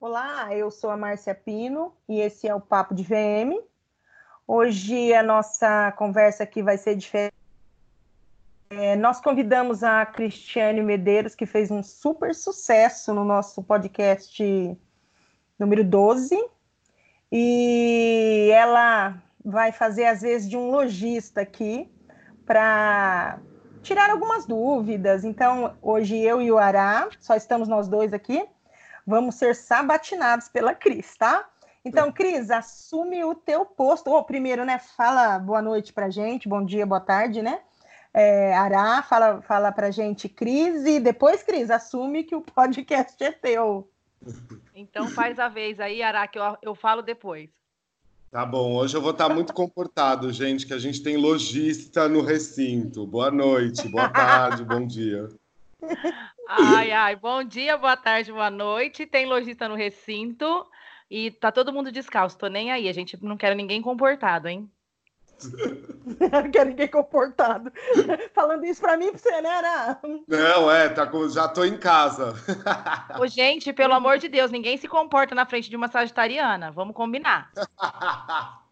Olá, 0.00 0.54
eu 0.54 0.70
sou 0.70 0.90
a 0.90 0.96
Márcia 0.96 1.34
Pino 1.34 1.92
e 2.08 2.20
esse 2.20 2.46
é 2.46 2.54
o 2.54 2.60
Papo 2.60 2.94
de 2.94 3.02
VM. 3.02 3.60
Hoje 4.46 5.12
a 5.12 5.24
nossa 5.24 5.90
conversa 5.90 6.44
aqui 6.44 6.62
vai 6.62 6.78
ser 6.78 6.94
diferente. 6.94 7.34
É, 8.70 8.94
nós 8.94 9.20
convidamos 9.20 9.82
a 9.82 10.06
Cristiane 10.06 10.82
Medeiros, 10.82 11.34
que 11.34 11.44
fez 11.44 11.68
um 11.72 11.82
super 11.82 12.32
sucesso 12.32 13.12
no 13.12 13.24
nosso 13.24 13.60
podcast 13.60 14.78
número 15.58 15.82
12, 15.82 16.48
e 17.32 18.50
ela 18.54 19.20
vai 19.44 19.72
fazer, 19.72 20.04
às 20.06 20.22
vezes, 20.22 20.48
de 20.48 20.56
um 20.56 20.70
lojista 20.70 21.40
aqui 21.40 21.90
para 22.46 23.40
tirar 23.82 24.10
algumas 24.10 24.46
dúvidas. 24.46 25.24
Então, 25.24 25.76
hoje 25.82 26.16
eu 26.16 26.40
e 26.40 26.52
o 26.52 26.56
Ará, 26.58 27.08
só 27.18 27.34
estamos 27.34 27.66
nós 27.66 27.88
dois 27.88 28.12
aqui, 28.12 28.46
vamos 29.08 29.36
ser 29.36 29.56
sabatinados 29.56 30.48
pela 30.48 30.74
Cris, 30.74 31.16
tá? 31.16 31.48
Então, 31.82 32.12
Cris, 32.12 32.50
assume 32.50 33.24
o 33.24 33.34
teu 33.34 33.64
posto. 33.64 34.10
Oh, 34.10 34.22
primeiro, 34.22 34.64
né? 34.64 34.78
Fala 34.78 35.38
boa 35.38 35.62
noite 35.62 35.92
pra 35.92 36.10
gente, 36.10 36.48
bom 36.48 36.62
dia, 36.62 36.84
boa 36.84 37.00
tarde, 37.00 37.40
né? 37.40 37.60
É, 38.12 38.54
Ará, 38.54 39.02
fala, 39.02 39.40
fala 39.40 39.72
pra 39.72 39.90
gente, 39.90 40.28
Cris, 40.28 40.84
e 40.84 41.00
depois, 41.00 41.42
Cris, 41.42 41.70
assume 41.70 42.24
que 42.24 42.34
o 42.34 42.42
podcast 42.42 43.22
é 43.24 43.32
teu. 43.32 43.90
Então 44.74 45.08
faz 45.08 45.38
a 45.38 45.48
vez 45.48 45.80
aí, 45.80 46.02
Ará, 46.02 46.26
que 46.26 46.38
eu, 46.38 46.58
eu 46.60 46.74
falo 46.74 47.00
depois. 47.00 47.48
Tá 48.30 48.44
bom, 48.44 48.74
hoje 48.76 48.94
eu 48.94 49.00
vou 49.00 49.12
estar 49.12 49.30
muito 49.30 49.54
comportado, 49.54 50.30
gente, 50.30 50.66
que 50.66 50.74
a 50.74 50.78
gente 50.78 51.02
tem 51.02 51.16
lojista 51.16 52.08
no 52.08 52.20
recinto. 52.20 53.06
Boa 53.06 53.30
noite, 53.30 53.88
boa 53.88 54.10
tarde, 54.10 54.64
bom 54.64 54.86
dia. 54.86 55.30
Ai, 56.50 56.90
ai, 56.92 57.14
bom 57.14 57.44
dia, 57.44 57.76
boa 57.76 57.94
tarde, 57.94 58.32
boa 58.32 58.48
noite. 58.50 59.04
Tem 59.04 59.26
lojista 59.26 59.68
no 59.68 59.74
recinto 59.74 60.66
e 61.10 61.30
tá 61.30 61.52
todo 61.52 61.74
mundo 61.74 61.92
descalço, 61.92 62.38
tô 62.38 62.46
nem 62.46 62.72
aí. 62.72 62.88
A 62.88 62.92
gente 62.94 63.22
não 63.22 63.36
quer 63.36 63.54
ninguém 63.54 63.82
comportado, 63.82 64.48
hein? 64.48 64.70
não 66.32 66.50
quer 66.50 66.64
ninguém 66.64 66.88
comportado. 66.88 67.70
Falando 68.34 68.64
isso 68.64 68.80
pra 68.80 68.96
mim, 68.96 69.10
pra 69.10 69.18
você, 69.18 69.42
né, 69.42 69.58
Ana? 69.58 70.00
Não, 70.26 70.72
é, 70.72 70.88
tá 70.88 71.06
com... 71.06 71.28
já 71.28 71.46
tô 71.48 71.64
em 71.64 71.76
casa. 71.76 72.32
Ô, 73.20 73.26
gente, 73.26 73.70
pelo 73.74 73.92
amor 73.92 74.16
de 74.16 74.26
Deus, 74.26 74.50
ninguém 74.50 74.78
se 74.78 74.88
comporta 74.88 75.34
na 75.34 75.44
frente 75.44 75.68
de 75.68 75.76
uma 75.76 75.88
sagitariana. 75.88 76.70
Vamos 76.70 76.96
combinar. 76.96 77.52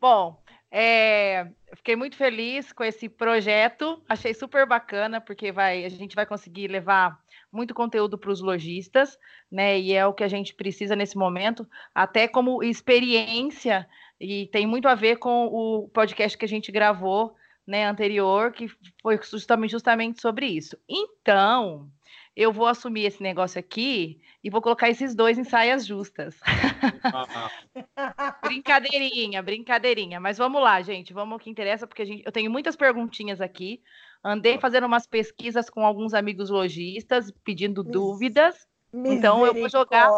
Bom, 0.00 0.40
é, 0.70 1.48
fiquei 1.74 1.96
muito 1.96 2.16
feliz 2.16 2.72
com 2.72 2.84
esse 2.84 3.08
projeto, 3.08 4.02
achei 4.08 4.34
super 4.34 4.66
bacana, 4.66 5.20
porque 5.20 5.50
vai, 5.50 5.84
a 5.84 5.88
gente 5.88 6.14
vai 6.14 6.26
conseguir 6.26 6.68
levar 6.68 7.18
muito 7.50 7.74
conteúdo 7.74 8.18
para 8.18 8.30
os 8.30 8.40
lojistas, 8.40 9.18
né? 9.50 9.78
E 9.78 9.94
é 9.94 10.06
o 10.06 10.12
que 10.12 10.24
a 10.24 10.28
gente 10.28 10.54
precisa 10.54 10.94
nesse 10.94 11.16
momento, 11.16 11.66
até 11.94 12.28
como 12.28 12.62
experiência, 12.62 13.88
e 14.20 14.46
tem 14.48 14.66
muito 14.66 14.88
a 14.88 14.94
ver 14.94 15.16
com 15.16 15.46
o 15.46 15.88
podcast 15.88 16.36
que 16.36 16.44
a 16.44 16.48
gente 16.48 16.70
gravou 16.70 17.34
né, 17.66 17.86
anterior, 17.86 18.52
que 18.52 18.66
foi 19.02 19.18
justamente, 19.22 19.70
justamente 19.70 20.20
sobre 20.20 20.46
isso. 20.46 20.76
Então, 20.88 21.90
eu 22.38 22.52
vou 22.52 22.68
assumir 22.68 23.04
esse 23.04 23.20
negócio 23.20 23.58
aqui 23.58 24.20
e 24.44 24.48
vou 24.48 24.62
colocar 24.62 24.88
esses 24.88 25.12
dois 25.12 25.36
em 25.36 25.42
saias 25.42 25.84
justas. 25.84 26.38
brincadeirinha, 28.44 29.42
brincadeirinha. 29.42 30.20
Mas 30.20 30.38
vamos 30.38 30.62
lá, 30.62 30.80
gente. 30.80 31.12
Vamos 31.12 31.32
ao 31.32 31.38
que 31.40 31.50
interessa, 31.50 31.84
porque 31.84 32.06
gente, 32.06 32.22
eu 32.24 32.30
tenho 32.30 32.48
muitas 32.48 32.76
perguntinhas 32.76 33.40
aqui. 33.40 33.82
Andei 34.22 34.56
fazendo 34.56 34.86
umas 34.86 35.04
pesquisas 35.04 35.68
com 35.68 35.84
alguns 35.84 36.14
amigos 36.14 36.48
lojistas, 36.48 37.32
pedindo 37.42 37.82
dúvidas. 37.82 38.68
Então 38.94 39.44
eu 39.44 39.52
vou 39.52 39.68
jogar. 39.68 40.08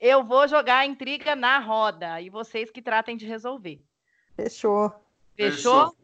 Eu 0.00 0.24
vou 0.24 0.48
jogar 0.48 0.78
a 0.78 0.86
intriga 0.86 1.36
na 1.36 1.58
roda 1.58 2.22
e 2.22 2.30
vocês 2.30 2.70
que 2.70 2.80
tratem 2.80 3.18
de 3.18 3.26
resolver. 3.26 3.84
Fechou. 4.34 4.90
Fechou? 5.36 5.90
Fechou. 5.90 5.96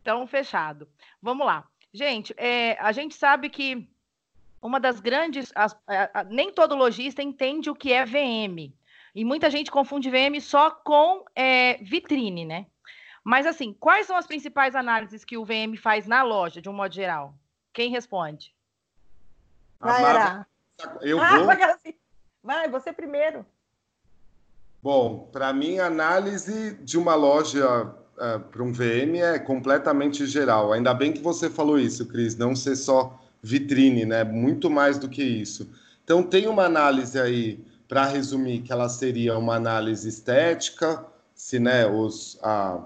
Então, 0.00 0.26
fechado. 0.26 0.88
Vamos 1.20 1.46
lá. 1.46 1.68
Gente, 1.92 2.34
é, 2.38 2.78
a 2.80 2.92
gente 2.92 3.14
sabe 3.14 3.50
que 3.50 3.86
uma 4.64 4.80
das 4.80 4.98
grandes. 4.98 5.52
As, 5.54 5.76
a, 5.86 6.20
a, 6.20 6.24
nem 6.24 6.50
todo 6.50 6.74
lojista 6.74 7.22
entende 7.22 7.68
o 7.68 7.74
que 7.74 7.92
é 7.92 8.04
VM. 8.04 8.72
E 9.14 9.24
muita 9.24 9.50
gente 9.50 9.70
confunde 9.70 10.10
VM 10.10 10.40
só 10.40 10.70
com 10.70 11.24
é, 11.36 11.74
vitrine, 11.84 12.44
né? 12.44 12.66
Mas 13.22 13.46
assim, 13.46 13.72
quais 13.78 14.06
são 14.06 14.16
as 14.16 14.26
principais 14.26 14.74
análises 14.74 15.24
que 15.24 15.36
o 15.36 15.44
VM 15.44 15.76
faz 15.80 16.06
na 16.06 16.22
loja, 16.22 16.60
de 16.60 16.68
um 16.68 16.72
modo 16.72 16.94
geral? 16.94 17.34
Quem 17.72 17.90
responde? 17.90 18.54
Vai, 19.78 20.02
Ara. 20.02 20.46
Eu 21.02 21.20
ah, 21.20 21.38
vou. 21.38 21.46
Vai, 22.42 22.68
você 22.68 22.92
primeiro. 22.92 23.46
Bom, 24.82 25.28
para 25.32 25.52
mim, 25.52 25.78
a 25.78 25.86
análise 25.86 26.74
de 26.82 26.98
uma 26.98 27.14
loja 27.14 27.86
uh, 27.86 28.40
para 28.50 28.62
um 28.62 28.72
VM 28.72 29.16
é 29.16 29.38
completamente 29.38 30.26
geral. 30.26 30.72
Ainda 30.72 30.92
bem 30.92 31.12
que 31.12 31.22
você 31.22 31.48
falou 31.48 31.78
isso, 31.78 32.06
Cris, 32.06 32.36
não 32.36 32.54
ser 32.54 32.76
só 32.76 33.18
vitrine, 33.44 34.06
né? 34.06 34.24
Muito 34.24 34.70
mais 34.70 34.98
do 34.98 35.08
que 35.08 35.22
isso. 35.22 35.68
Então 36.02 36.22
tem 36.22 36.48
uma 36.48 36.64
análise 36.64 37.20
aí 37.20 37.62
para 37.86 38.06
resumir 38.06 38.62
que 38.62 38.72
ela 38.72 38.88
seria 38.88 39.38
uma 39.38 39.54
análise 39.54 40.08
estética, 40.08 41.04
se 41.34 41.58
né, 41.58 41.86
os, 41.86 42.38
a, 42.42 42.80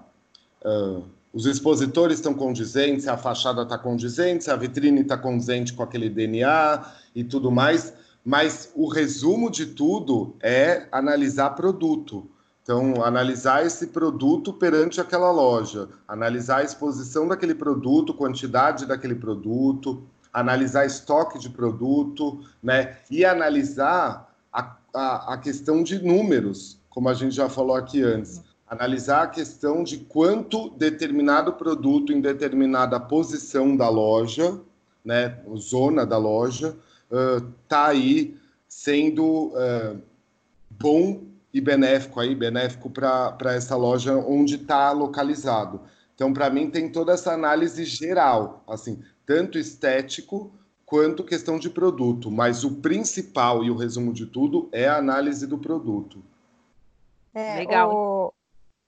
uh, 0.64 1.04
os 1.32 1.46
expositores 1.46 2.16
estão 2.16 2.34
condizentes, 2.34 3.06
a 3.06 3.16
fachada 3.16 3.62
está 3.62 3.78
condizente, 3.78 4.44
se 4.44 4.50
a 4.50 4.56
vitrine 4.56 5.02
está 5.02 5.16
condizente 5.16 5.72
com 5.72 5.82
aquele 5.84 6.10
DNA 6.10 6.84
e 7.14 7.22
tudo 7.22 7.50
mais. 7.50 7.92
Mas 8.24 8.72
o 8.74 8.88
resumo 8.88 9.50
de 9.50 9.66
tudo 9.66 10.34
é 10.42 10.88
analisar 10.90 11.50
produto. 11.50 12.28
Então, 12.62 13.02
analisar 13.02 13.64
esse 13.64 13.86
produto 13.86 14.52
perante 14.52 15.00
aquela 15.00 15.30
loja, 15.30 15.88
analisar 16.06 16.58
a 16.58 16.64
exposição 16.64 17.26
daquele 17.26 17.54
produto, 17.54 18.12
quantidade 18.12 18.84
daquele 18.84 19.14
produto, 19.14 20.02
analisar 20.38 20.86
estoque 20.86 21.38
de 21.38 21.48
produto, 21.50 22.40
né? 22.62 22.96
E 23.10 23.24
analisar 23.24 24.32
a, 24.52 24.76
a, 24.94 25.34
a 25.34 25.38
questão 25.38 25.82
de 25.82 26.02
números, 26.04 26.78
como 26.88 27.08
a 27.08 27.14
gente 27.14 27.34
já 27.34 27.48
falou 27.48 27.76
aqui 27.76 28.02
antes. 28.02 28.42
Analisar 28.66 29.22
a 29.22 29.26
questão 29.28 29.82
de 29.82 29.98
quanto 29.98 30.70
determinado 30.70 31.54
produto 31.54 32.12
em 32.12 32.20
determinada 32.20 33.00
posição 33.00 33.76
da 33.76 33.88
loja, 33.88 34.60
né, 35.04 35.38
zona 35.56 36.04
da 36.04 36.18
loja, 36.18 36.76
está 37.62 37.86
uh, 37.86 37.90
aí 37.90 38.36
sendo 38.68 39.46
uh, 39.54 39.98
bom 40.68 41.22
e 41.52 41.60
benéfico 41.60 42.20
aí, 42.20 42.34
benéfico 42.34 42.90
para 42.90 43.54
essa 43.54 43.74
loja 43.74 44.14
onde 44.14 44.56
está 44.56 44.92
localizado. 44.92 45.80
Então, 46.14 46.32
para 46.32 46.50
mim, 46.50 46.68
tem 46.68 46.90
toda 46.90 47.12
essa 47.12 47.32
análise 47.32 47.84
geral, 47.84 48.62
assim, 48.68 49.00
tanto 49.28 49.58
estético 49.58 50.50
quanto 50.86 51.22
questão 51.22 51.58
de 51.58 51.68
produto, 51.68 52.30
mas 52.30 52.64
o 52.64 52.76
principal 52.76 53.62
e 53.62 53.70
o 53.70 53.76
resumo 53.76 54.10
de 54.10 54.24
tudo 54.24 54.70
é 54.72 54.88
a 54.88 54.96
análise 54.96 55.46
do 55.46 55.58
produto. 55.58 56.24
É, 57.34 57.56
Legal. 57.56 57.94
O... 57.94 58.32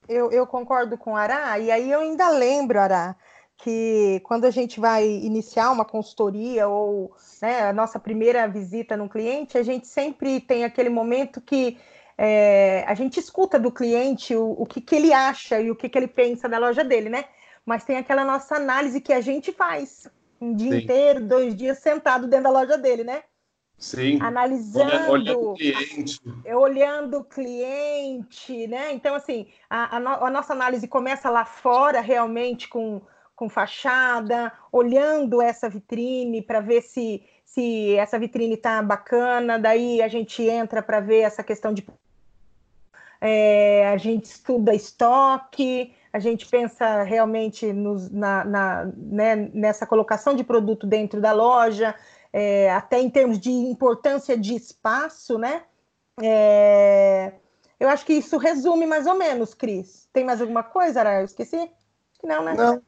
Eu, 0.09 0.33
eu 0.33 0.47
concordo 0.47 0.97
com 0.97 1.13
o 1.13 1.17
Ará, 1.17 1.59
e 1.59 1.71
aí 1.71 1.93
eu 1.93 2.01
ainda 2.01 2.31
lembro, 2.31 2.81
Ará, 2.81 3.15
que 3.59 4.19
quando 4.25 4.47
a 4.47 4.51
gente 4.51 4.81
vai 4.81 5.07
iniciar 5.07 5.71
uma 5.71 5.85
consultoria 5.85 6.67
ou 6.67 7.15
né, 7.43 7.69
a 7.69 7.73
nossa 7.75 8.01
primeira 8.01 8.49
visita 8.49 8.97
no 8.97 9.11
cliente, 9.11 9.59
a 9.59 9.63
gente 9.63 9.87
sempre 9.87 10.41
tem 10.41 10.65
aquele 10.65 10.89
momento 10.89 11.39
que 11.39 11.79
é, 12.17 12.83
a 12.89 12.95
gente 12.95 13.21
escuta 13.21 13.59
do 13.59 13.71
cliente 13.71 14.35
o, 14.35 14.53
o 14.53 14.65
que, 14.65 14.81
que 14.81 14.97
ele 14.97 15.13
acha 15.13 15.61
e 15.61 15.71
o 15.71 15.77
que, 15.77 15.87
que 15.87 15.99
ele 15.99 16.09
pensa 16.09 16.49
da 16.49 16.59
loja 16.59 16.83
dele, 16.83 17.11
né? 17.11 17.27
Mas 17.65 17.85
tem 17.85 17.99
aquela 17.99 18.25
nossa 18.25 18.57
análise 18.57 19.03
que 19.03 19.13
a 19.13 19.21
gente 19.21 19.53
faz 19.53 20.09
um 20.41 20.55
dia 20.55 20.73
Sim. 20.73 20.79
inteiro, 20.79 21.21
dois 21.21 21.55
dias 21.55 21.79
sentado 21.79 22.27
dentro 22.27 22.45
da 22.45 22.51
loja 22.51 22.79
dele, 22.79 23.05
né? 23.05 23.23
Sim. 23.81 24.19
Analisando, 24.21 25.11
olhando 25.11 25.51
o 25.53 25.55
cliente. 25.55 26.21
olhando 26.55 27.19
o 27.19 27.25
cliente, 27.25 28.67
né? 28.67 28.93
Então, 28.93 29.15
assim, 29.15 29.47
a, 29.71 29.97
a, 29.97 30.01
no, 30.01 30.09
a, 30.11 30.31
nossa 30.31 30.53
análise 30.53 30.87
começa 30.87 31.31
lá 31.31 31.47
fora, 31.47 32.01
realmente, 32.03 32.69
com, 32.69 33.01
com 33.35 33.49
fachada, 33.49 34.53
olhando 34.71 35.41
essa 35.41 35.67
vitrine 35.67 36.43
para 36.43 36.61
ver 36.61 36.83
se, 36.83 37.23
se 37.43 37.97
essa 37.97 38.19
vitrine 38.19 38.55
está 38.55 38.83
bacana, 38.83 39.59
daí 39.59 40.03
a 40.03 40.09
gente 40.09 40.43
entra 40.43 40.83
para 40.83 41.01
ver 41.01 41.21
essa 41.21 41.43
questão 41.43 41.73
de. 41.73 41.87
É, 43.19 43.89
a 43.89 43.97
gente 43.97 44.27
estuda 44.27 44.75
estoque, 44.75 45.95
a 46.13 46.19
gente 46.19 46.47
pensa 46.47 47.03
realmente 47.03 47.73
nos, 47.73 48.11
na, 48.11 48.45
na 48.45 48.93
né, 48.97 49.37
nessa 49.53 49.87
colocação 49.87 50.35
de 50.35 50.45
produto 50.45 50.87
dentro 50.87 51.21
da 51.21 51.33
loja, 51.33 51.95
é, 52.33 52.71
até 52.73 53.01
em 53.01 53.11
termos 53.11 53.39
de 53.39 53.51
importância 53.51 54.37
de 54.37 54.55
espaço, 54.55 55.39
né? 55.39 55.63
É, 56.23 57.33
eu 57.79 57.89
acho 57.89 58.05
que 58.05 58.15
isso 58.15 58.37
resume 58.37 58.87
mais 58.87 59.07
ou 59.07 59.17
menos, 59.17 59.55
Cris. 59.55 60.09
Tem 60.13 60.25
mais 60.25 60.41
alguma 60.41 60.63
coisa, 60.63 61.01
Ara? 61.01 61.21
Eu 61.21 61.25
esqueci? 61.25 61.71
Não, 62.23 62.45
né? 62.45 62.55
Não. 62.55 62.83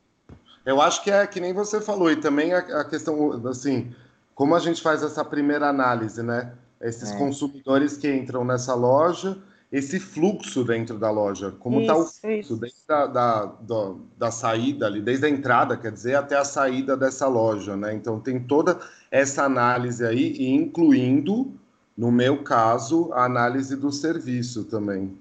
Eu 0.64 0.80
acho 0.80 1.02
que 1.02 1.10
é 1.10 1.26
que 1.26 1.40
nem 1.40 1.52
você 1.52 1.80
falou, 1.80 2.10
e 2.10 2.16
também 2.16 2.52
a, 2.52 2.58
a 2.58 2.84
questão, 2.84 3.46
assim, 3.48 3.94
como 4.34 4.54
a 4.54 4.60
gente 4.60 4.80
faz 4.80 5.02
essa 5.02 5.24
primeira 5.24 5.68
análise, 5.68 6.22
né? 6.22 6.52
esses 6.82 7.12
é. 7.12 7.16
consumidores 7.16 7.96
que 7.96 8.12
entram 8.12 8.44
nessa 8.44 8.74
loja, 8.74 9.38
esse 9.72 9.98
fluxo 9.98 10.62
dentro 10.62 10.98
da 10.98 11.10
loja, 11.10 11.50
como 11.50 11.80
está 11.80 11.96
o 11.96 12.04
fluxo 12.04 12.28
isso. 12.30 12.56
desde 12.58 12.92
a, 12.92 13.06
da, 13.06 13.46
da, 13.46 13.94
da, 14.18 14.30
saída 14.30 14.86
ali, 14.86 15.00
desde 15.00 15.24
a 15.24 15.30
entrada, 15.30 15.78
quer 15.78 15.90
dizer, 15.90 16.14
até 16.14 16.36
a 16.36 16.44
saída 16.44 16.94
dessa 16.94 17.26
loja, 17.26 17.74
né? 17.74 17.94
Então 17.94 18.20
tem 18.20 18.38
toda 18.38 18.78
essa 19.10 19.44
análise 19.44 20.04
aí, 20.04 20.46
incluindo, 20.46 21.58
no 21.96 22.12
meu 22.12 22.44
caso, 22.44 23.10
a 23.14 23.24
análise 23.24 23.74
do 23.74 23.90
serviço 23.90 24.64
também. 24.64 25.18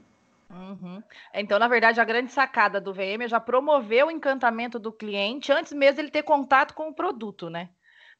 Uhum. 0.50 1.01
Então, 1.33 1.57
na 1.57 1.69
verdade, 1.69 2.01
a 2.01 2.06
grande 2.06 2.33
sacada 2.33 2.81
do 2.81 2.94
VM 2.94 3.24
é 3.24 3.27
já 3.30 3.39
promover 3.39 4.06
o 4.06 4.12
encantamento 4.12 4.77
do 4.77 4.92
cliente 4.92 5.50
antes 5.50 5.71
mesmo 5.71 6.01
ele 6.01 6.12
ter 6.12 6.24
contato 6.24 6.74
com 6.74 6.89
o 6.89 6.94
produto, 6.94 7.50
né? 7.50 7.69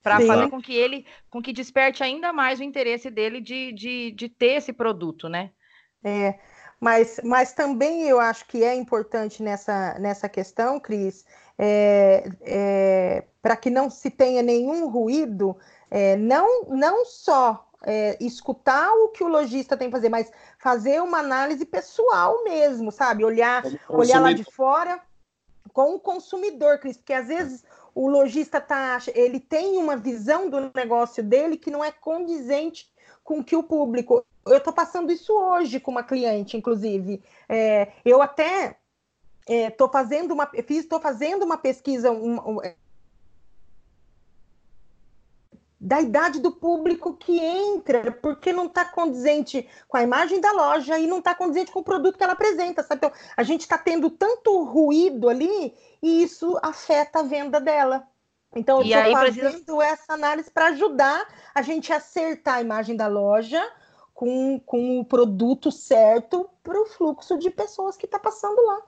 Para 0.02 0.20
fazer 0.22 0.50
com 0.50 0.62
que 0.62 0.74
ele, 0.74 1.06
com 1.30 1.42
que 1.42 1.52
desperte 1.54 2.02
ainda 2.02 2.32
mais 2.32 2.60
o 2.60 2.64
interesse 2.64 3.12
dele 3.12 3.42
de, 3.42 3.74
de, 3.74 4.12
de 4.12 4.30
ter 4.30 4.54
esse 4.54 4.72
produto, 4.72 5.28
né? 5.28 5.52
É, 6.04 6.36
mas, 6.80 7.20
mas 7.24 7.54
também 7.54 8.08
eu 8.08 8.20
acho 8.20 8.46
que 8.48 8.64
é 8.64 8.74
importante 8.74 9.44
nessa, 9.44 9.98
nessa 10.00 10.28
questão, 10.28 10.80
Cris, 10.80 11.26
é, 11.58 12.32
é, 12.42 13.24
para 13.42 13.56
que 13.56 13.70
não 13.70 13.90
se 13.90 14.10
tenha 14.10 14.42
nenhum 14.42 14.90
ruído, 14.90 15.56
é, 15.92 16.16
não, 16.16 16.64
não 16.70 17.06
só 17.06 17.70
é, 17.84 18.18
escutar 18.20 18.92
o 18.94 19.10
que 19.10 19.24
o 19.24 19.28
lojista 19.28 19.78
tem 19.78 19.90
que 19.90 19.96
fazer, 19.96 20.10
mas 20.10 20.32
fazer 20.58 21.02
uma 21.02 21.20
análise 21.20 21.66
pessoal 21.66 22.44
mesmo, 22.44 22.92
sabe? 22.92 23.24
Olhar, 23.24 23.64
olhar 23.88 24.20
lá 24.20 24.34
de 24.34 24.44
fora 24.44 25.00
com 25.74 25.96
o 25.96 26.00
consumidor, 26.00 26.80
Cris, 26.80 26.98
porque 26.98 27.14
às 27.14 27.28
vezes 27.28 27.64
o 27.94 28.08
lojista 28.08 28.60
tá, 28.60 28.98
ele 29.14 29.40
tem 29.40 29.78
uma 29.78 29.98
visão 29.98 30.50
do 30.50 30.72
negócio 30.74 31.24
dele 31.24 31.58
que 31.58 31.70
não 31.70 31.84
é 31.84 31.92
condizente 31.92 32.92
com 33.24 33.44
que 33.44 33.56
o 33.56 33.64
público 33.64 34.26
eu 34.46 34.58
estou 34.58 34.74
passando 34.74 35.12
isso 35.12 35.34
hoje 35.34 35.80
com 35.80 35.92
uma 35.92 36.04
cliente, 36.04 36.58
inclusive. 36.58 37.24
É, 37.48 37.92
eu 38.04 38.22
até 38.22 38.78
estou 39.48 39.88
é, 39.88 39.92
fazendo 39.92 40.34
uma 40.34 40.48
fiz 40.48 40.84
estou 40.84 41.00
fazendo 41.00 41.44
uma 41.44 41.58
pesquisa 41.58 42.12
um, 42.12 42.38
um, 42.38 42.64
é, 42.64 42.76
da 45.80 46.00
idade 46.00 46.40
do 46.40 46.52
público 46.52 47.16
que 47.16 47.40
entra, 47.40 48.12
porque 48.12 48.54
não 48.54 48.68
está 48.68 48.86
condizente 48.86 49.68
com 49.88 49.98
a 49.98 50.04
imagem 50.04 50.40
da 50.40 50.52
loja 50.52 51.00
e 51.00 51.08
não 51.08 51.18
está 51.18 51.34
condizente 51.34 51.72
com 51.72 51.80
o 51.80 51.84
produto 51.84 52.18
que 52.18 52.24
ela 52.24 52.34
apresenta, 52.34 52.84
sabe? 52.84 52.98
Então, 52.98 53.12
a 53.36 53.42
gente 53.42 53.62
está 53.62 53.80
tendo 53.80 54.12
tanto 54.12 54.64
ruído 54.64 55.28
ali 55.28 55.76
e 56.02 56.22
isso 56.22 56.58
afeta 56.62 57.20
a 57.20 57.24
venda 57.24 57.60
dela. 57.60 58.08
Então, 58.56 58.82
eu 58.82 58.86
estou 58.86 59.12
fazendo 59.14 59.78
precisa... 59.78 59.84
essa 59.86 60.14
análise 60.14 60.52
para 60.52 60.68
ajudar 60.68 61.28
a 61.56 61.62
gente 61.64 61.92
a 61.92 61.98
acertar 61.98 62.56
a 62.56 62.62
imagem 62.62 62.96
da 62.96 63.08
loja 63.08 63.68
com, 64.22 64.60
com 64.60 65.00
o 65.00 65.04
produto 65.04 65.72
certo 65.72 66.48
para 66.62 66.80
o 66.80 66.86
fluxo 66.86 67.40
de 67.40 67.50
pessoas 67.50 67.98
que 67.98 68.06
está 68.06 68.20
passando 68.20 68.64
lá. 68.64 68.82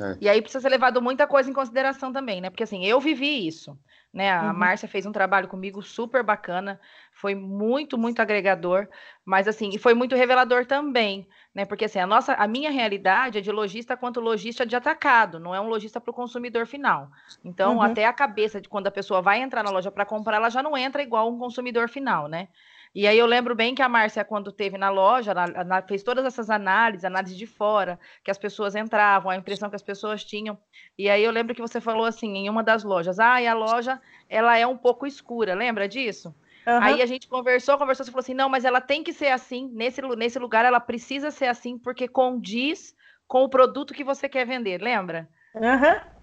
É. 0.00 0.16
E 0.22 0.26
aí 0.26 0.40
precisa 0.40 0.62
ser 0.62 0.70
levado 0.70 1.02
muita 1.02 1.26
coisa 1.26 1.50
em 1.50 1.52
consideração 1.52 2.10
também, 2.10 2.40
né? 2.40 2.48
Porque 2.48 2.62
assim, 2.62 2.82
eu 2.82 2.98
vivi 2.98 3.46
isso, 3.46 3.78
né? 4.10 4.32
A 4.32 4.44
uhum. 4.44 4.54
Márcia 4.54 4.88
fez 4.88 5.04
um 5.04 5.12
trabalho 5.12 5.48
comigo 5.48 5.82
super 5.82 6.22
bacana, 6.22 6.80
foi 7.12 7.34
muito, 7.34 7.98
muito 7.98 8.22
agregador, 8.22 8.88
mas 9.22 9.46
assim, 9.46 9.68
e 9.74 9.76
foi 9.76 9.92
muito 9.92 10.16
revelador 10.16 10.64
também, 10.64 11.28
né? 11.54 11.66
Porque 11.66 11.84
assim, 11.84 11.98
a 11.98 12.06
nossa, 12.06 12.32
a 12.32 12.48
minha 12.48 12.70
realidade 12.70 13.36
é 13.36 13.42
de 13.42 13.52
lojista 13.52 13.98
quanto 13.98 14.18
lojista 14.18 14.64
de 14.64 14.74
atacado, 14.74 15.38
não 15.38 15.54
é 15.54 15.60
um 15.60 15.68
lojista 15.68 16.00
para 16.00 16.10
o 16.10 16.14
consumidor 16.14 16.66
final. 16.66 17.10
Então, 17.44 17.74
uhum. 17.74 17.82
até 17.82 18.06
a 18.06 18.14
cabeça 18.14 18.62
de 18.62 18.68
quando 18.70 18.86
a 18.86 18.90
pessoa 18.90 19.20
vai 19.20 19.42
entrar 19.42 19.62
na 19.62 19.70
loja 19.70 19.90
para 19.90 20.06
comprar, 20.06 20.36
ela 20.36 20.48
já 20.48 20.62
não 20.62 20.74
entra 20.74 21.02
igual 21.02 21.28
um 21.28 21.38
consumidor 21.38 21.90
final, 21.90 22.28
né? 22.28 22.48
E 22.94 23.06
aí 23.06 23.18
eu 23.18 23.26
lembro 23.26 23.54
bem 23.54 23.74
que 23.74 23.82
a 23.82 23.88
Márcia, 23.88 24.24
quando 24.24 24.50
teve 24.50 24.78
na 24.78 24.90
loja, 24.90 25.32
ela, 25.32 25.44
ela 25.54 25.82
fez 25.82 26.02
todas 26.02 26.24
essas 26.24 26.50
análises, 26.50 27.04
análise 27.04 27.36
de 27.36 27.46
fora, 27.46 27.98
que 28.24 28.30
as 28.30 28.38
pessoas 28.38 28.74
entravam, 28.74 29.30
a 29.30 29.36
impressão 29.36 29.68
que 29.70 29.76
as 29.76 29.82
pessoas 29.82 30.24
tinham. 30.24 30.58
E 30.98 31.08
aí 31.08 31.22
eu 31.22 31.30
lembro 31.30 31.54
que 31.54 31.60
você 31.60 31.80
falou 31.80 32.04
assim, 32.04 32.34
em 32.34 32.50
uma 32.50 32.62
das 32.62 32.84
lojas, 32.84 33.18
ah, 33.18 33.40
e 33.40 33.46
a 33.46 33.54
loja, 33.54 34.00
ela 34.28 34.56
é 34.56 34.66
um 34.66 34.76
pouco 34.76 35.06
escura, 35.06 35.54
lembra 35.54 35.88
disso? 35.88 36.34
Uhum. 36.66 36.82
Aí 36.82 37.02
a 37.02 37.06
gente 37.06 37.28
conversou, 37.28 37.78
conversou, 37.78 38.04
você 38.04 38.10
falou 38.10 38.22
assim, 38.22 38.34
não, 38.34 38.48
mas 38.48 38.64
ela 38.64 38.80
tem 38.80 39.02
que 39.02 39.12
ser 39.12 39.28
assim, 39.28 39.70
nesse, 39.72 40.02
nesse 40.02 40.38
lugar 40.38 40.64
ela 40.64 40.80
precisa 40.80 41.30
ser 41.30 41.46
assim, 41.46 41.78
porque 41.78 42.06
condiz 42.06 42.94
com 43.26 43.42
o 43.42 43.48
produto 43.48 43.94
que 43.94 44.04
você 44.04 44.28
quer 44.28 44.46
vender, 44.46 44.80
lembra? 44.80 45.28
Uhum. 45.54 46.17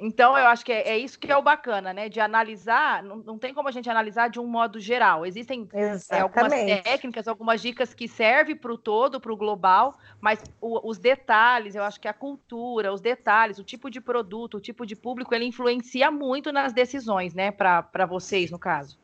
Então, 0.00 0.36
eu 0.36 0.46
acho 0.46 0.64
que 0.64 0.72
é, 0.72 0.88
é, 0.88 0.98
isso 0.98 1.18
que 1.18 1.30
é 1.30 1.36
o 1.36 1.42
bacana, 1.42 1.92
né? 1.92 2.08
De 2.08 2.18
analisar, 2.20 3.02
não, 3.02 3.16
não 3.16 3.38
tem 3.38 3.52
como 3.52 3.68
a 3.68 3.70
gente 3.70 3.90
analisar 3.90 4.30
de 4.30 4.40
um 4.40 4.46
modo 4.46 4.80
geral. 4.80 5.26
Existem 5.26 5.68
é, 5.74 6.20
algumas 6.20 6.52
técnicas, 6.82 7.28
algumas 7.28 7.60
dicas 7.60 7.92
que 7.92 8.08
servem 8.08 8.56
para 8.56 8.72
o 8.72 8.78
todo, 8.78 9.20
para 9.20 9.32
o 9.32 9.36
global, 9.36 9.94
mas 10.18 10.42
o, 10.58 10.88
os 10.88 10.98
detalhes, 10.98 11.74
eu 11.74 11.82
acho 11.82 12.00
que 12.00 12.08
a 12.08 12.14
cultura, 12.14 12.92
os 12.92 13.02
detalhes, 13.02 13.58
o 13.58 13.64
tipo 13.64 13.90
de 13.90 14.00
produto, 14.00 14.56
o 14.56 14.60
tipo 14.60 14.86
de 14.86 14.96
público, 14.96 15.34
ele 15.34 15.44
influencia 15.44 16.10
muito 16.10 16.50
nas 16.50 16.72
decisões, 16.72 17.34
né? 17.34 17.50
Para 17.50 18.06
vocês, 18.08 18.50
no 18.50 18.58
caso. 18.58 18.98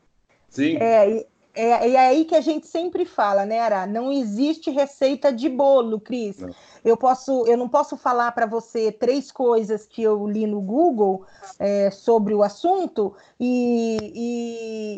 Sim. 0.49 0.77
É, 0.77 1.25
é, 1.57 1.91
é 1.91 1.99
aí 1.99 2.23
que 2.23 2.35
a 2.35 2.41
gente 2.41 2.67
sempre 2.67 3.03
fala, 3.03 3.43
né, 3.43 3.59
Ara? 3.59 3.87
Não 3.87 4.11
existe 4.11 4.69
receita 4.69 5.33
de 5.33 5.49
bolo, 5.49 5.99
Cris. 5.99 6.39
Não 6.39 6.53
eu 6.83 6.95
posso, 6.95 7.45
eu 7.47 7.57
não 7.57 7.67
posso 7.67 7.97
falar 7.97 8.31
para 8.31 8.45
você 8.45 8.91
três 8.91 9.31
coisas 9.31 9.85
que 9.85 10.01
eu 10.01 10.27
li 10.27 10.45
no 10.45 10.61
Google 10.61 11.25
é, 11.59 11.89
sobre 11.91 12.33
o 12.33 12.43
assunto 12.43 13.15
e, 13.39 13.97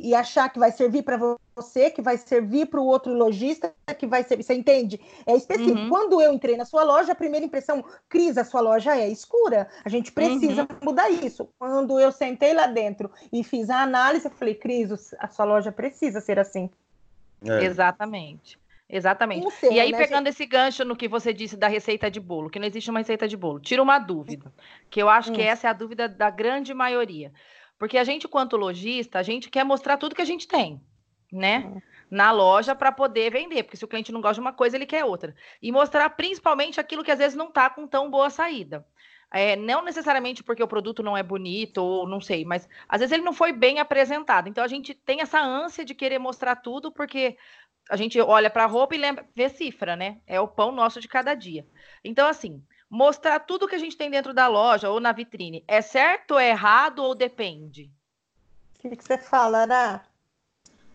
e, 0.03 0.09
e, 0.09 0.15
achar 0.15 0.49
que 0.49 0.59
vai 0.59 0.71
servir 0.71 1.03
para 1.03 1.17
você, 1.55 1.89
que 1.89 2.01
vai 2.01 2.17
servir 2.17 2.67
para 2.67 2.79
o 2.79 2.85
outro 2.85 3.13
lojista, 3.13 3.73
que 3.97 4.07
vai 4.07 4.23
servir. 4.23 4.43
Você 4.43 4.53
entende? 4.53 4.99
É 5.25 5.35
específico. 5.35 5.77
Uhum. 5.77 5.89
Quando 5.89 6.21
eu 6.21 6.33
entrei 6.33 6.55
na 6.55 6.65
sua 6.65 6.83
loja, 6.83 7.11
a 7.11 7.15
primeira 7.15 7.45
impressão, 7.45 7.83
Cris, 8.07 8.37
a 8.37 8.43
sua 8.43 8.61
loja 8.61 8.95
é 8.95 9.09
escura. 9.09 9.67
A 9.83 9.89
gente 9.89 10.11
precisa 10.11 10.61
uhum. 10.61 10.77
mudar 10.81 11.09
isso. 11.09 11.49
Quando 11.57 11.99
eu 11.99 12.11
sentei 12.11 12.53
lá 12.53 12.67
dentro 12.67 13.11
e 13.31 13.43
fiz 13.43 13.69
a 13.69 13.81
análise, 13.81 14.25
eu 14.25 14.31
falei, 14.31 14.55
Cris, 14.55 15.13
a 15.19 15.27
sua 15.27 15.45
loja 15.45 15.71
precisa 15.71 16.21
ser 16.21 16.39
assim. 16.39 16.69
É. 17.43 17.63
Exatamente. 17.63 18.59
Exatamente. 18.89 19.45
E 19.71 19.80
aí, 19.80 19.91
né, 19.91 19.97
pegando 19.97 20.25
gente? 20.25 20.30
esse 20.30 20.45
gancho 20.47 20.83
no 20.83 20.95
que 20.95 21.07
você 21.07 21.31
disse 21.31 21.56
da 21.56 21.68
receita 21.68 22.09
de 22.09 22.19
bolo, 22.19 22.50
que 22.50 22.57
não 22.57 22.65
existe 22.65 22.89
uma 22.89 23.00
receita 23.00 23.27
de 23.27 23.38
bolo, 23.38 23.59
tira 23.59 23.83
uma 23.83 24.00
dúvida, 24.00 24.51
que 24.89 25.00
eu 25.00 25.07
acho 25.07 25.31
hum. 25.31 25.36
que 25.36 25.41
essa 25.41 25.68
é 25.68 25.69
a 25.69 25.74
dúvida 25.74 26.09
da 26.09 26.30
grande 26.31 26.74
maioria. 26.74 27.31
Porque 27.77 27.97
a 27.97 28.03
gente, 28.03 28.27
quanto 28.27 28.57
lojista, 28.57 29.19
a 29.19 29.24
gente 29.24 29.50
quer 29.50 29.63
mostrar 29.63 29.97
tudo 29.97 30.15
que 30.15 30.21
a 30.21 30.25
gente 30.25 30.47
tem, 30.47 30.81
né? 31.31 31.59
Hum. 31.68 31.81
Na 32.09 32.31
loja 32.31 32.73
para 32.73 32.92
poder 32.92 33.31
vender, 33.31 33.61
porque 33.61 33.78
se 33.78 33.85
o 33.85 33.87
cliente 33.87 34.11
não 34.11 34.19
gosta 34.19 34.35
de 34.35 34.42
uma 34.42 34.52
coisa, 34.52 34.75
ele 34.75 34.87
quer 34.87 35.06
outra. 35.06 35.35
E 35.61 35.71
mostrar 35.71 36.09
principalmente 36.09 36.80
aquilo 36.80 37.04
que 37.04 37.11
às 37.11 37.19
vezes 37.19 37.37
não 37.37 37.49
está 37.49 37.69
com 37.69 37.85
tão 37.85 38.09
boa 38.09 38.31
saída. 38.31 38.83
É, 39.31 39.56
não 39.56 39.83
necessariamente 39.83 40.44
porque 40.44 40.63
o 40.63 40.68
produto 40.68 41.04
não 41.04 41.16
é 41.16 41.21
bonito 41.21 41.78
ou 41.78 42.07
não 42.07 42.19
sei, 42.19 42.44
mas 42.44 42.68
às 42.87 42.99
vezes 42.99 43.13
ele 43.13 43.23
não 43.23 43.33
foi 43.33 43.54
bem 43.54 43.78
apresentado. 43.78 44.49
Então 44.49 44.63
a 44.63 44.68
gente 44.68 44.95
tem 44.95 45.21
essa 45.21 45.40
ânsia 45.40 45.85
de 45.85 45.94
querer 45.94 46.18
mostrar 46.18 46.56
tudo, 46.56 46.92
porque 46.92 47.37
a 47.89 47.95
gente 47.95 48.19
olha 48.21 48.49
para 48.49 48.63
a 48.63 48.67
roupa 48.67 48.95
e 48.95 48.99
lembra, 48.99 49.25
vê 49.35 49.49
cifra, 49.49 49.95
né? 49.95 50.17
É 50.27 50.39
o 50.39 50.47
pão 50.47 50.71
nosso 50.71 51.01
de 51.01 51.07
cada 51.07 51.33
dia. 51.33 51.65
Então, 52.03 52.27
assim, 52.27 52.63
mostrar 52.89 53.39
tudo 53.39 53.67
que 53.67 53.75
a 53.75 53.79
gente 53.79 53.97
tem 53.97 54.09
dentro 54.09 54.33
da 54.33 54.47
loja 54.47 54.89
ou 54.89 54.99
na 54.99 55.11
vitrine, 55.11 55.63
é 55.67 55.81
certo, 55.81 56.37
é 56.37 56.49
errado 56.49 56.99
ou 57.03 57.15
depende? 57.15 57.91
O 58.75 58.79
que, 58.79 58.95
que 58.95 59.03
você 59.03 59.17
fala, 59.17 59.63
Ana? 59.63 60.03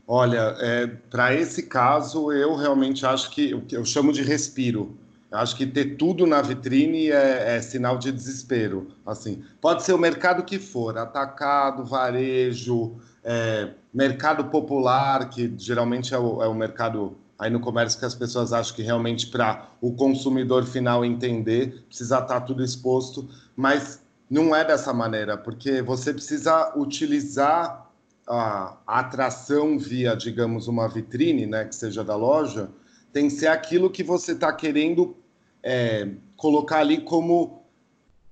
Olha, 0.07 0.55
é, 0.61 0.87
para 0.87 1.35
esse 1.35 1.67
caso, 1.67 2.31
eu 2.31 2.55
realmente 2.55 3.05
acho 3.07 3.31
que 3.31 3.51
eu 3.71 3.85
chamo 3.85 4.13
de 4.13 4.23
respiro. 4.23 4.99
Acho 5.35 5.57
que 5.57 5.67
ter 5.67 5.97
tudo 5.97 6.27
na 6.27 6.41
vitrine 6.41 7.11
é, 7.11 7.57
é, 7.57 7.61
sinal 7.61 7.99
de 7.99 8.13
desespero. 8.13 8.89
Assim, 9.05 9.43
pode 9.61 9.83
ser 9.83 9.93
o 9.93 9.99
mercado 9.99 10.45
que 10.45 10.59
for, 10.59 10.97
atacado, 10.97 11.85
varejo, 11.85 12.97
é, 13.23 13.71
mercado 13.93 14.45
popular, 14.45 15.29
que 15.29 15.53
geralmente 15.59 16.15
é 16.15 16.19
o, 16.19 16.43
é 16.43 16.47
o 16.47 16.55
mercado 16.55 17.17
aí 17.39 17.51
no 17.51 17.59
comércio 17.59 17.99
que 17.99 18.05
as 18.05 18.15
pessoas 18.15 18.53
acham 18.53 18.77
que 18.77 18.83
realmente 18.83 19.27
para 19.27 19.69
o 19.81 19.93
consumidor 19.93 20.65
final 20.65 21.05
entender 21.05 21.85
precisa 21.89 22.21
estar 22.21 22.27
tá 22.27 22.41
tudo 22.41 22.63
exposto, 22.63 23.29
mas 23.57 24.01
não 24.31 24.55
é 24.55 24.65
dessa 24.65 24.93
maneira, 24.93 25.37
porque 25.37 25.83
você 25.83 26.13
precisa 26.13 26.73
utilizar 26.77 27.91
a, 28.27 28.77
atração 28.87 29.79
via, 29.79 30.15
digamos, 30.15 30.69
uma 30.69 30.89
vitrine, 30.89 31.47
né, 31.47 31.65
que 31.65 31.75
seja 31.75 32.03
da 32.03 32.17
loja, 32.17 32.71
tem 33.13 33.29
que 33.29 33.35
ser 33.35 33.49
aquilo 33.49 33.91
que 33.91 34.03
você 34.03 34.33
está 34.33 34.53
querendo 34.53 35.17
é, 35.65 36.11
colocar 36.37 36.81
ali 36.81 36.99
como 37.01 37.65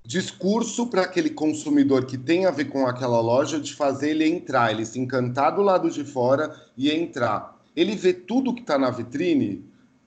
discurso 0.05 0.89
para 0.89 1.03
aquele 1.03 1.31
consumidor 1.31 2.05
que 2.05 2.19
tem 2.19 2.45
a 2.45 2.51
ver 2.51 2.67
com 2.67 2.87
aquela 2.87 3.21
loja 3.21 3.59
de 3.59 3.73
fazer 3.75 4.11
ele 4.11 4.29
entrar, 4.29 4.71
ele 4.71 4.85
se 4.85 5.01
encantar 5.01 5.55
do 5.55 5.63
lado 5.63 5.91
de 5.91 6.05
fora 6.05 6.55
e 6.77 6.91
entrar. 6.91 7.59
Ele 7.75 7.97
vê 7.97 8.13
tudo 8.13 8.55
que 8.55 8.61
está 8.61 8.77
na 8.77 8.91
vitrine, 8.91 9.65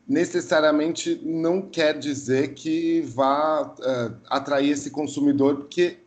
necessariamente 0.08 1.20
não 1.24 1.62
quer 1.63 1.98
dizer 1.98 2.53
que 2.53 3.01
vá 3.01 3.63
uh, 3.63 4.15
atrair 4.29 4.70
esse 4.70 4.91
consumidor, 4.91 5.55
porque 5.55 5.98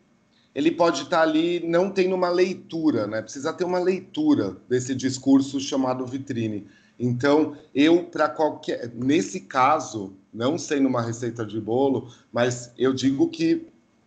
ele 0.55 0.71
pode 0.71 1.03
estar 1.03 1.19
tá 1.19 1.23
ali 1.23 1.67
não 1.67 1.91
tendo 1.91 2.15
uma 2.15 2.29
leitura, 2.29 3.07
né? 3.07 3.23
Precisa 3.23 3.53
ter 3.53 3.65
uma 3.65 3.79
leitura 3.79 4.57
desse 4.69 4.95
discurso 4.95 5.59
chamado 5.59 6.07
vitrine. 6.07 6.67
Então, 6.99 7.57
eu, 7.75 8.05
para 8.05 8.29
qualquer. 8.29 8.91
Nesse 8.95 9.41
caso, 9.41 10.15
não 10.33 10.59
sendo 10.59 10.89
uma 10.89 11.03
receita 11.03 11.45
de 11.47 11.61
bolo, 11.61 12.13
mas 12.33 12.73
eu 12.77 12.93
digo 12.93 13.29
que 13.29 13.67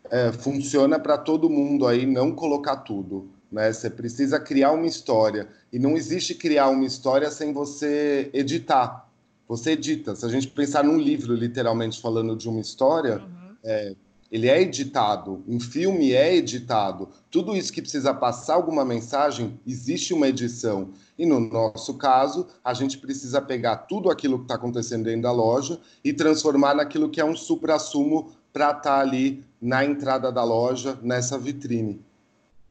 é, 0.10 0.32
funciona 0.32 1.00
para 1.00 1.18
todo 1.18 1.50
mundo 1.50 1.88
aí 1.88 2.06
não 2.06 2.34
colocar 2.34 2.78
tudo. 2.78 3.30
Né? 3.52 3.72
Você 3.72 3.90
precisa 3.90 4.40
criar 4.40 4.72
uma 4.72 4.86
história. 4.86 5.48
E 5.72 5.80
não 5.80 5.96
existe 5.96 6.36
criar 6.36 6.70
uma 6.70 6.86
história 6.86 7.32
sem 7.32 7.54
você 7.54 8.30
editar. 8.34 9.08
Você 9.48 9.72
edita. 9.72 10.16
Se 10.16 10.26
a 10.26 10.30
gente 10.30 10.48
pensar 10.48 10.84
num 10.84 10.98
livro, 10.98 11.34
literalmente 11.34 12.02
falando 12.02 12.36
de 12.36 12.48
uma 12.48 12.60
história, 12.60 13.18
uhum. 13.18 13.56
é, 13.64 13.96
ele 14.32 14.48
é 14.48 14.62
editado, 14.62 15.44
um 15.46 15.60
filme 15.60 16.14
é 16.14 16.34
editado. 16.34 17.10
Tudo 17.30 17.56
isso 17.56 17.74
que 17.74 17.82
precisa 17.82 18.14
passar 18.14 18.56
alguma 18.56 18.86
mensagem, 18.86 19.60
existe 19.68 20.14
uma 20.14 20.30
edição. 20.30 20.94
E 21.20 21.26
no 21.26 21.40
nosso 21.40 21.98
caso, 21.98 22.48
a 22.64 22.74
gente 22.74 22.98
precisa 22.98 23.42
pegar 23.42 23.76
tudo 23.76 24.10
aquilo 24.10 24.38
que 24.38 24.46
está 24.46 24.56
acontecendo 24.56 25.04
dentro 25.04 25.24
da 25.24 25.32
loja 25.32 25.80
e 26.04 26.14
transformar 26.14 26.74
naquilo 26.74 27.10
que 27.10 27.20
é 27.20 27.26
um 27.26 27.36
supra-sumo 27.36 28.32
para 28.54 28.68
estar 28.68 28.82
tá 28.82 29.00
ali 29.00 29.44
na 29.62 29.84
entrada 29.84 30.32
da 30.32 30.44
loja, 30.44 30.98
nessa 31.02 31.38
vitrine. 31.38 32.02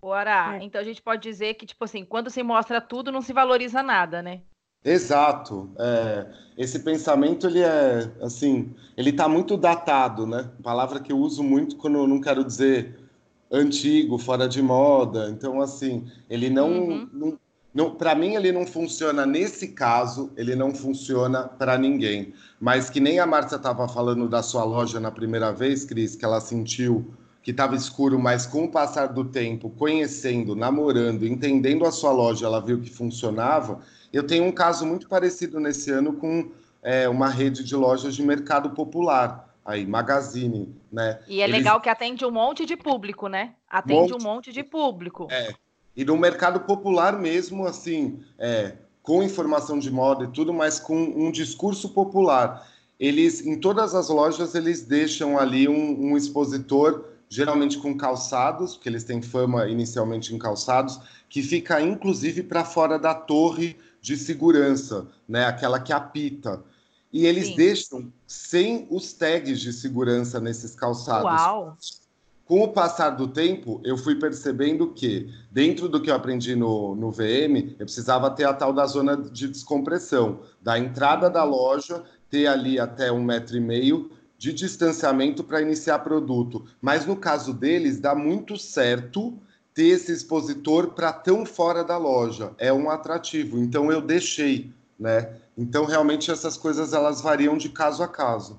Bora. 0.01 0.57
É. 0.57 0.65
Então 0.65 0.81
a 0.81 0.85
gente 0.85 1.03
pode 1.03 1.23
dizer 1.23 1.55
que, 1.55 1.67
tipo 1.67 1.85
assim, 1.85 2.05
quando 2.05 2.31
se 2.31 2.43
mostra 2.43 2.81
tudo, 2.81 3.13
não 3.13 3.21
se 3.21 3.35
valoriza 3.35 3.83
nada, 3.83 4.23
né? 4.23 4.41
Exato. 4.85 5.71
É, 5.79 6.27
esse 6.57 6.79
pensamento 6.79 7.47
ele 7.47 7.61
é 7.61 8.11
assim, 8.21 8.75
ele 8.97 9.11
está 9.11 9.29
muito 9.29 9.57
datado, 9.57 10.27
né? 10.27 10.51
Palavra 10.63 11.01
que 11.01 11.13
eu 11.13 11.19
uso 11.19 11.43
muito 11.43 11.77
quando 11.77 11.99
eu 11.99 12.07
não 12.07 12.21
quero 12.21 12.45
dizer 12.45 12.99
antigo, 13.51 14.19
fora 14.19 14.49
de 14.49 14.63
moda. 14.63 15.29
Então 15.31 15.61
assim, 15.61 16.11
ele 16.31 16.49
não, 16.49 16.71
uhum. 16.71 17.09
não, 17.13 17.39
não 17.75 17.95
para 17.95 18.15
mim 18.15 18.37
ele 18.37 18.53
não 18.53 18.67
funciona 18.67 19.27
nesse 19.27 19.69
caso, 19.69 20.33
ele 20.37 20.55
não 20.55 20.75
funciona 20.75 21.45
para 21.45 21.77
ninguém. 21.77 22.33
Mas 22.59 22.89
que 22.89 23.01
nem 23.01 23.19
a 23.19 23.27
Márcia 23.27 23.57
estava 23.57 23.87
falando 23.87 24.29
da 24.29 24.43
sua 24.43 24.65
loja 24.65 24.99
na 24.99 25.11
primeira 25.11 25.53
vez, 25.53 25.85
Cris, 25.85 26.17
que 26.17 26.25
ela 26.25 26.41
sentiu 26.41 27.13
que 27.43 27.51
estava 27.51 27.75
escuro, 27.75 28.19
mas 28.19 28.47
com 28.47 28.65
o 28.65 28.71
passar 28.71 29.07
do 29.07 29.25
tempo, 29.25 29.71
conhecendo, 29.71 30.55
namorando, 30.55 31.27
entendendo 31.27 31.85
a 31.87 31.93
sua 31.93 32.13
loja, 32.13 32.47
ela 32.47 32.61
viu 32.61 32.81
que 32.81 32.91
funcionava 32.91 33.81
eu 34.13 34.27
tenho 34.27 34.45
um 34.45 34.53
caso 34.53 34.85
muito 34.85 35.09
parecido 35.09 35.61
nesse 35.61 35.91
ano 35.91 36.15
com 36.15 36.51
é, 36.83 37.09
uma 37.09 37.29
rede 37.29 37.63
de 37.63 37.77
lojas 37.77 38.15
de 38.15 38.23
mercado 38.23 38.71
popular, 38.71 39.55
aí, 39.65 39.87
Magazine, 39.87 40.75
né? 40.91 41.21
E 41.29 41.41
é 41.41 41.45
Eles... 41.45 41.57
legal 41.57 41.81
que 41.81 41.89
atende 41.89 42.25
um 42.25 42.31
monte 42.31 42.67
de 42.67 42.77
público, 42.77 43.29
né? 43.29 43.55
Atende 43.69 44.13
monte... 44.13 44.15
um 44.15 44.23
monte 44.23 44.53
de 44.53 44.65
público. 44.65 45.29
É. 45.31 45.55
E 45.97 46.05
no 46.05 46.17
mercado 46.17 46.61
popular 46.61 47.19
mesmo, 47.19 47.67
assim, 47.67 48.21
é, 48.39 48.75
com 49.03 49.23
informação 49.23 49.79
de 49.79 49.91
moda 49.91 50.25
e 50.25 50.29
tudo, 50.29 50.53
mas 50.53 50.81
com 50.81 50.97
um 50.97 51.31
discurso 51.31 51.91
popular. 51.91 52.67
Eles, 52.99 53.47
em 53.47 53.59
todas 53.59 53.95
as 53.95 54.09
lojas, 54.09 54.55
eles 54.55 54.83
deixam 54.83 55.39
ali 55.39 55.69
um, 55.69 56.11
um 56.11 56.17
expositor, 56.17 57.05
geralmente 57.31 57.79
com 57.79 57.97
calçados, 57.97 58.75
porque 58.75 58.89
eles 58.89 59.05
têm 59.05 59.23
fama 59.23 59.69
inicialmente 59.69 60.35
em 60.35 60.39
calçados, 60.39 61.01
que 61.29 61.43
fica 61.43 61.81
inclusive 61.81 62.43
para 62.43 62.65
fora 62.65 62.99
da 62.99 63.15
torre 63.15 63.77
de 64.03 64.17
segurança, 64.17 65.07
né? 65.29 65.45
Aquela 65.47 65.79
que 65.79 65.93
apita. 65.93 66.63
E 67.13 67.27
eles 67.27 67.47
Sim. 67.47 67.57
deixam 67.57 68.13
sem 68.27 68.89
os 68.91 69.13
tags 69.13 69.61
de 69.61 69.73
segurança 69.73 70.41
nesses 70.41 70.75
calçados. 70.75 71.25
Uau! 71.25 71.77
Com 72.45 72.65
o 72.65 72.69
passar 72.69 73.11
do 73.11 73.29
tempo, 73.29 73.81
eu 73.85 73.97
fui 73.97 74.17
percebendo 74.17 74.89
que, 74.89 75.33
dentro 75.53 75.89
do 75.89 76.03
que 76.03 76.11
eu 76.11 76.15
aprendi 76.17 76.57
no, 76.57 76.97
no 76.97 77.09
VM, 77.09 77.77
eu 77.79 77.87
precisava 77.87 78.29
ter 78.29 78.43
a 78.43 78.53
tal 78.53 78.73
da 78.73 78.85
zona 78.87 79.17
de 79.17 79.47
descompressão. 79.47 80.41
Da 80.61 80.77
entrada 80.77 81.31
da 81.31 81.45
loja, 81.45 82.03
ter 82.29 82.49
ali 82.49 82.81
até 82.81 83.13
um 83.13 83.23
metro 83.23 83.57
e 83.57 83.61
meio 83.61 84.11
de 84.41 84.55
distanciamento 84.55 85.45
para 85.45 85.61
iniciar 85.61 85.99
produto. 85.99 86.65
Mas 86.81 87.05
no 87.05 87.15
caso 87.15 87.53
deles, 87.53 88.01
dá 88.01 88.15
muito 88.15 88.57
certo 88.57 89.39
ter 89.75 89.89
esse 89.89 90.11
expositor 90.11 90.93
para 90.93 91.13
tão 91.13 91.45
fora 91.45 91.85
da 91.85 91.99
loja. 91.99 92.55
É 92.57 92.73
um 92.73 92.89
atrativo. 92.89 93.59
Então 93.59 93.93
eu 93.93 94.01
deixei, 94.01 94.73
né? 94.99 95.37
Então 95.59 95.85
realmente 95.85 96.31
essas 96.31 96.57
coisas 96.57 96.95
elas 96.95 97.21
variam 97.21 97.55
de 97.59 97.69
caso 97.69 98.03
a 98.03 98.09
caso. 98.09 98.59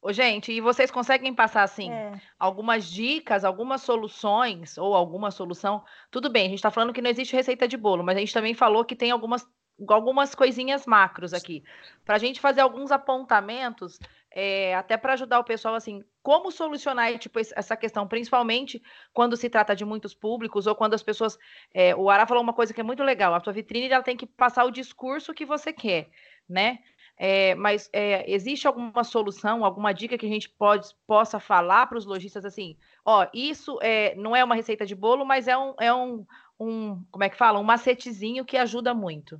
Ô, 0.00 0.14
gente, 0.14 0.50
e 0.50 0.62
vocês 0.62 0.90
conseguem 0.90 1.34
passar 1.34 1.62
assim 1.62 1.90
é. 1.90 2.18
algumas 2.38 2.86
dicas, 2.86 3.44
algumas 3.44 3.82
soluções 3.82 4.78
ou 4.78 4.94
alguma 4.94 5.30
solução? 5.30 5.84
Tudo 6.10 6.30
bem, 6.30 6.46
a 6.46 6.48
gente 6.48 6.58
está 6.58 6.70
falando 6.70 6.94
que 6.94 7.02
não 7.02 7.10
existe 7.10 7.36
receita 7.36 7.68
de 7.68 7.76
bolo, 7.76 8.02
mas 8.02 8.16
a 8.16 8.20
gente 8.20 8.32
também 8.32 8.54
falou 8.54 8.82
que 8.82 8.96
tem 8.96 9.10
algumas 9.10 9.46
algumas 9.88 10.34
coisinhas 10.34 10.84
macros 10.84 11.32
aqui, 11.32 11.64
para 12.04 12.16
a 12.16 12.18
gente 12.18 12.40
fazer 12.40 12.60
alguns 12.60 12.90
apontamentos 12.90 13.98
é, 14.32 14.74
até 14.74 14.96
para 14.96 15.14
ajudar 15.14 15.40
o 15.40 15.44
pessoal, 15.44 15.74
assim, 15.74 16.04
como 16.22 16.52
solucionar 16.52 17.18
tipo, 17.18 17.38
essa 17.38 17.76
questão, 17.76 18.06
principalmente 18.06 18.82
quando 19.12 19.36
se 19.36 19.50
trata 19.50 19.74
de 19.74 19.84
muitos 19.84 20.14
públicos 20.14 20.66
ou 20.66 20.74
quando 20.74 20.94
as 20.94 21.02
pessoas. 21.02 21.38
É, 21.74 21.94
o 21.96 22.08
Ara 22.08 22.26
falou 22.26 22.42
uma 22.42 22.52
coisa 22.52 22.72
que 22.72 22.80
é 22.80 22.84
muito 22.84 23.02
legal: 23.02 23.34
a 23.34 23.40
sua 23.40 23.52
vitrine 23.52 23.88
ela 23.88 24.02
tem 24.02 24.16
que 24.16 24.26
passar 24.26 24.64
o 24.64 24.70
discurso 24.70 25.34
que 25.34 25.44
você 25.44 25.72
quer, 25.72 26.10
né? 26.48 26.78
É, 27.22 27.54
mas 27.54 27.90
é, 27.92 28.24
existe 28.32 28.66
alguma 28.66 29.04
solução, 29.04 29.62
alguma 29.62 29.92
dica 29.92 30.16
que 30.16 30.24
a 30.24 30.28
gente 30.28 30.48
pode, 30.48 30.88
possa 31.06 31.38
falar 31.38 31.86
para 31.86 31.98
os 31.98 32.06
lojistas 32.06 32.46
assim? 32.46 32.78
Ó, 33.04 33.26
isso 33.34 33.78
é, 33.82 34.14
não 34.14 34.34
é 34.34 34.42
uma 34.42 34.54
receita 34.54 34.86
de 34.86 34.94
bolo, 34.94 35.24
mas 35.24 35.46
é 35.46 35.56
um, 35.56 35.74
é 35.78 35.92
um, 35.92 36.24
um 36.58 37.04
como 37.10 37.24
é 37.24 37.28
que 37.28 37.36
fala? 37.36 37.58
Um 37.58 37.64
macetezinho 37.64 38.44
que 38.44 38.56
ajuda 38.56 38.94
muito. 38.94 39.38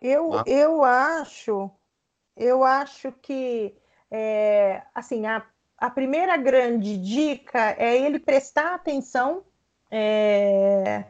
Eu, 0.00 0.34
ah. 0.34 0.44
eu 0.46 0.84
acho 0.84 1.70
eu 2.38 2.64
acho 2.64 3.12
que 3.20 3.74
é, 4.10 4.82
assim 4.94 5.26
a, 5.26 5.44
a 5.76 5.90
primeira 5.90 6.36
grande 6.36 6.96
dica 6.96 7.74
é 7.78 7.96
ele 7.96 8.18
prestar 8.18 8.74
atenção 8.74 9.42
é, 9.90 11.04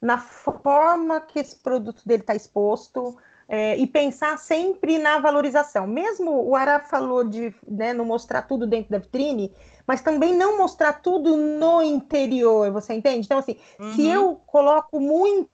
na 0.00 0.18
forma 0.18 1.20
que 1.20 1.38
esse 1.38 1.56
produto 1.56 2.02
dele 2.04 2.22
está 2.22 2.34
exposto 2.34 3.16
é, 3.48 3.76
e 3.76 3.86
pensar 3.86 4.38
sempre 4.38 4.98
na 4.98 5.18
valorização. 5.18 5.86
Mesmo 5.86 6.30
o 6.30 6.54
Ara 6.54 6.80
falou 6.80 7.24
de 7.24 7.54
né, 7.66 7.94
não 7.94 8.04
mostrar 8.04 8.42
tudo 8.42 8.66
dentro 8.66 8.90
da 8.90 8.98
vitrine, 8.98 9.54
mas 9.86 10.02
também 10.02 10.36
não 10.36 10.58
mostrar 10.58 10.92
tudo 10.94 11.36
no 11.36 11.82
interior, 11.82 12.70
você 12.70 12.92
entende? 12.92 13.24
Então, 13.24 13.38
assim, 13.38 13.56
uhum. 13.80 13.94
se 13.94 14.06
eu 14.06 14.36
coloco 14.46 15.00
muito 15.00 15.50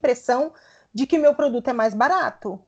pressão 0.00 0.52
de 0.92 1.06
que 1.06 1.18
meu 1.18 1.34
produto 1.34 1.68
é 1.68 1.72
mais 1.72 1.94
barato. 1.94 2.60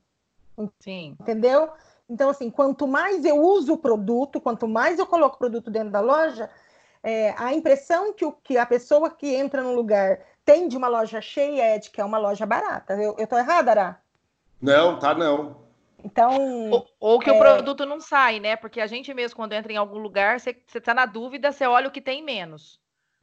Sim. 0.78 1.16
Entendeu? 1.20 1.70
Então, 2.08 2.28
assim, 2.30 2.50
quanto 2.50 2.86
mais 2.86 3.24
eu 3.24 3.36
uso 3.40 3.74
o 3.74 3.78
produto, 3.78 4.40
quanto 4.40 4.66
mais 4.66 4.98
eu 4.98 5.06
coloco 5.06 5.36
o 5.36 5.38
produto 5.38 5.70
dentro 5.70 5.90
da 5.90 6.00
loja, 6.00 6.50
é, 7.02 7.34
a 7.38 7.54
impressão 7.54 8.12
que, 8.12 8.24
o, 8.24 8.32
que 8.32 8.58
a 8.58 8.66
pessoa 8.66 9.08
que 9.10 9.34
entra 9.34 9.62
no 9.62 9.74
lugar 9.74 10.20
tem 10.44 10.68
de 10.68 10.76
uma 10.76 10.88
loja 10.88 11.20
cheia 11.20 11.62
é 11.62 11.78
de 11.78 11.90
que 11.90 12.00
é 12.00 12.04
uma 12.04 12.18
loja 12.18 12.44
barata. 12.44 12.94
Eu, 12.94 13.14
eu 13.18 13.26
tô 13.26 13.38
errada, 13.38 13.70
Ará? 13.70 14.00
Não, 14.60 14.98
tá 14.98 15.14
não. 15.14 15.56
Então. 16.04 16.70
Ou, 16.70 16.86
ou 16.98 17.18
que 17.18 17.30
é... 17.30 17.32
o 17.32 17.38
produto 17.38 17.86
não 17.86 18.00
sai, 18.00 18.40
né? 18.40 18.56
Porque 18.56 18.80
a 18.80 18.86
gente 18.86 19.12
mesmo, 19.14 19.36
quando 19.36 19.52
entra 19.52 19.72
em 19.72 19.76
algum 19.76 19.98
lugar, 19.98 20.40
você, 20.40 20.52
tá 20.52 20.92
na 20.92 21.06
dúvida, 21.06 21.52
você 21.52 21.66
olha 21.66 21.88
o 21.88 21.92
que 21.92 22.00
tem 22.00 22.22
menos. 22.22 22.80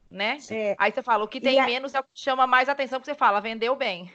Né? 0.10 0.38
É. 0.50 0.76
Aí 0.80 0.92
você 0.92 1.02
fala, 1.02 1.26
o 1.26 1.28
que 1.28 1.42
tem 1.42 1.60
a... 1.60 1.66
menos 1.66 1.94
é 1.94 2.00
o 2.00 2.04
que 2.04 2.10
chama 2.14 2.48
mais 2.48 2.70
atenção, 2.70 3.00
porque 3.00 3.12
você 3.12 3.18
fala, 3.18 3.42
vendeu 3.42 3.76
bem. 3.76 4.10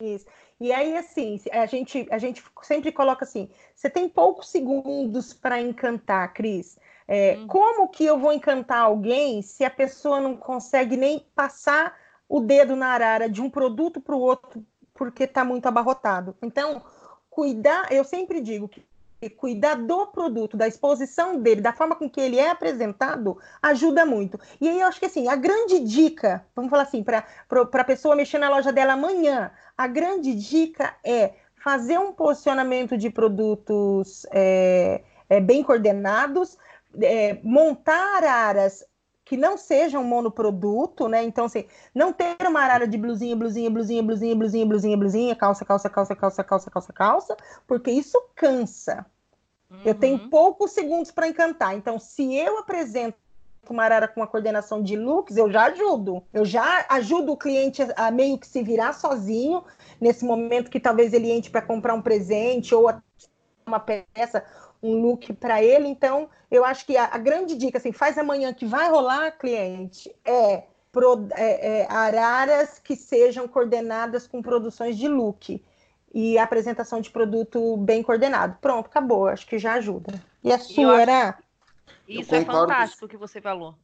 Isso. 0.00 0.26
E 0.58 0.72
aí, 0.72 0.96
assim, 0.96 1.40
a 1.52 1.66
gente, 1.66 2.06
a 2.10 2.18
gente 2.18 2.42
sempre 2.62 2.92
coloca 2.92 3.24
assim: 3.24 3.50
você 3.74 3.88
tem 3.88 4.08
poucos 4.08 4.48
segundos 4.48 5.32
para 5.32 5.60
encantar, 5.60 6.32
Cris. 6.32 6.78
É, 7.06 7.36
uhum. 7.36 7.46
Como 7.46 7.88
que 7.88 8.04
eu 8.04 8.18
vou 8.18 8.32
encantar 8.32 8.82
alguém 8.82 9.42
se 9.42 9.64
a 9.64 9.70
pessoa 9.70 10.20
não 10.20 10.36
consegue 10.36 10.96
nem 10.96 11.26
passar 11.34 11.96
o 12.28 12.40
dedo 12.40 12.76
na 12.76 12.88
arara 12.88 13.28
de 13.28 13.42
um 13.42 13.50
produto 13.50 14.00
para 14.00 14.14
o 14.14 14.20
outro 14.20 14.64
porque 14.94 15.24
está 15.24 15.44
muito 15.44 15.66
abarrotado? 15.66 16.36
Então, 16.40 16.82
cuidar, 17.28 17.90
eu 17.90 18.04
sempre 18.04 18.40
digo 18.40 18.68
que 18.68 18.86
cuidar 19.28 19.74
do 19.74 20.06
produto, 20.06 20.56
da 20.56 20.66
exposição 20.66 21.38
dele, 21.38 21.60
da 21.60 21.72
forma 21.72 21.94
com 21.94 22.08
que 22.08 22.20
ele 22.20 22.38
é 22.38 22.48
apresentado, 22.48 23.36
ajuda 23.60 24.06
muito. 24.06 24.40
E 24.60 24.68
aí 24.68 24.80
eu 24.80 24.86
acho 24.86 24.98
que 24.98 25.06
assim, 25.06 25.28
a 25.28 25.36
grande 25.36 25.80
dica, 25.80 26.46
vamos 26.56 26.70
falar 26.70 26.84
assim, 26.84 27.02
para 27.02 27.26
a 27.50 27.84
pessoa 27.84 28.16
mexer 28.16 28.38
na 28.38 28.48
loja 28.48 28.72
dela 28.72 28.94
amanhã, 28.94 29.50
a 29.76 29.86
grande 29.86 30.34
dica 30.34 30.94
é 31.04 31.34
fazer 31.62 31.98
um 31.98 32.12
posicionamento 32.12 32.96
de 32.96 33.10
produtos 33.10 34.24
é, 34.30 35.02
é, 35.28 35.40
bem 35.40 35.62
coordenados, 35.62 36.56
é, 37.02 37.38
montar 37.42 38.24
aras 38.24 38.84
que 39.30 39.36
não 39.36 39.56
sejam 39.56 40.02
monoproduto, 40.02 41.06
né? 41.06 41.22
Então, 41.22 41.44
assim, 41.44 41.64
não 41.94 42.12
ter 42.12 42.36
uma 42.48 42.62
arara 42.62 42.84
de 42.84 42.98
blusinha, 42.98 43.36
blusinha, 43.36 43.70
blusinha, 43.70 44.02
blusinha, 44.02 44.34
blusinha, 44.34 44.66
blusinha, 44.66 44.96
blusinha, 44.96 45.36
calça, 45.36 45.64
calça, 45.64 45.88
calça, 45.88 46.16
calça, 46.16 46.42
calça, 46.42 46.68
calça, 46.68 46.92
calça, 46.92 47.36
porque 47.64 47.92
isso 47.92 48.20
cansa. 48.34 49.06
Uhum. 49.70 49.82
Eu 49.84 49.94
tenho 49.94 50.18
uhum. 50.18 50.28
poucos 50.30 50.72
segundos 50.72 51.12
para 51.12 51.28
encantar. 51.28 51.76
Então, 51.76 51.96
se 51.96 52.34
eu 52.34 52.58
apresento 52.58 53.16
uma 53.68 53.84
arara 53.84 54.08
com 54.08 54.18
uma 54.18 54.26
coordenação 54.26 54.82
de 54.82 54.96
looks, 54.96 55.36
eu 55.36 55.48
já 55.48 55.66
ajudo. 55.66 56.24
Eu 56.32 56.44
já 56.44 56.84
ajudo 56.88 57.30
o 57.30 57.36
cliente 57.36 57.86
a 57.94 58.10
meio 58.10 58.36
que 58.36 58.48
se 58.48 58.64
virar 58.64 58.94
sozinho, 58.94 59.62
nesse 60.00 60.24
momento 60.24 60.68
que 60.68 60.80
talvez 60.80 61.12
ele 61.12 61.30
entre 61.30 61.52
para 61.52 61.62
comprar 61.62 61.94
um 61.94 62.02
presente 62.02 62.74
ou 62.74 62.92
uma 63.64 63.78
peça, 63.78 64.44
um 64.82 65.00
look 65.00 65.32
para 65.34 65.62
ele. 65.62 65.88
Então, 65.88 66.28
eu 66.50 66.64
acho 66.64 66.86
que 66.86 66.96
a, 66.96 67.06
a, 67.12 67.18
grande 67.18 67.54
dica, 67.56 67.78
assim, 67.78 67.92
faz 67.92 68.16
amanhã 68.18 68.52
que 68.52 68.66
vai 68.66 68.88
rolar, 68.90 69.32
cliente, 69.32 70.14
é, 70.24 70.64
pro, 70.90 71.28
é, 71.32 71.80
é 71.80 71.86
araras 71.90 72.78
que 72.78 72.96
sejam 72.96 73.46
coordenadas 73.46 74.26
com 74.26 74.42
produções 74.42 74.96
de 74.96 75.08
look 75.08 75.62
e 76.12 76.38
apresentação 76.38 77.00
de 77.00 77.10
produto 77.10 77.76
bem 77.76 78.02
coordenado. 78.02 78.56
Pronto, 78.60 78.86
acabou. 78.86 79.28
Acho 79.28 79.46
que 79.46 79.58
já 79.58 79.74
ajuda. 79.74 80.20
E 80.42 80.52
a 80.52 80.58
sua, 80.58 81.00
era? 81.00 81.38
Isso 82.08 82.34
é 82.34 82.44
fantástico 82.44 83.06
que 83.06 83.16
você 83.16 83.40
falou. 83.40 83.74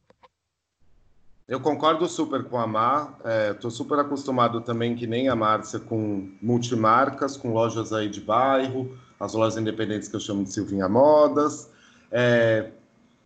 Eu 1.47 1.61
concordo 1.61 2.05
super 2.09 2.43
com 2.43 2.57
a 2.57 2.67
Mar. 2.67 3.17
Estou 3.53 3.69
é, 3.69 3.73
super 3.73 3.99
acostumado 3.99 4.59
também, 4.59 4.95
que 4.95 5.07
nem 5.07 5.29
a 5.29 5.35
Márcia, 5.35 5.79
com 5.79 6.29
multimarcas, 6.41 7.37
com 7.37 7.53
lojas 7.53 7.93
aí 7.93 8.09
de 8.09 8.19
bairro, 8.19 8.97
as 9.19 9.33
lojas 9.33 9.57
independentes 9.57 10.07
que 10.07 10.15
eu 10.15 10.19
chamo 10.19 10.43
de 10.43 10.53
Silvinha 10.53 10.87
Modas. 10.87 11.69
É, 12.11 12.69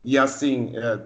e 0.04 0.18
assim, 0.18 0.72
é, 0.76 1.00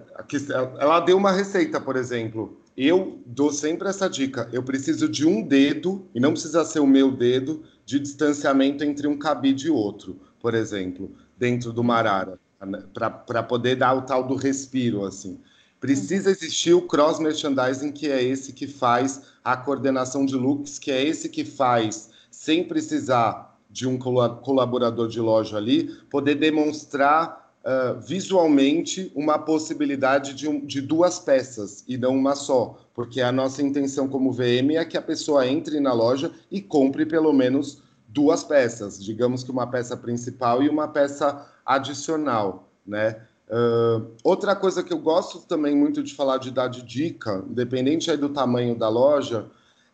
ela 0.78 1.00
deu 1.00 1.16
uma 1.16 1.32
receita, 1.32 1.80
por 1.80 1.96
exemplo. 1.96 2.58
Eu 2.76 3.18
dou 3.24 3.52
sempre 3.52 3.88
essa 3.88 4.08
dica. 4.08 4.48
Eu 4.52 4.62
preciso 4.62 5.08
de 5.08 5.26
um 5.26 5.42
dedo, 5.42 6.06
e 6.14 6.20
não 6.20 6.32
precisa 6.32 6.64
ser 6.64 6.80
o 6.80 6.86
meu 6.86 7.10
dedo, 7.10 7.62
de 7.84 7.98
distanciamento 7.98 8.84
entre 8.84 9.06
um 9.06 9.18
cabide 9.18 9.68
e 9.68 9.70
outro, 9.70 10.18
por 10.40 10.54
exemplo, 10.54 11.10
dentro 11.38 11.72
do 11.72 11.82
marara, 11.82 12.38
né, 12.60 12.82
para 12.92 13.42
poder 13.42 13.76
dar 13.76 13.94
o 13.94 14.02
tal 14.02 14.26
do 14.26 14.34
respiro, 14.34 15.04
assim. 15.04 15.38
Precisa 15.80 16.30
existir 16.30 16.74
o 16.74 16.82
cross 16.82 17.18
merchandising, 17.18 17.92
que 17.92 18.10
é 18.10 18.22
esse 18.22 18.52
que 18.52 18.66
faz 18.66 19.22
a 19.44 19.56
coordenação 19.56 20.26
de 20.26 20.34
looks, 20.34 20.78
que 20.78 20.90
é 20.90 21.02
esse 21.02 21.28
que 21.28 21.44
faz, 21.44 22.10
sem 22.30 22.64
precisar 22.64 23.55
de 23.76 23.86
um 23.86 23.98
colaborador 23.98 25.06
de 25.06 25.20
loja 25.20 25.58
ali, 25.58 25.94
poder 26.08 26.36
demonstrar 26.36 27.52
uh, 27.62 28.00
visualmente 28.00 29.12
uma 29.14 29.38
possibilidade 29.38 30.32
de, 30.32 30.48
um, 30.48 30.64
de 30.64 30.80
duas 30.80 31.18
peças 31.18 31.84
e 31.86 31.98
não 31.98 32.16
uma 32.16 32.34
só, 32.34 32.78
porque 32.94 33.20
a 33.20 33.30
nossa 33.30 33.60
intenção 33.60 34.08
como 34.08 34.32
VM 34.32 34.76
é 34.76 34.84
que 34.86 34.96
a 34.96 35.02
pessoa 35.02 35.46
entre 35.46 35.78
na 35.78 35.92
loja 35.92 36.32
e 36.50 36.62
compre 36.62 37.04
pelo 37.04 37.34
menos 37.34 37.82
duas 38.08 38.42
peças, 38.42 39.04
digamos 39.04 39.44
que 39.44 39.50
uma 39.50 39.66
peça 39.66 39.94
principal 39.94 40.62
e 40.62 40.70
uma 40.70 40.88
peça 40.88 41.46
adicional, 41.66 42.70
né? 42.86 43.20
Uh, 43.46 44.06
outra 44.24 44.56
coisa 44.56 44.82
que 44.82 44.92
eu 44.92 44.98
gosto 44.98 45.40
também 45.40 45.76
muito 45.76 46.02
de 46.02 46.14
falar 46.14 46.38
de 46.38 46.50
dar 46.50 46.68
de 46.68 46.82
dica, 46.82 47.44
independente 47.46 48.10
aí 48.10 48.16
do 48.16 48.30
tamanho 48.30 48.74
da 48.74 48.88
loja, 48.88 49.46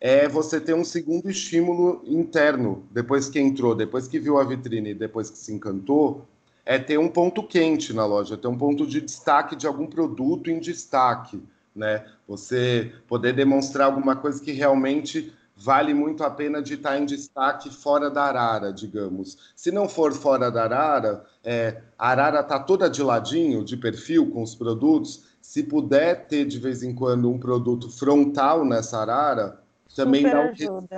é 0.04 0.26
você 0.26 0.60
ter 0.60 0.74
um 0.74 0.84
segundo 0.84 1.30
estímulo 1.30 2.02
interno 2.04 2.84
depois 2.90 3.28
que 3.28 3.38
entrou, 3.38 3.72
depois 3.72 4.08
que 4.08 4.18
viu 4.18 4.36
a 4.36 4.42
vitrine, 4.42 4.92
depois 4.92 5.30
que 5.30 5.38
se 5.38 5.54
encantou, 5.54 6.26
é 6.66 6.76
ter 6.76 6.98
um 6.98 7.06
ponto 7.06 7.40
quente 7.40 7.92
na 7.92 8.04
loja, 8.04 8.36
ter 8.36 8.48
um 8.48 8.58
ponto 8.58 8.84
de 8.84 9.00
destaque 9.00 9.54
de 9.54 9.64
algum 9.64 9.86
produto 9.86 10.50
em 10.50 10.58
destaque, 10.58 11.40
né? 11.72 12.04
Você 12.26 12.92
poder 13.06 13.32
demonstrar 13.32 13.86
alguma 13.86 14.16
coisa 14.16 14.42
que 14.42 14.50
realmente 14.50 15.32
vale 15.56 15.94
muito 15.94 16.24
a 16.24 16.30
pena 16.30 16.60
de 16.60 16.74
estar 16.74 16.98
em 16.98 17.06
destaque 17.06 17.72
fora 17.72 18.10
da 18.10 18.24
arara, 18.24 18.72
digamos. 18.72 19.52
Se 19.54 19.70
não 19.70 19.88
for 19.88 20.12
fora 20.12 20.50
da 20.50 20.64
arara, 20.64 21.24
é, 21.44 21.80
a 21.96 22.10
arara 22.10 22.40
está 22.40 22.58
toda 22.58 22.90
de 22.90 23.04
ladinho, 23.04 23.64
de 23.64 23.76
perfil 23.76 24.28
com 24.32 24.42
os 24.42 24.56
produtos. 24.56 25.26
Se 25.40 25.62
puder 25.62 26.26
ter 26.26 26.44
de 26.44 26.58
vez 26.58 26.82
em 26.82 26.92
quando 26.92 27.30
um 27.30 27.38
produto 27.38 27.88
frontal 27.88 28.64
nessa 28.64 28.98
arara, 28.98 29.61
também 29.94 30.22
dá 30.22 30.40
um, 30.40 30.88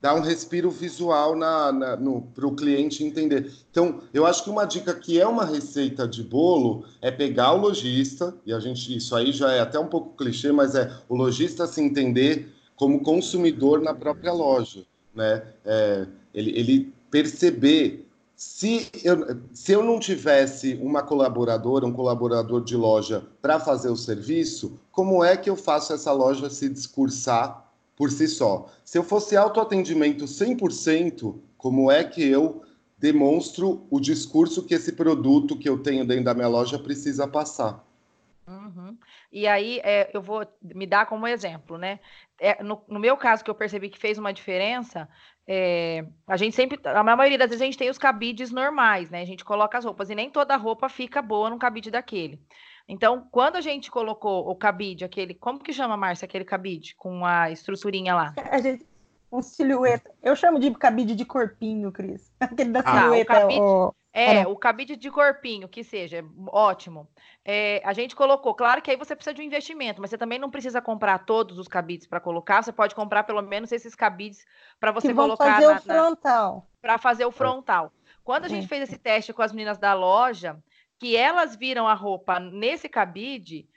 dá 0.00 0.14
um, 0.14 0.20
respiro 0.20 0.70
visual 0.70 1.34
para 2.34 2.46
o 2.46 2.54
cliente 2.54 3.04
entender. 3.04 3.52
Então, 3.70 4.00
eu 4.12 4.26
acho 4.26 4.44
que 4.44 4.50
uma 4.50 4.64
dica 4.64 4.94
que 4.94 5.20
é 5.20 5.26
uma 5.26 5.44
receita 5.44 6.06
de 6.06 6.22
bolo 6.22 6.84
é 7.00 7.10
pegar 7.10 7.52
o 7.52 7.58
lojista, 7.58 8.34
e 8.44 8.52
a 8.52 8.60
gente, 8.60 8.96
isso 8.96 9.14
aí 9.16 9.32
já 9.32 9.52
é 9.52 9.60
até 9.60 9.78
um 9.78 9.86
pouco 9.86 10.16
clichê, 10.16 10.52
mas 10.52 10.74
é 10.74 10.90
o 11.08 11.16
lojista 11.16 11.66
se 11.66 11.82
entender 11.82 12.52
como 12.76 13.02
consumidor 13.02 13.80
na 13.80 13.92
própria 13.92 14.32
loja, 14.32 14.84
né? 15.14 15.42
É, 15.64 16.06
ele, 16.32 16.50
ele 16.56 16.94
perceber 17.10 18.08
se 18.38 18.88
eu, 19.02 19.36
se 19.52 19.72
eu 19.72 19.82
não 19.82 19.98
tivesse 19.98 20.78
uma 20.80 21.02
colaboradora, 21.02 21.84
um 21.84 21.92
colaborador 21.92 22.62
de 22.62 22.76
loja 22.76 23.26
para 23.42 23.58
fazer 23.58 23.88
o 23.88 23.96
serviço, 23.96 24.78
como 24.92 25.24
é 25.24 25.36
que 25.36 25.50
eu 25.50 25.56
faço 25.56 25.92
essa 25.92 26.12
loja 26.12 26.48
se 26.48 26.68
discursar 26.68 27.67
por 27.98 28.12
si 28.12 28.28
só? 28.28 28.70
Se 28.84 28.96
eu 28.96 29.02
fosse 29.02 29.36
autoatendimento 29.36 30.24
100%, 30.24 31.36
como 31.56 31.90
é 31.90 32.04
que 32.04 32.22
eu 32.22 32.62
demonstro 32.96 33.86
o 33.90 33.98
discurso 33.98 34.64
que 34.64 34.74
esse 34.74 34.92
produto 34.92 35.58
que 35.58 35.68
eu 35.68 35.82
tenho 35.82 36.06
dentro 36.06 36.24
da 36.24 36.32
minha 36.32 36.46
loja 36.46 36.78
precisa 36.78 37.26
passar? 37.26 37.84
Uhum. 38.46 38.96
E 39.32 39.46
aí 39.48 39.80
é, 39.82 40.10
eu 40.14 40.22
vou 40.22 40.46
me 40.62 40.86
dar 40.86 41.06
como 41.06 41.26
exemplo, 41.26 41.76
né? 41.76 41.98
É, 42.40 42.62
no, 42.62 42.80
no, 42.88 43.00
meu 43.00 43.16
caso, 43.16 43.44
que 43.44 43.50
eu 43.50 43.54
percebi 43.54 43.90
que 43.90 43.98
fez 43.98 44.16
uma 44.16 44.32
diferença, 44.32 45.08
é, 45.50 46.04
a 46.26 46.36
gente 46.36 46.54
sempre, 46.54 46.78
a 46.84 47.02
maioria 47.02 47.38
das 47.38 47.48
vezes 47.48 47.62
a 47.62 47.64
gente 47.64 47.78
tem 47.78 47.88
os 47.88 47.96
cabides 47.96 48.50
normais, 48.50 49.08
né? 49.08 49.22
A 49.22 49.24
gente 49.24 49.42
coloca 49.42 49.78
as 49.78 49.84
roupas 49.84 50.10
e 50.10 50.14
nem 50.14 50.28
toda 50.28 50.54
roupa 50.56 50.90
fica 50.90 51.22
boa 51.22 51.48
no 51.48 51.58
cabide 51.58 51.90
daquele. 51.90 52.38
Então, 52.86 53.26
quando 53.30 53.56
a 53.56 53.62
gente 53.62 53.90
colocou 53.90 54.46
o 54.46 54.54
cabide, 54.54 55.06
aquele, 55.06 55.32
como 55.32 55.58
que 55.58 55.72
chama, 55.72 55.96
Márcia, 55.96 56.26
aquele 56.26 56.44
cabide 56.44 56.94
com 56.96 57.24
a 57.24 57.50
estruturinha 57.50 58.14
lá? 58.14 58.34
A 58.50 58.58
gente, 58.58 58.86
um 59.32 59.40
silhueta. 59.40 60.10
Eu 60.22 60.36
chamo 60.36 60.58
de 60.58 60.70
cabide 60.72 61.14
de 61.14 61.24
corpinho, 61.24 61.90
Cris. 61.90 62.30
Aquele 62.38 62.70
da 62.70 62.80
ah, 62.80 63.00
silhueta. 63.00 63.32
O 63.32 63.40
cabide, 63.40 63.60
o... 63.60 63.94
É, 64.18 64.46
o 64.46 64.56
cabide 64.56 64.96
de 64.96 65.10
corpinho, 65.10 65.68
que 65.68 65.84
seja, 65.84 66.24
ótimo. 66.48 67.08
É, 67.44 67.80
a 67.84 67.92
gente 67.92 68.16
colocou, 68.16 68.54
claro 68.54 68.82
que 68.82 68.90
aí 68.90 68.96
você 68.96 69.14
precisa 69.14 69.32
de 69.32 69.40
um 69.40 69.44
investimento, 69.44 70.00
mas 70.00 70.10
você 70.10 70.18
também 70.18 70.38
não 70.38 70.50
precisa 70.50 70.82
comprar 70.82 71.20
todos 71.20 71.58
os 71.58 71.68
cabides 71.68 72.06
para 72.06 72.18
colocar, 72.18 72.62
você 72.62 72.72
pode 72.72 72.94
comprar 72.94 73.22
pelo 73.22 73.40
menos 73.42 73.70
esses 73.70 73.94
cabides 73.94 74.44
para 74.80 74.90
você 74.90 75.08
que 75.08 75.14
vão 75.14 75.26
colocar 75.26 75.54
fazer 75.54 75.66
na, 75.66 75.76
o 75.76 75.80
frontal. 75.80 76.66
Para 76.80 76.98
fazer 76.98 77.24
o 77.26 77.30
frontal. 77.30 77.92
Quando 78.24 78.44
a 78.44 78.48
gente 78.48 78.66
fez 78.66 78.82
esse 78.82 78.98
teste 78.98 79.32
com 79.32 79.40
as 79.40 79.52
meninas 79.52 79.78
da 79.78 79.94
loja, 79.94 80.58
que 80.98 81.16
elas 81.16 81.54
viram 81.54 81.86
a 81.86 81.94
roupa 81.94 82.40
nesse 82.40 82.88
cabide, 82.88 83.68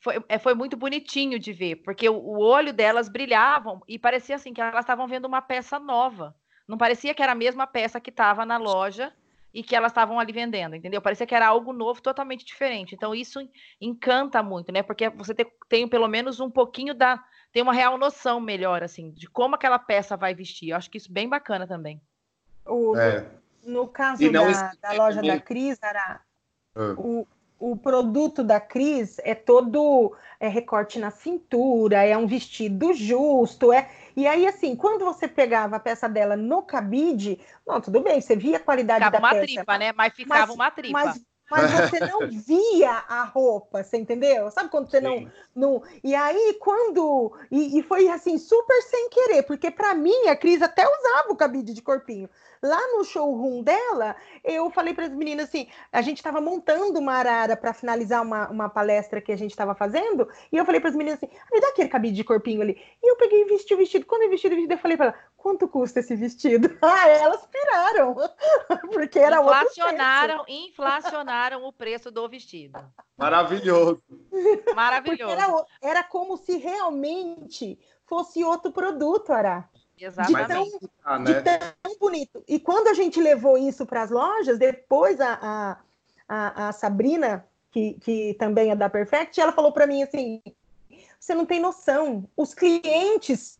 foi, 0.00 0.24
é, 0.28 0.38
foi 0.38 0.54
muito 0.54 0.76
bonitinho 0.76 1.38
de 1.38 1.52
ver, 1.52 1.76
porque 1.76 2.08
o, 2.08 2.16
o 2.16 2.38
olho 2.38 2.72
delas 2.72 3.08
brilhavam 3.08 3.82
e 3.86 3.98
parecia 3.98 4.36
assim 4.36 4.52
que 4.52 4.60
elas 4.60 4.80
estavam 4.80 5.06
vendo 5.06 5.26
uma 5.26 5.42
peça 5.42 5.78
nova. 5.78 6.34
Não 6.66 6.78
parecia 6.78 7.12
que 7.12 7.22
era 7.22 7.32
a 7.32 7.34
mesma 7.34 7.66
peça 7.66 8.00
que 8.00 8.10
estava 8.10 8.46
na 8.46 8.56
loja 8.56 9.12
e 9.52 9.62
que 9.62 9.74
elas 9.74 9.90
estavam 9.90 10.18
ali 10.18 10.32
vendendo, 10.32 10.76
entendeu? 10.76 11.02
Parecia 11.02 11.26
que 11.26 11.34
era 11.34 11.46
algo 11.46 11.72
novo, 11.72 12.00
totalmente 12.00 12.44
diferente. 12.44 12.94
Então, 12.94 13.14
isso 13.14 13.40
encanta 13.80 14.42
muito, 14.42 14.72
né? 14.72 14.82
Porque 14.82 15.08
você 15.10 15.34
tem, 15.34 15.46
tem 15.68 15.88
pelo 15.88 16.08
menos 16.08 16.40
um 16.40 16.50
pouquinho 16.50 16.94
da. 16.94 17.22
tem 17.52 17.62
uma 17.62 17.72
real 17.72 17.98
noção 17.98 18.40
melhor, 18.40 18.82
assim, 18.82 19.10
de 19.10 19.28
como 19.28 19.56
aquela 19.56 19.78
peça 19.78 20.16
vai 20.16 20.34
vestir. 20.34 20.70
Eu 20.70 20.76
acho 20.76 20.90
que 20.90 20.98
isso 20.98 21.10
é 21.10 21.12
bem 21.12 21.28
bacana 21.28 21.66
também. 21.66 22.00
O, 22.64 22.96
é. 22.96 23.26
no, 23.64 23.82
no, 23.82 23.88
caso 23.88 24.30
da, 24.30 24.72
da, 24.80 24.92
loja 24.92 25.22
da 25.22 25.40
Cris, 25.40 25.78
era. 25.82 26.20
Ah. 26.74 26.94
O, 26.96 27.26
o 27.58 27.76
produto 27.76 28.42
da 28.42 28.58
Cris 28.58 29.18
é 29.18 29.34
todo 29.34 30.16
é 30.40 30.48
recorte 30.48 30.98
na 30.98 31.10
cintura, 31.10 32.02
é 32.02 32.16
um 32.16 32.26
vestido 32.26 32.94
justo, 32.94 33.70
é 33.70 33.90
e 34.20 34.26
aí, 34.26 34.46
assim, 34.46 34.76
quando 34.76 35.04
você 35.04 35.26
pegava 35.26 35.76
a 35.76 35.80
peça 35.80 36.08
dela 36.08 36.36
no 36.36 36.62
cabide, 36.62 37.40
não, 37.66 37.80
tudo 37.80 38.00
bem, 38.00 38.20
você 38.20 38.36
via 38.36 38.58
a 38.58 38.60
qualidade 38.60 39.04
ficava 39.04 39.12
da 39.12 39.18
uma 39.18 39.30
peça. 39.30 39.46
tripa, 39.46 39.78
né? 39.78 39.92
Mas 39.92 40.12
ficava 40.14 40.46
mas, 40.46 40.54
uma 40.54 40.70
tripa. 40.70 41.04
Mas, 41.04 41.24
mas 41.50 41.70
você 41.90 42.00
não 42.00 42.28
via 42.28 43.04
a 43.08 43.24
roupa, 43.24 43.82
você 43.82 43.96
entendeu? 43.96 44.50
Sabe 44.50 44.70
quando 44.70 44.90
você 44.90 45.00
não, 45.00 45.30
não. 45.54 45.82
E 46.02 46.14
aí, 46.14 46.56
quando. 46.60 47.32
E, 47.50 47.78
e 47.78 47.82
foi 47.82 48.08
assim, 48.08 48.38
super 48.38 48.80
sem 48.82 49.10
querer, 49.10 49.42
porque 49.42 49.70
para 49.70 49.94
mim 49.94 50.28
a 50.28 50.36
Cris 50.36 50.62
até 50.62 50.84
usava 50.86 51.32
o 51.32 51.36
cabide 51.36 51.74
de 51.74 51.82
corpinho. 51.82 52.28
Lá 52.62 52.78
no 52.88 53.04
showroom 53.04 53.62
dela, 53.62 54.14
eu 54.44 54.70
falei 54.70 54.92
para 54.92 55.06
as 55.06 55.12
meninas 55.12 55.48
assim: 55.48 55.66
a 55.90 56.02
gente 56.02 56.18
estava 56.18 56.40
montando 56.40 56.98
uma 56.98 57.14
arara 57.14 57.56
para 57.56 57.72
finalizar 57.72 58.22
uma, 58.22 58.48
uma 58.50 58.68
palestra 58.68 59.20
que 59.20 59.32
a 59.32 59.36
gente 59.36 59.50
estava 59.50 59.74
fazendo, 59.74 60.28
e 60.52 60.56
eu 60.58 60.64
falei 60.66 60.78
para 60.78 60.90
as 60.90 60.96
meninas 60.96 61.18
assim: 61.18 61.32
me 61.50 61.60
dá 61.60 61.68
aquele 61.68 61.88
cabide 61.88 62.16
de 62.16 62.24
corpinho 62.24 62.60
ali. 62.60 62.78
E 63.02 63.10
eu 63.10 63.16
peguei 63.16 63.42
e 63.42 63.44
vesti 63.46 63.72
o 63.74 63.78
vestido. 63.78 64.04
Quando 64.04 64.22
eu 64.22 64.30
vesti 64.30 64.46
o 64.46 64.50
vestido, 64.50 64.72
eu 64.72 64.78
falei 64.78 64.96
para 64.96 65.06
ela: 65.06 65.14
quanto 65.40 65.66
custa 65.66 66.00
esse 66.00 66.14
vestido? 66.14 66.68
Ah, 66.82 67.08
elas 67.08 67.46
piraram, 67.46 68.14
porque 68.92 69.18
era 69.18 69.40
inflacionaram, 69.40 70.44
inflacionaram 70.48 71.64
o 71.64 71.72
preço 71.72 72.10
do 72.10 72.28
vestido. 72.28 72.78
Maravilhoso. 73.16 74.02
Maravilhoso. 74.74 75.32
Era, 75.32 75.66
era, 75.80 76.04
como 76.04 76.36
se 76.36 76.56
realmente 76.56 77.78
fosse 78.06 78.42
outro 78.44 78.72
produto, 78.72 79.32
Ará. 79.32 79.68
Exatamente. 79.98 80.78
De 80.78 80.88
tão, 80.88 81.18
né? 81.18 81.32
de 81.32 81.42
tão 81.42 81.98
bonito. 81.98 82.42
E 82.48 82.58
quando 82.58 82.88
a 82.88 82.94
gente 82.94 83.20
levou 83.20 83.56
isso 83.56 83.84
para 83.86 84.02
as 84.02 84.10
lojas, 84.10 84.58
depois 84.58 85.20
a, 85.20 85.38
a, 85.40 85.78
a, 86.28 86.68
a 86.68 86.72
Sabrina 86.72 87.46
que, 87.70 87.94
que 88.00 88.34
também 88.34 88.70
é 88.70 88.76
da 88.76 88.88
Perfect, 88.90 89.40
ela 89.40 89.52
falou 89.52 89.72
para 89.72 89.86
mim 89.86 90.02
assim: 90.02 90.42
você 91.18 91.34
não 91.34 91.46
tem 91.46 91.60
noção, 91.60 92.28
os 92.36 92.54
clientes 92.54 93.59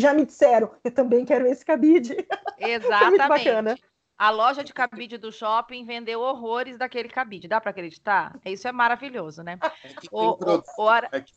já 0.00 0.12
me 0.12 0.24
disseram, 0.24 0.70
eu 0.82 0.90
também 0.90 1.24
quero 1.24 1.46
esse 1.46 1.64
cabide. 1.64 2.16
Exatamente. 2.58 3.82
A 4.16 4.30
loja 4.30 4.62
de 4.62 4.72
cabide 4.72 5.18
do 5.18 5.32
shopping 5.32 5.84
vendeu 5.84 6.20
horrores 6.20 6.78
daquele 6.78 7.08
cabide. 7.08 7.48
Dá 7.48 7.60
para 7.60 7.70
acreditar? 7.70 8.38
Isso 8.44 8.66
é 8.68 8.72
maravilhoso, 8.72 9.42
né? 9.42 9.58
É 9.82 9.88
que, 9.88 10.08
o, 10.10 10.30
o, 10.30 10.62
o... 10.78 10.94
É, 11.10 11.20
que, 11.20 11.32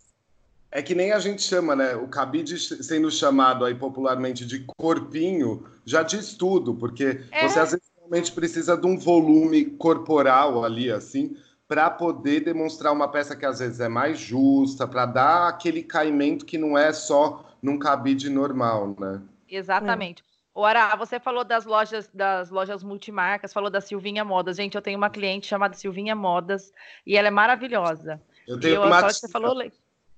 é 0.71 0.81
que, 0.81 0.95
nem 0.95 1.11
a 1.11 1.19
gente 1.19 1.41
chama, 1.41 1.75
né? 1.75 1.95
O 1.95 2.07
cabide 2.07 2.57
sendo 2.59 3.09
chamado 3.09 3.65
aí 3.65 3.73
popularmente 3.73 4.45
de 4.45 4.63
corpinho 4.77 5.65
já 5.85 6.03
diz 6.03 6.35
tudo, 6.35 6.75
porque 6.75 7.23
é. 7.31 7.47
você 7.47 7.59
às 7.59 7.71
vezes 7.71 7.91
realmente 7.97 8.31
precisa 8.31 8.77
de 8.77 8.85
um 8.85 8.97
volume 8.97 9.65
corporal 9.65 10.63
ali, 10.63 10.91
assim, 10.91 11.35
para 11.67 11.89
poder 11.89 12.41
demonstrar 12.41 12.93
uma 12.93 13.07
peça 13.07 13.35
que 13.35 13.45
às 13.45 13.57
vezes 13.57 13.79
é 13.79 13.89
mais 13.89 14.19
justa, 14.19 14.87
para 14.87 15.07
dar 15.07 15.47
aquele 15.47 15.81
caimento 15.81 16.45
que 16.45 16.59
não 16.59 16.77
é 16.77 16.93
só 16.93 17.46
num 17.61 17.77
cabide 17.77 18.29
normal, 18.29 18.95
né? 18.99 19.21
Exatamente. 19.49 20.23
É. 20.23 20.37
Ora, 20.53 20.95
você 20.95 21.19
falou 21.19 21.43
das 21.43 21.65
lojas, 21.65 22.09
das 22.11 22.49
lojas 22.49 22.83
multimarcas, 22.83 23.53
falou 23.53 23.69
da 23.69 23.79
Silvinha 23.79 24.25
Modas. 24.25 24.57
Gente, 24.57 24.73
eu 24.73 24.81
tenho 24.81 24.97
uma 24.97 25.09
cliente 25.09 25.45
chamada 25.45 25.75
Silvinha 25.75 26.15
Modas 26.15 26.73
e 27.05 27.15
ela 27.15 27.27
é 27.27 27.31
maravilhosa. 27.31 28.19
Eu 28.47 28.59
tenho 28.59 28.75
eu, 28.75 28.83
uma. 28.83 29.01
Você 29.01 29.29
falou, 29.29 29.55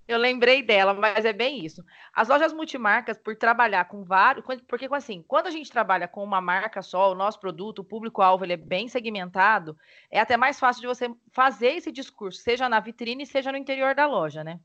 eu 0.10 0.17
lembrei 0.17 0.63
dela, 0.63 0.93
mas 0.93 1.23
é 1.23 1.32
bem 1.32 1.63
isso. 1.63 1.86
As 2.12 2.30
lojas 2.30 2.52
multimarcas, 2.52 3.19
por 3.19 3.36
trabalhar 3.36 3.86
com 3.86 4.04
vários, 4.04 4.43
porque 4.67 4.88
assim, 4.91 5.23
quando 5.28 5.45
a 5.45 5.52
gente 5.52 5.69
trabalha 5.69 6.08
com 6.08 6.23
uma 6.23 6.41
marca 6.41 6.82
só, 6.82 7.12
o 7.12 7.15
nosso 7.15 7.39
produto, 7.39 7.80
o 7.80 7.84
público-alvo 7.84 8.43
ele 8.43 8.54
é 8.54 8.58
bem 8.58 8.88
segmentado, 8.88 9.78
é 10.10 10.19
até 10.19 10.36
mais 10.36 10.60
fácil 10.60 10.82
de 10.82 10.88
você 10.88 11.13
fazer 11.32 11.73
esse 11.73 11.91
discurso, 11.91 12.41
seja 12.41 12.67
na 12.67 12.80
vitrine, 12.80 13.23
seja 13.23 13.52
no 13.52 13.58
interior 13.58 13.93
da 13.93 14.08
loja, 14.08 14.43
né? 14.43 14.60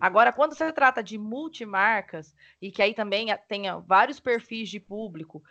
Agora, 0.00 0.32
quando 0.32 0.54
você 0.54 0.72
trata 0.72 1.02
de 1.02 1.16
multimarcas, 1.16 2.34
e 2.60 2.70
que 2.70 2.82
aí 2.82 2.94
também 2.94 3.28
tenha 3.48 3.78
vários 3.78 4.18
perfis 4.18 4.68
de 4.68 4.80
público, 4.80 5.42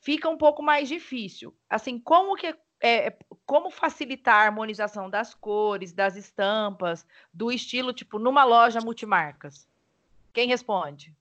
fica 0.00 0.28
um 0.28 0.36
pouco 0.36 0.62
mais 0.62 0.88
difícil. 0.88 1.54
Assim, 1.68 1.98
como 1.98 2.36
que 2.36 2.54
é, 2.80 3.14
como 3.44 3.70
facilitar 3.70 4.36
a 4.36 4.46
harmonização 4.46 5.10
das 5.10 5.34
cores, 5.34 5.92
das 5.92 6.16
estampas, 6.16 7.04
do 7.32 7.52
estilo, 7.52 7.92
tipo, 7.92 8.18
numa 8.18 8.44
loja 8.44 8.80
multimarcas? 8.80 9.66
Quem 10.32 10.48
responde? 10.48 11.14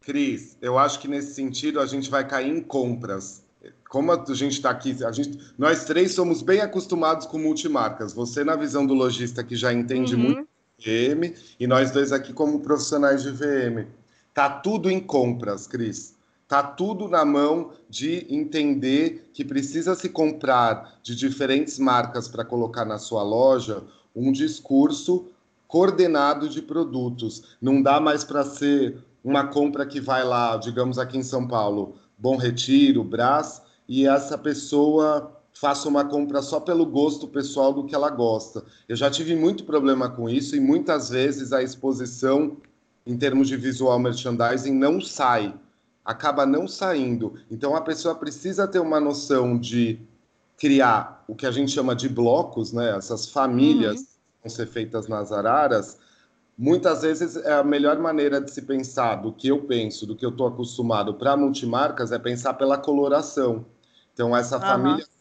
Cris, 0.00 0.56
eu 0.60 0.78
acho 0.78 0.98
que 1.00 1.08
nesse 1.08 1.34
sentido 1.34 1.80
a 1.80 1.86
gente 1.86 2.10
vai 2.10 2.26
cair 2.26 2.50
em 2.50 2.62
compras. 2.62 3.44
Como 3.88 4.12
a 4.12 4.34
gente 4.34 4.52
está 4.52 4.70
aqui, 4.70 4.96
a 5.04 5.12
gente, 5.12 5.52
nós 5.56 5.84
três 5.84 6.14
somos 6.14 6.42
bem 6.42 6.60
acostumados 6.60 7.26
com 7.26 7.38
multimarcas. 7.38 8.12
Você, 8.12 8.44
na 8.44 8.56
visão 8.56 8.86
do 8.86 8.94
lojista 8.94 9.44
que 9.44 9.56
já 9.56 9.72
entende 9.72 10.14
uhum. 10.14 10.20
muito 10.20 10.48
VM 10.78 11.34
e 11.58 11.66
nós 11.66 11.90
dois 11.90 12.12
aqui 12.12 12.32
como 12.32 12.60
profissionais 12.60 13.22
de 13.22 13.30
VM. 13.30 13.86
Tá 14.32 14.48
tudo 14.48 14.90
em 14.90 15.00
compras, 15.00 15.66
Cris. 15.66 16.14
Tá 16.46 16.62
tudo 16.62 17.08
na 17.08 17.24
mão 17.24 17.72
de 17.90 18.26
entender 18.30 19.30
que 19.34 19.44
precisa 19.44 19.94
se 19.94 20.08
comprar 20.08 20.98
de 21.02 21.14
diferentes 21.14 21.78
marcas 21.78 22.28
para 22.28 22.44
colocar 22.44 22.84
na 22.84 22.98
sua 22.98 23.22
loja 23.22 23.82
um 24.14 24.32
discurso 24.32 25.26
coordenado 25.66 26.48
de 26.48 26.62
produtos. 26.62 27.56
Não 27.60 27.82
dá 27.82 28.00
mais 28.00 28.24
para 28.24 28.44
ser 28.44 28.96
uma 29.22 29.48
compra 29.48 29.84
que 29.84 30.00
vai 30.00 30.24
lá, 30.24 30.56
digamos 30.56 30.98
aqui 30.98 31.18
em 31.18 31.22
São 31.22 31.46
Paulo, 31.46 31.96
Bom 32.16 32.36
Retiro, 32.36 33.04
Brás, 33.04 33.60
e 33.86 34.06
essa 34.06 34.38
pessoa 34.38 35.37
faça 35.60 35.88
uma 35.88 36.04
compra 36.04 36.40
só 36.40 36.60
pelo 36.60 36.86
gosto 36.86 37.26
pessoal 37.26 37.72
do 37.72 37.84
que 37.84 37.94
ela 37.94 38.10
gosta. 38.10 38.64
Eu 38.88 38.94
já 38.94 39.10
tive 39.10 39.34
muito 39.34 39.64
problema 39.64 40.08
com 40.08 40.28
isso 40.28 40.54
e 40.54 40.60
muitas 40.60 41.10
vezes 41.10 41.52
a 41.52 41.62
exposição 41.62 42.58
em 43.04 43.16
termos 43.16 43.48
de 43.48 43.56
visual 43.56 43.98
merchandising 43.98 44.72
não 44.72 45.00
sai, 45.00 45.52
acaba 46.04 46.46
não 46.46 46.68
saindo. 46.68 47.34
Então 47.50 47.74
a 47.74 47.80
pessoa 47.80 48.14
precisa 48.14 48.68
ter 48.68 48.78
uma 48.78 49.00
noção 49.00 49.58
de 49.58 49.98
criar 50.56 51.24
o 51.26 51.34
que 51.34 51.46
a 51.46 51.50
gente 51.50 51.72
chama 51.72 51.94
de 51.94 52.08
blocos, 52.08 52.72
né? 52.72 52.96
Essas 52.96 53.28
famílias 53.28 53.96
uhum. 53.96 54.06
vão 54.44 54.50
ser 54.50 54.66
feitas 54.66 55.08
nas 55.08 55.32
araras. 55.32 55.98
Muitas 56.56 57.02
vezes 57.02 57.36
é 57.36 57.54
a 57.54 57.64
melhor 57.64 57.98
maneira 57.98 58.40
de 58.40 58.50
se 58.50 58.62
pensar 58.62 59.16
do 59.16 59.32
que 59.32 59.48
eu 59.48 59.62
penso, 59.62 60.06
do 60.06 60.14
que 60.14 60.24
eu 60.24 60.30
estou 60.30 60.46
acostumado 60.46 61.14
para 61.14 61.36
multimarcas 61.36 62.12
é 62.12 62.18
pensar 62.18 62.54
pela 62.54 62.78
coloração. 62.78 63.66
Então 64.14 64.36
essa 64.36 64.56
uhum. 64.56 64.62
família 64.62 65.17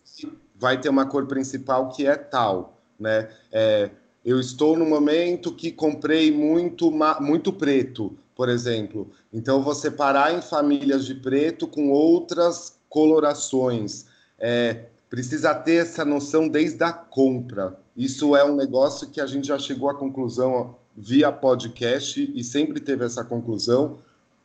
vai 0.60 0.80
ter 0.80 0.90
uma 0.90 1.06
cor 1.06 1.26
principal 1.26 1.90
que 1.90 2.06
é 2.06 2.16
tal, 2.16 2.82
né? 3.00 3.30
É, 3.52 3.90
eu 4.26 4.40
estou 4.40 4.76
no 4.76 4.86
momento 4.86 5.54
que 5.54 5.72
comprei 5.72 6.32
muito, 6.32 6.92
muito 7.22 7.54
preto, 7.54 8.18
por 8.36 8.50
exemplo. 8.50 9.10
Então, 9.32 9.64
vou 9.64 9.74
separar 9.74 10.34
em 10.34 10.42
famílias 10.42 11.06
de 11.06 11.16
preto 11.16 11.68
com 11.68 11.90
outras 11.92 12.78
colorações. 12.90 14.06
É, 14.38 14.86
precisa 15.10 15.56
ter 15.56 15.76
essa 15.76 16.04
noção 16.04 16.48
desde 16.48 16.84
a 16.84 16.92
compra. 16.92 17.80
Isso 17.96 18.36
é 18.36 18.44
um 18.44 18.56
negócio 18.56 19.10
que 19.10 19.22
a 19.22 19.26
gente 19.26 19.48
já 19.48 19.58
chegou 19.58 19.90
à 19.90 19.96
conclusão 19.96 20.76
via 20.96 21.32
podcast 21.32 22.32
e 22.36 22.44
sempre 22.44 22.80
teve 22.80 23.06
essa 23.06 23.24
conclusão 23.24 24.00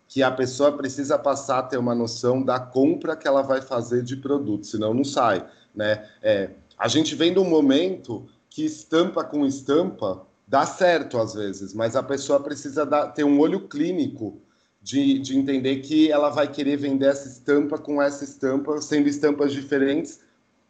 que 0.07 0.23
a 0.23 0.31
pessoa 0.31 0.71
precisa 0.73 1.19
passar 1.19 1.59
a 1.59 1.63
ter 1.63 1.79
uma 1.79 1.95
noção 1.95 2.43
da 2.43 2.61
compra 2.61 3.17
que 3.17 3.27
ela 3.27 3.41
vai 3.41 3.63
fazer 3.63 4.03
de 4.03 4.15
produto, 4.17 4.67
senão 4.67 4.93
não 4.93 5.05
sai. 5.05 5.45
Né? 5.75 6.09
É, 6.23 6.51
a 6.79 6.89
gente 6.89 7.15
vem 7.15 7.33
de 7.33 7.39
um 7.39 7.49
momento 7.49 8.27
que 8.49 8.65
estampa 8.65 9.25
com 9.25 9.47
estampa 9.47 10.27
dá 10.47 10.67
certo 10.67 11.17
às 11.19 11.33
vezes, 11.33 11.73
mas 11.73 11.97
a 11.97 12.03
pessoa 12.03 12.39
precisa 12.39 12.85
dar, 12.85 13.07
ter 13.09 13.25
um 13.25 13.41
olho 13.41 13.69
clínico 13.69 14.39
de, 14.83 15.19
de 15.19 15.39
entender 15.39 15.77
que 15.77 16.13
ela 16.13 16.29
vai 16.29 16.47
querer 16.47 16.77
vender 16.77 17.07
essa 17.07 17.27
estampa 17.27 17.79
com 17.79 18.03
essa 18.03 18.23
estampa, 18.23 18.81
sendo 18.83 19.09
estampas 19.09 19.53
diferentes, 19.53 20.21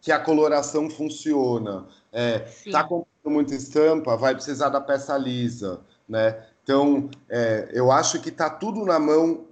que 0.01 0.13
a 0.13 0.21
coloração 0.21 0.89
funciona. 0.91 1.87
É, 2.13 2.41
tá 2.71 2.85
comprando 2.85 3.07
muita 3.27 3.55
estampa, 3.55 4.17
vai 4.17 4.35
precisar 4.35 4.69
da 4.69 4.81
peça 4.81 5.17
lisa, 5.17 5.81
né? 6.09 6.45
Então, 6.63 7.11
é, 7.29 7.69
eu 7.73 7.91
acho 7.91 8.21
que 8.21 8.29
está 8.29 8.49
tudo 8.49 8.85
na 8.85 8.99
mão 8.99 9.47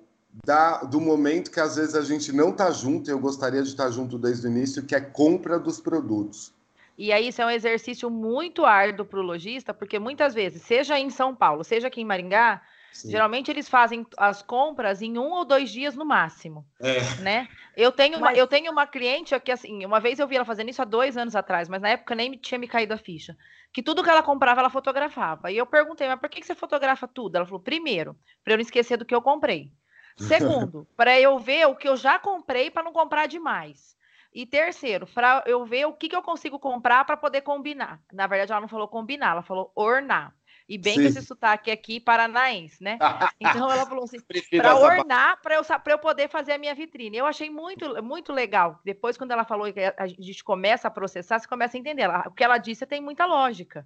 da, 0.44 0.78
do 0.82 1.00
momento 1.00 1.50
que 1.50 1.60
às 1.60 1.76
vezes 1.76 1.94
a 1.94 2.02
gente 2.02 2.32
não 2.32 2.50
está 2.50 2.70
junto, 2.70 3.10
eu 3.10 3.18
gostaria 3.18 3.62
de 3.62 3.68
estar 3.68 3.90
junto 3.90 4.18
desde 4.18 4.46
o 4.46 4.50
início, 4.50 4.84
que 4.84 4.94
é 4.94 5.00
compra 5.00 5.58
dos 5.58 5.80
produtos. 5.80 6.52
E 6.96 7.12
aí 7.12 7.28
isso 7.28 7.40
é 7.40 7.46
um 7.46 7.50
exercício 7.50 8.10
muito 8.10 8.64
árduo 8.64 9.06
para 9.06 9.18
o 9.18 9.22
lojista, 9.22 9.72
porque 9.72 9.98
muitas 9.98 10.34
vezes, 10.34 10.62
seja 10.62 10.98
em 10.98 11.08
São 11.08 11.34
Paulo, 11.34 11.64
seja 11.64 11.88
aqui 11.88 12.02
em 12.02 12.04
Maringá, 12.04 12.60
Sim. 12.92 13.10
geralmente 13.10 13.50
eles 13.50 13.68
fazem 13.68 14.06
as 14.18 14.42
compras 14.42 15.00
em 15.00 15.16
um 15.16 15.30
ou 15.30 15.44
dois 15.44 15.70
dias 15.70 15.94
no 15.94 16.04
máximo. 16.04 16.66
É. 16.78 17.00
Né? 17.22 17.48
Eu 17.76 17.90
tenho, 17.90 18.18
uma, 18.18 18.34
eu 18.34 18.46
tenho 18.46 18.70
uma 18.70 18.86
cliente 18.86 19.38
que, 19.40 19.50
assim, 19.50 19.84
uma 19.86 19.98
vez 19.98 20.18
eu 20.18 20.28
vi 20.28 20.36
ela 20.36 20.44
fazendo 20.44 20.68
isso 20.68 20.82
há 20.82 20.84
dois 20.84 21.16
anos 21.16 21.34
atrás, 21.34 21.68
mas 21.68 21.80
na 21.80 21.88
época 21.88 22.14
nem 22.14 22.32
tinha 22.32 22.58
me 22.58 22.68
caído 22.68 22.92
a 22.92 22.98
ficha. 22.98 23.36
Que 23.72 23.82
tudo 23.82 24.02
que 24.02 24.10
ela 24.10 24.22
comprava, 24.22 24.60
ela 24.60 24.68
fotografava. 24.68 25.50
E 25.50 25.56
eu 25.56 25.64
perguntei, 25.64 26.06
mas 26.06 26.20
por 26.20 26.28
que 26.28 26.44
você 26.44 26.54
fotografa 26.54 27.08
tudo? 27.08 27.36
Ela 27.36 27.46
falou, 27.46 27.60
primeiro, 27.60 28.14
para 28.44 28.52
eu 28.52 28.58
não 28.58 28.62
esquecer 28.62 28.98
do 28.98 29.06
que 29.06 29.14
eu 29.14 29.22
comprei. 29.22 29.72
Segundo, 30.20 30.86
para 30.96 31.18
eu 31.18 31.38
ver 31.38 31.66
o 31.66 31.76
que 31.76 31.88
eu 31.88 31.96
já 31.96 32.18
comprei 32.18 32.70
para 32.70 32.82
não 32.82 32.92
comprar 32.92 33.26
demais. 33.26 33.96
E 34.32 34.46
terceiro, 34.46 35.06
para 35.08 35.42
eu 35.46 35.64
ver 35.64 35.86
o 35.86 35.92
que, 35.92 36.08
que 36.08 36.14
eu 36.14 36.22
consigo 36.22 36.58
comprar 36.58 37.04
para 37.04 37.16
poder 37.16 37.40
combinar. 37.40 38.00
Na 38.12 38.28
verdade, 38.28 38.52
ela 38.52 38.60
não 38.60 38.68
falou 38.68 38.86
combinar, 38.86 39.32
ela 39.32 39.42
falou 39.42 39.72
ornar. 39.74 40.34
E 40.68 40.78
bem 40.78 40.94
Sim. 40.94 41.02
com 41.02 41.08
esse 41.08 41.22
sotaque 41.22 41.68
aqui 41.68 41.98
paranaense, 41.98 42.80
né? 42.80 42.96
Então 43.40 43.68
ela 43.68 43.84
falou 43.84 44.04
assim, 44.04 44.18
para 44.56 44.76
ornar, 44.76 45.40
para 45.42 45.56
eu, 45.56 45.62
eu 45.86 45.98
poder 45.98 46.28
fazer 46.28 46.52
a 46.52 46.58
minha 46.58 46.74
vitrine. 46.76 47.16
Eu 47.16 47.26
achei 47.26 47.50
muito, 47.50 48.00
muito 48.04 48.32
legal. 48.32 48.78
Depois, 48.84 49.16
quando 49.16 49.32
ela 49.32 49.44
falou 49.44 49.72
que 49.72 49.80
a 49.80 50.06
gente 50.06 50.44
começa 50.44 50.86
a 50.86 50.90
processar, 50.90 51.40
você 51.40 51.48
começa 51.48 51.76
a 51.76 51.80
entender. 51.80 52.08
o 52.08 52.30
que 52.30 52.44
ela 52.44 52.58
disse 52.58 52.86
tem 52.86 53.00
muita 53.00 53.26
lógica 53.26 53.84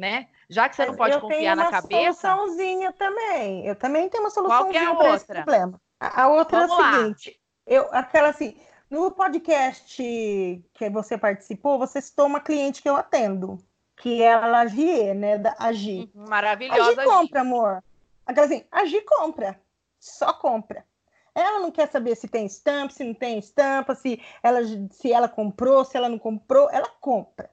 né? 0.00 0.28
Já 0.48 0.68
que 0.68 0.74
você 0.74 0.86
não 0.86 0.96
pode 0.96 1.20
confiar 1.20 1.54
na 1.54 1.70
cabeça. 1.70 1.84
Eu 1.84 1.88
tenho 1.88 2.02
uma 2.02 2.14
soluçãozinha 2.14 2.92
também. 2.92 3.66
Eu 3.66 3.76
também 3.76 4.08
tenho 4.08 4.24
uma 4.24 4.30
soluçãozinha 4.30 4.82
é 4.82 4.86
a 4.86 4.92
outra? 4.92 5.34
problema. 5.34 5.80
A, 6.00 6.22
a 6.22 6.28
outra 6.28 6.66
Vamos 6.66 6.78
é 6.78 6.82
a 6.82 6.92
seguinte, 6.94 7.40
eu, 7.66 7.86
aquela 7.92 8.30
assim, 8.30 8.58
no 8.90 9.10
podcast 9.10 9.94
que 9.94 10.90
você 10.90 11.18
participou, 11.18 11.78
você 11.78 12.00
citou 12.00 12.26
uma 12.26 12.40
cliente 12.40 12.80
que 12.80 12.88
eu 12.88 12.96
atendo, 12.96 13.58
que 13.98 14.22
é 14.22 14.32
a 14.32 14.46
Lagier, 14.46 15.14
né, 15.14 15.36
da 15.36 15.54
Agi. 15.58 16.10
Uhum, 16.14 16.24
maravilhosa. 16.26 17.02
Agi 17.02 17.04
compra, 17.04 17.40
amor. 17.42 17.84
Aquela 18.24 18.46
assim, 18.46 18.64
Agi 18.72 19.02
compra. 19.02 19.60
Só 20.00 20.32
compra. 20.32 20.86
Ela 21.34 21.60
não 21.60 21.70
quer 21.70 21.88
saber 21.90 22.16
se 22.16 22.26
tem 22.26 22.46
estampa, 22.46 22.94
se 22.94 23.04
não 23.04 23.14
tem 23.14 23.38
estampa, 23.38 23.94
se 23.94 24.20
ela, 24.42 24.60
se 24.90 25.12
ela 25.12 25.28
comprou, 25.28 25.84
se 25.84 25.96
ela 25.96 26.08
não 26.08 26.18
comprou, 26.18 26.68
ela 26.70 26.88
compra. 27.00 27.50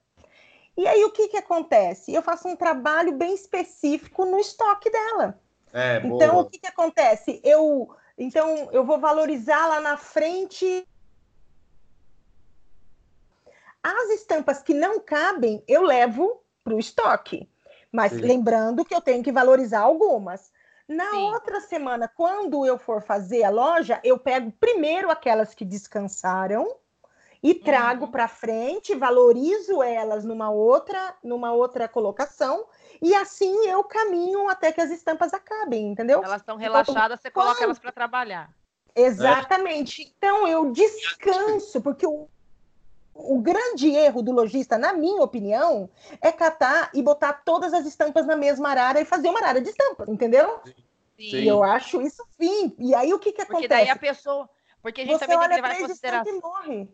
E 0.78 0.88
aí 0.88 1.04
o 1.04 1.12
que, 1.12 1.28
que 1.28 1.38
acontece? 1.38 2.14
Eu 2.14 2.22
faço 2.22 2.48
um 2.48 2.56
trabalho 2.56 3.14
bem 3.14 3.34
específico 3.34 4.26
no 4.26 4.40
estoque 4.40 4.92
dela. 4.92 5.42
É, 5.74 5.98
então 6.04 6.36
boa. 6.36 6.44
o 6.44 6.50
que, 6.50 6.60
que 6.60 6.68
acontece? 6.68 7.42
Eu 7.44 7.90
então 8.18 8.70
eu 8.72 8.86
vou 8.86 9.00
valorizar 9.00 9.68
lá 9.68 9.80
na 9.80 9.98
frente 9.98 10.88
as 13.84 14.10
estampas 14.10 14.62
que 14.62 14.74
não 14.74 15.00
cabem, 15.00 15.64
eu 15.68 15.82
levo 15.82 16.44
para 16.64 16.76
o 16.76 16.80
estoque. 16.80 17.50
Mas 17.92 18.12
Sim. 18.12 18.22
lembrando 18.22 18.86
que 18.86 18.94
eu 18.94 19.02
tenho 19.02 19.24
que 19.24 19.32
valorizar 19.32 19.80
algumas. 19.80 20.52
Na 20.88 21.10
Sim. 21.10 21.32
outra 21.34 21.60
semana, 21.62 22.08
quando 22.08 22.66
eu 22.66 22.78
for 22.78 23.02
fazer 23.02 23.44
a 23.44 23.50
loja, 23.50 24.00
eu 24.04 24.20
pego 24.20 24.52
primeiro 24.52 25.10
aquelas 25.10 25.54
que 25.56 25.66
descansaram 25.66 26.78
e 27.42 27.54
trago 27.54 28.06
uhum. 28.06 28.12
para 28.12 28.28
frente, 28.28 28.96
valorizo 28.96 29.82
elas 29.84 30.26
numa 30.26 30.50
outra, 30.50 31.16
numa 31.24 31.52
outra 31.52 31.88
colocação 31.88 32.66
e 33.02 33.14
assim 33.14 33.68
eu 33.68 33.84
caminho 33.84 34.50
até 34.50 34.72
que 34.72 34.82
as 34.82 34.90
estampas 34.90 35.34
acabem, 35.34 35.88
entendeu? 35.88 36.24
Elas 36.24 36.42
estão 36.42 36.56
então, 36.56 36.72
relaxadas, 36.72 37.20
você 37.20 37.30
coloca 37.30 37.64
elas 37.64 37.80
para 37.80 37.92
trabalhar. 37.92 38.50
Exatamente. 38.96 40.14
Então 40.18 40.48
eu 40.48 40.72
descanso, 40.72 41.82
porque 41.82 42.08
o, 42.08 42.28
o 43.14 43.40
grande 43.40 43.90
erro 43.90 44.24
do 44.24 44.32
lojista, 44.32 44.78
na 44.78 44.94
minha 44.94 45.22
opinião, 45.22 45.90
é 46.22 46.32
catar 46.32 46.90
e 46.94 47.02
botar 47.02 47.34
todas 47.46 47.74
as 47.74 47.86
estampas 47.86 48.26
na 48.26 48.36
mesma 48.36 48.70
arara 48.70 49.00
e 49.00 49.06
fazer 49.06 49.30
uma 49.30 49.40
arara 49.40 49.62
de 49.62 49.70
estampas, 49.70 50.10
entendeu? 50.10 50.60
Sim. 50.64 51.38
E 51.38 51.48
eu 51.48 51.64
acho 51.64 52.02
isso 52.02 52.24
fim. 52.38 52.76
E 52.80 52.96
aí 52.96 53.14
o 53.14 53.20
que, 53.20 53.32
que 53.32 53.46
porque 53.46 53.66
acontece? 53.66 53.68
Porque 53.68 53.68
daí 53.68 53.90
a 53.90 53.96
pessoa. 53.96 54.50
Porque 54.82 55.02
a 55.02 55.06
gente 55.06 55.20
Você 55.20 55.28
também 55.28 55.40
tem 55.40 55.50
que 55.50 55.56
levar 55.56 55.76
em 55.76 55.88
consideração. 55.88 56.40
Morre. 56.40 56.90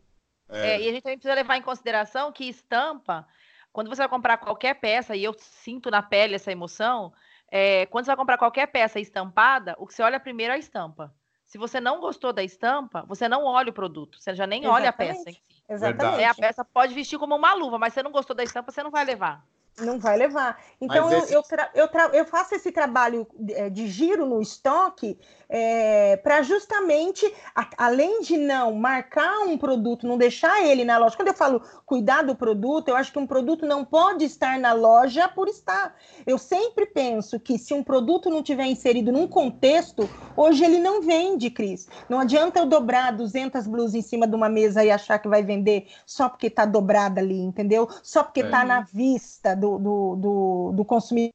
É. 0.53 0.75
É, 0.75 0.81
e 0.81 0.89
a 0.89 0.91
gente 0.91 1.03
também 1.03 1.17
precisa 1.17 1.33
levar 1.33 1.57
em 1.57 1.61
consideração 1.61 2.31
que 2.31 2.47
estampa, 2.47 3.27
quando 3.71 3.89
você 3.89 4.01
vai 4.01 4.09
comprar 4.09 4.37
qualquer 4.37 4.75
peça, 4.75 5.15
e 5.15 5.23
eu 5.23 5.33
sinto 5.33 5.89
na 5.89 6.01
pele 6.01 6.35
essa 6.35 6.51
emoção, 6.51 7.11
é, 7.49 7.85
quando 7.87 8.05
você 8.05 8.11
vai 8.11 8.17
comprar 8.17 8.37
qualquer 8.37 8.67
peça 8.67 8.99
estampada, 8.99 9.75
o 9.77 9.87
que 9.87 9.93
você 9.93 10.03
olha 10.03 10.19
primeiro 10.19 10.53
é 10.53 10.55
a 10.55 10.59
estampa. 10.59 11.13
Se 11.45 11.57
você 11.57 11.79
não 11.79 11.99
gostou 11.99 12.33
da 12.33 12.43
estampa, 12.43 13.03
você 13.07 13.27
não 13.27 13.45
olha 13.45 13.69
o 13.69 13.73
produto, 13.73 14.19
você 14.19 14.33
já 14.33 14.47
nem 14.47 14.61
Exatamente. 14.61 14.81
olha 14.81 14.89
a 14.89 14.93
peça 14.93 15.29
em 15.29 15.33
si. 15.33 15.63
Exatamente. 15.69 16.21
É, 16.21 16.27
a 16.27 16.33
peça 16.33 16.65
pode 16.65 16.93
vestir 16.93 17.19
como 17.19 17.35
uma 17.35 17.53
luva, 17.53 17.77
mas 17.77 17.93
você 17.93 18.01
não 18.01 18.11
gostou 18.11 18.35
da 18.35 18.43
estampa, 18.43 18.71
você 18.71 18.81
não 18.81 18.91
vai 18.91 19.05
levar. 19.05 19.45
Não 19.79 19.97
vai 19.99 20.17
levar. 20.17 20.61
Então, 20.79 21.11
eu, 21.11 21.19
esse... 21.19 21.33
eu, 21.33 21.43
eu, 21.73 21.89
eu, 22.13 22.25
faço 22.25 22.53
esse 22.53 22.71
trabalho 22.71 23.25
eh, 23.49 23.69
de 23.71 23.87
giro 23.87 24.25
no 24.25 24.39
estoque 24.39 25.17
é, 25.49 26.17
para 26.17 26.41
justamente, 26.41 27.31
a, 27.55 27.69
além 27.77 28.21
de 28.21 28.37
não 28.37 28.73
marcar 28.73 29.41
um 29.41 29.57
produto, 29.57 30.07
não 30.07 30.17
deixar 30.17 30.63
ele 30.65 30.83
na 30.83 30.97
loja. 30.97 31.15
Quando 31.15 31.27
eu 31.27 31.33
falo 31.33 31.61
cuidar 31.85 32.23
do 32.23 32.35
produto, 32.35 32.89
eu 32.89 32.95
acho 32.95 33.11
que 33.11 33.19
um 33.19 33.27
produto 33.27 33.65
não 33.65 33.85
pode 33.85 34.25
estar 34.25 34.59
na 34.59 34.73
loja 34.73 35.27
por 35.27 35.47
estar. 35.47 35.95
Eu 36.25 36.37
sempre 36.37 36.85
penso 36.85 37.39
que 37.39 37.57
se 37.57 37.73
um 37.73 37.83
produto 37.83 38.29
não 38.29 38.41
tiver 38.41 38.65
inserido 38.65 39.11
num 39.11 39.27
contexto, 39.27 40.09
hoje 40.35 40.63
ele 40.63 40.79
não 40.79 41.01
vende, 41.01 41.49
Cris. 41.49 41.87
Não 42.09 42.19
adianta 42.19 42.59
eu 42.59 42.65
dobrar 42.65 43.11
200 43.11 43.67
blusas 43.67 43.95
em 43.95 44.01
cima 44.01 44.27
de 44.27 44.35
uma 44.35 44.49
mesa 44.49 44.83
e 44.83 44.89
achar 44.89 45.19
que 45.19 45.27
vai 45.27 45.43
vender 45.43 45.87
só 46.05 46.29
porque 46.29 46.47
está 46.47 46.65
dobrada 46.65 47.21
ali, 47.21 47.39
entendeu? 47.39 47.87
Só 48.01 48.23
porque 48.23 48.41
está 48.41 48.61
é. 48.61 48.65
na 48.65 48.81
vista 48.81 49.55
do, 49.63 49.77
do, 49.77 50.15
do, 50.17 50.71
do 50.73 50.85
consumidor 50.85 51.33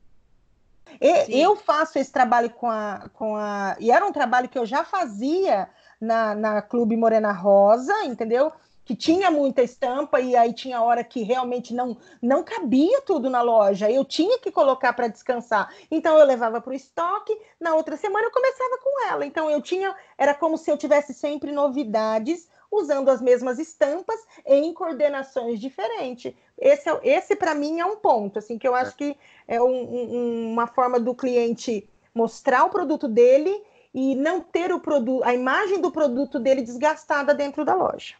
eu 1.28 1.54
faço 1.54 1.98
esse 1.98 2.10
trabalho 2.10 2.50
com 2.50 2.68
a, 2.68 3.08
com 3.14 3.36
a. 3.36 3.76
E 3.78 3.90
era 3.90 4.04
um 4.04 4.12
trabalho 4.12 4.48
que 4.48 4.58
eu 4.58 4.66
já 4.66 4.84
fazia 4.84 5.68
na, 6.00 6.34
na 6.34 6.62
Clube 6.62 6.96
Morena 6.96 7.30
Rosa, 7.30 7.94
entendeu? 8.04 8.50
Que 8.84 8.96
tinha 8.96 9.30
muita 9.30 9.62
estampa 9.62 10.18
e 10.18 10.34
aí 10.34 10.52
tinha 10.52 10.80
hora 10.80 11.04
que 11.04 11.22
realmente 11.22 11.74
não, 11.74 11.96
não 12.22 12.42
cabia 12.42 13.02
tudo 13.02 13.28
na 13.28 13.42
loja. 13.42 13.90
Eu 13.90 14.04
tinha 14.04 14.38
que 14.38 14.50
colocar 14.50 14.92
para 14.94 15.08
descansar. 15.08 15.72
Então 15.90 16.18
eu 16.18 16.24
levava 16.24 16.60
para 16.60 16.70
o 16.70 16.74
estoque, 16.74 17.38
na 17.60 17.74
outra 17.74 17.96
semana 17.96 18.26
eu 18.26 18.32
começava 18.32 18.78
com 18.82 19.08
ela. 19.08 19.26
Então 19.26 19.50
eu 19.50 19.60
tinha. 19.60 19.94
Era 20.16 20.34
como 20.34 20.56
se 20.56 20.70
eu 20.70 20.76
tivesse 20.76 21.12
sempre 21.12 21.52
novidades 21.52 22.48
usando 22.70 23.08
as 23.08 23.20
mesmas 23.20 23.58
estampas 23.58 24.20
em 24.44 24.72
coordenações 24.72 25.58
diferentes. 25.60 26.34
Esse, 26.56 26.88
é, 26.88 27.00
esse 27.02 27.36
para 27.36 27.54
mim 27.54 27.80
é 27.80 27.86
um 27.86 27.96
ponto, 27.96 28.38
assim, 28.38 28.58
que 28.58 28.68
eu 28.68 28.74
acho 28.74 28.92
é. 28.92 28.94
que 28.94 29.16
é 29.46 29.60
um, 29.60 29.66
um, 29.66 30.52
uma 30.52 30.66
forma 30.66 31.00
do 31.00 31.14
cliente 31.14 31.88
mostrar 32.14 32.64
o 32.64 32.70
produto 32.70 33.08
dele 33.08 33.62
e 33.94 34.14
não 34.14 34.40
ter 34.40 34.72
o 34.72 34.80
produto, 34.80 35.24
a 35.24 35.34
imagem 35.34 35.80
do 35.80 35.90
produto 35.90 36.38
dele 36.38 36.62
desgastada 36.62 37.34
dentro 37.34 37.64
da 37.64 37.74
loja. 37.74 38.14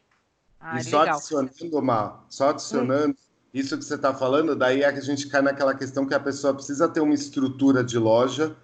Ah, 0.61 0.79
e 0.79 0.85
só 0.85 1.01
legal. 1.01 1.17
adicionando, 1.17 1.83
Mar, 1.83 2.25
só 2.29 2.51
adicionando, 2.51 3.13
hum. 3.13 3.49
isso 3.53 3.77
que 3.77 3.85
você 3.85 3.95
está 3.95 4.15
falando, 4.15 4.57
daí 4.57 4.83
é 4.83 4.93
que 4.93 4.99
a 4.99 5.03
gente 5.03 5.29
cai 5.29 5.43
naquela 5.43 5.75
questão 5.75 6.07
que 6.07 6.15
a 6.15 6.21
pessoa 6.21 6.55
precisa 6.55 6.89
ter 6.89 7.01
uma 7.01 7.15
estrutura 7.15 7.85
de 7.85 7.99
loja 7.99 8.57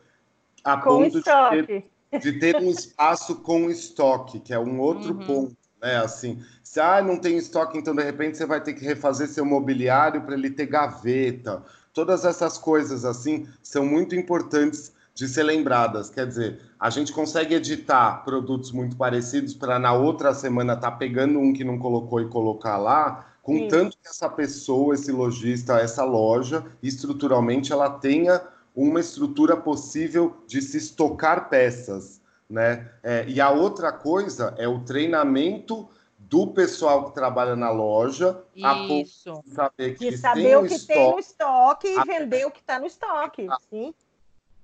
a 0.64 0.76
com 0.78 1.02
ponto 1.02 1.18
de 1.18 1.22
ter, 1.22 1.84
de 2.20 2.38
ter, 2.38 2.56
um 2.56 2.70
espaço 2.70 3.36
com 3.36 3.70
estoque, 3.70 4.40
que 4.40 4.52
é 4.52 4.58
um 4.58 4.80
outro 4.80 5.12
uhum. 5.12 5.26
ponto 5.26 5.63
né? 5.84 5.98
Assim, 5.98 6.42
se 6.62 6.80
ah, 6.80 7.02
não 7.02 7.18
tem 7.18 7.36
estoque, 7.36 7.76
então 7.76 7.94
de 7.94 8.02
repente 8.02 8.38
você 8.38 8.46
vai 8.46 8.62
ter 8.62 8.72
que 8.72 8.82
refazer 8.82 9.28
seu 9.28 9.44
mobiliário 9.44 10.22
para 10.22 10.34
ele 10.34 10.48
ter 10.48 10.64
gaveta. 10.64 11.62
Todas 11.92 12.24
essas 12.24 12.56
coisas 12.56 13.04
assim 13.04 13.46
são 13.62 13.84
muito 13.84 14.16
importantes 14.16 14.94
de 15.14 15.28
ser 15.28 15.42
lembradas. 15.42 16.08
Quer 16.08 16.26
dizer, 16.26 16.60
a 16.80 16.88
gente 16.88 17.12
consegue 17.12 17.54
editar 17.54 18.24
produtos 18.24 18.72
muito 18.72 18.96
parecidos 18.96 19.52
para 19.52 19.78
na 19.78 19.92
outra 19.92 20.32
semana 20.32 20.72
estar 20.72 20.90
tá 20.92 20.96
pegando 20.96 21.38
um 21.38 21.52
que 21.52 21.62
não 21.62 21.78
colocou 21.78 22.18
e 22.18 22.28
colocar 22.28 22.78
lá, 22.78 23.26
contanto 23.42 23.98
que 24.02 24.08
essa 24.08 24.28
pessoa, 24.28 24.94
esse 24.94 25.12
lojista, 25.12 25.78
essa 25.78 26.02
loja, 26.02 26.64
estruturalmente 26.82 27.72
ela 27.72 27.90
tenha 27.90 28.40
uma 28.74 28.98
estrutura 28.98 29.54
possível 29.54 30.34
de 30.48 30.62
se 30.62 30.78
estocar 30.78 31.50
peças 31.50 32.23
né? 32.54 32.88
É, 33.02 33.24
e 33.26 33.40
a 33.40 33.50
outra 33.50 33.90
coisa 33.90 34.54
é 34.56 34.68
o 34.68 34.78
treinamento 34.84 35.88
do 36.16 36.46
pessoal 36.46 37.06
que 37.06 37.14
trabalha 37.14 37.56
na 37.56 37.70
loja 37.70 38.40
Isso. 38.54 39.32
a 39.32 39.54
saber 39.54 39.98
que, 39.98 40.10
de 40.10 40.16
saber 40.16 40.42
tem, 40.42 40.56
o 40.56 40.66
que 40.66 40.74
estoque, 40.74 41.00
tem 41.00 41.10
no 41.10 41.18
estoque 41.18 41.88
e 41.88 41.98
a... 41.98 42.04
vender 42.04 42.46
o 42.46 42.50
que 42.52 42.60
está 42.60 42.78
no 42.78 42.86
estoque. 42.86 43.48
Sim. 43.68 43.92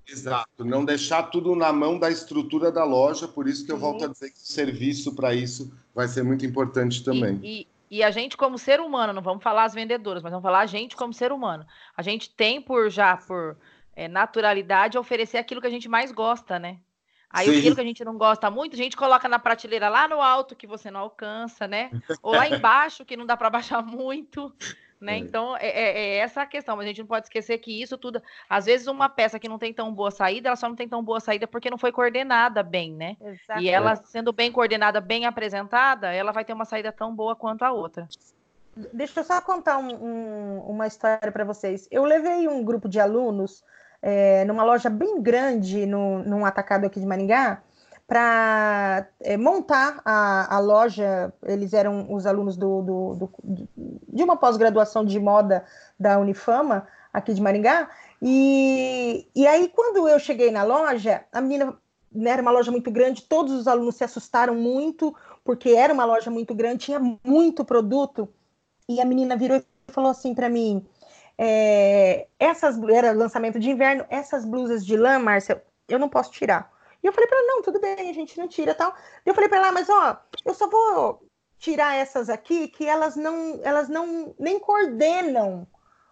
Exato, 0.07 0.63
não 0.65 0.83
deixar 0.85 1.23
tudo 1.23 1.53
na 1.53 1.71
mão 1.71 1.99
da 1.99 2.09
estrutura 2.09 2.71
da 2.71 2.83
loja, 2.83 3.27
por 3.27 3.47
isso 3.47 3.65
que 3.65 3.71
eu 3.71 3.75
Sim. 3.75 3.81
volto 3.81 4.05
a 4.05 4.07
dizer 4.07 4.31
que 4.31 4.37
o 4.37 4.41
serviço 4.41 5.13
para 5.13 5.33
isso 5.33 5.71
vai 5.93 6.07
ser 6.07 6.23
muito 6.23 6.45
importante 6.45 7.03
também. 7.03 7.39
E, 7.43 7.67
e, 7.89 7.97
e, 7.97 8.03
a 8.03 8.09
gente, 8.09 8.37
como 8.37 8.57
ser 8.57 8.79
humano, 8.79 9.11
não 9.11 9.21
vamos 9.21 9.43
falar 9.43 9.65
as 9.65 9.73
vendedoras, 9.73 10.23
mas 10.23 10.31
vamos 10.31 10.43
falar 10.43 10.61
a 10.61 10.65
gente 10.65 10.95
como 10.95 11.13
ser 11.13 11.33
humano. 11.33 11.65
A 11.95 12.01
gente 12.01 12.29
tem 12.29 12.61
por 12.61 12.89
já 12.89 13.17
por 13.17 13.57
é, 13.93 14.07
naturalidade 14.07 14.97
oferecer 14.97 15.37
aquilo 15.37 15.59
que 15.59 15.67
a 15.67 15.71
gente 15.71 15.89
mais 15.89 16.11
gosta, 16.11 16.57
né? 16.57 16.79
Aí 17.31 17.47
Sim. 17.47 17.59
aquilo 17.59 17.75
que 17.75 17.81
a 17.81 17.85
gente 17.85 18.03
não 18.03 18.17
gosta 18.17 18.49
muito, 18.51 18.73
a 18.73 18.77
gente 18.77 18.97
coloca 18.97 19.27
na 19.29 19.39
prateleira 19.39 19.89
lá 19.89 20.07
no 20.07 20.21
alto 20.21 20.55
que 20.55 20.67
você 20.67 20.91
não 20.91 20.99
alcança, 20.99 21.67
né? 21.67 21.89
Ou 22.21 22.35
lá 22.35 22.47
embaixo 22.47 23.05
que 23.05 23.15
não 23.15 23.25
dá 23.25 23.37
para 23.37 23.49
baixar 23.49 23.81
muito, 23.85 24.53
né? 24.99 25.15
É. 25.15 25.17
Então 25.17 25.55
é, 25.57 25.67
é, 25.67 25.99
é, 25.99 26.17
essa 26.17 26.41
a 26.41 26.45
questão, 26.45 26.75
mas 26.75 26.85
a 26.85 26.87
gente 26.89 26.99
não 26.99 27.07
pode 27.07 27.25
esquecer 27.25 27.57
que 27.57 27.81
isso 27.81 27.97
tudo, 27.97 28.21
às 28.49 28.65
vezes 28.65 28.87
uma 28.87 29.09
peça 29.09 29.39
que 29.39 29.49
não 29.49 29.57
tem 29.57 29.73
tão 29.73 29.93
boa 29.93 30.11
saída, 30.11 30.49
ela 30.49 30.55
só 30.55 30.67
não 30.67 30.75
tem 30.75 30.87
tão 30.87 31.03
boa 31.03 31.19
saída 31.19 31.47
porque 31.47 31.69
não 31.69 31.77
foi 31.77 31.91
coordenada 31.91 32.61
bem, 32.61 32.93
né? 32.93 33.15
Exatamente. 33.21 33.65
E 33.65 33.69
ela 33.69 33.95
sendo 33.95 34.31
bem 34.31 34.51
coordenada, 34.51 34.99
bem 34.99 35.25
apresentada, 35.25 36.11
ela 36.13 36.31
vai 36.31 36.43
ter 36.45 36.53
uma 36.53 36.65
saída 36.65 36.91
tão 36.91 37.15
boa 37.15 37.35
quanto 37.35 37.63
a 37.63 37.71
outra. 37.71 38.07
Deixa 38.93 39.19
eu 39.19 39.23
só 39.23 39.41
contar 39.41 39.77
um, 39.77 39.93
um, 39.93 40.59
uma 40.59 40.87
história 40.87 41.31
para 41.31 41.43
vocês. 41.43 41.87
Eu 41.91 42.05
levei 42.05 42.47
um 42.47 42.63
grupo 42.63 42.87
de 42.87 42.99
alunos 42.99 43.63
é, 44.01 44.43
numa 44.45 44.63
loja 44.63 44.89
bem 44.89 45.21
grande, 45.21 45.85
no, 45.85 46.23
num 46.23 46.45
atacado 46.45 46.85
aqui 46.85 46.99
de 46.99 47.05
Maringá, 47.05 47.61
para 48.07 49.07
é, 49.21 49.37
montar 49.37 50.01
a, 50.03 50.55
a, 50.55 50.59
loja. 50.59 51.31
Eles 51.43 51.73
eram 51.73 52.13
os 52.13 52.25
alunos 52.25 52.57
do, 52.57 52.81
do, 52.81 53.15
do 53.15 53.69
de 54.11 54.23
uma 54.23 54.35
pós-graduação 54.35 55.05
de 55.05 55.19
moda 55.19 55.63
da 55.99 56.19
Unifama, 56.19 56.87
aqui 57.13 57.33
de 57.33 57.41
Maringá. 57.41 57.89
E, 58.21 59.27
e 59.33 59.47
aí, 59.47 59.69
quando 59.69 60.07
eu 60.09 60.19
cheguei 60.19 60.51
na 60.51 60.63
loja, 60.63 61.23
a 61.31 61.39
menina 61.39 61.77
né, 62.11 62.31
era 62.31 62.41
uma 62.41 62.51
loja 62.51 62.69
muito 62.69 62.91
grande, 62.91 63.23
todos 63.23 63.53
os 63.53 63.67
alunos 63.67 63.95
se 63.95 64.03
assustaram 64.03 64.55
muito, 64.55 65.15
porque 65.43 65.69
era 65.69 65.93
uma 65.93 66.05
loja 66.05 66.29
muito 66.29 66.53
grande, 66.53 66.85
tinha 66.85 66.99
muito 67.23 67.63
produto. 67.63 68.27
E 68.89 68.99
a 68.99 69.05
menina 69.05 69.37
virou 69.37 69.57
e 69.57 69.63
falou 69.87 70.11
assim 70.11 70.35
para 70.35 70.49
mim: 70.49 70.85
é, 71.37 72.27
essas 72.39 72.81
era 72.89 73.11
lançamento 73.11 73.59
de 73.59 73.69
inverno, 73.69 74.05
essas 74.09 74.45
blusas 74.45 74.85
de 74.85 74.95
lã, 74.95 75.19
Márcia, 75.19 75.63
eu 75.87 75.99
não 75.99 76.09
posso 76.09 76.31
tirar. 76.31 76.71
E 77.03 77.07
eu 77.07 77.13
falei 77.13 77.27
para 77.27 77.37
ela, 77.37 77.47
não, 77.47 77.61
tudo 77.61 77.79
bem, 77.79 78.09
a 78.09 78.13
gente 78.13 78.37
não 78.37 78.47
tira 78.47 78.75
tal. 78.75 78.93
Eu 79.25 79.33
falei 79.33 79.49
para 79.49 79.57
ela, 79.59 79.71
mas 79.71 79.89
ó, 79.89 80.17
eu 80.45 80.53
só 80.53 80.69
vou 80.69 81.25
tirar 81.57 81.95
essas 81.95 82.29
aqui 82.29 82.67
que 82.67 82.85
elas 82.87 83.15
não, 83.15 83.59
elas 83.63 83.89
não 83.89 84.35
nem 84.39 84.59
coordenam 84.59 85.67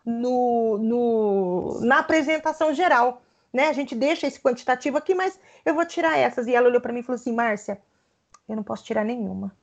no, 0.05 0.77
no, 0.77 1.79
na 1.81 1.99
apresentação 1.99 2.73
geral, 2.73 3.21
né? 3.53 3.67
A 3.67 3.73
gente 3.73 3.95
deixa 3.95 4.27
esse 4.27 4.39
quantitativo 4.39 4.97
aqui, 4.97 5.13
mas 5.13 5.39
eu 5.65 5.75
vou 5.75 5.85
tirar 5.85 6.17
essas. 6.17 6.47
E 6.47 6.55
ela 6.55 6.67
olhou 6.67 6.81
para 6.81 6.93
mim 6.93 6.99
e 6.99 7.03
falou 7.03 7.19
assim, 7.19 7.33
Márcia, 7.33 7.79
eu 8.47 8.55
não 8.55 8.63
posso 8.63 8.83
tirar 8.83 9.03
nenhuma. 9.03 9.55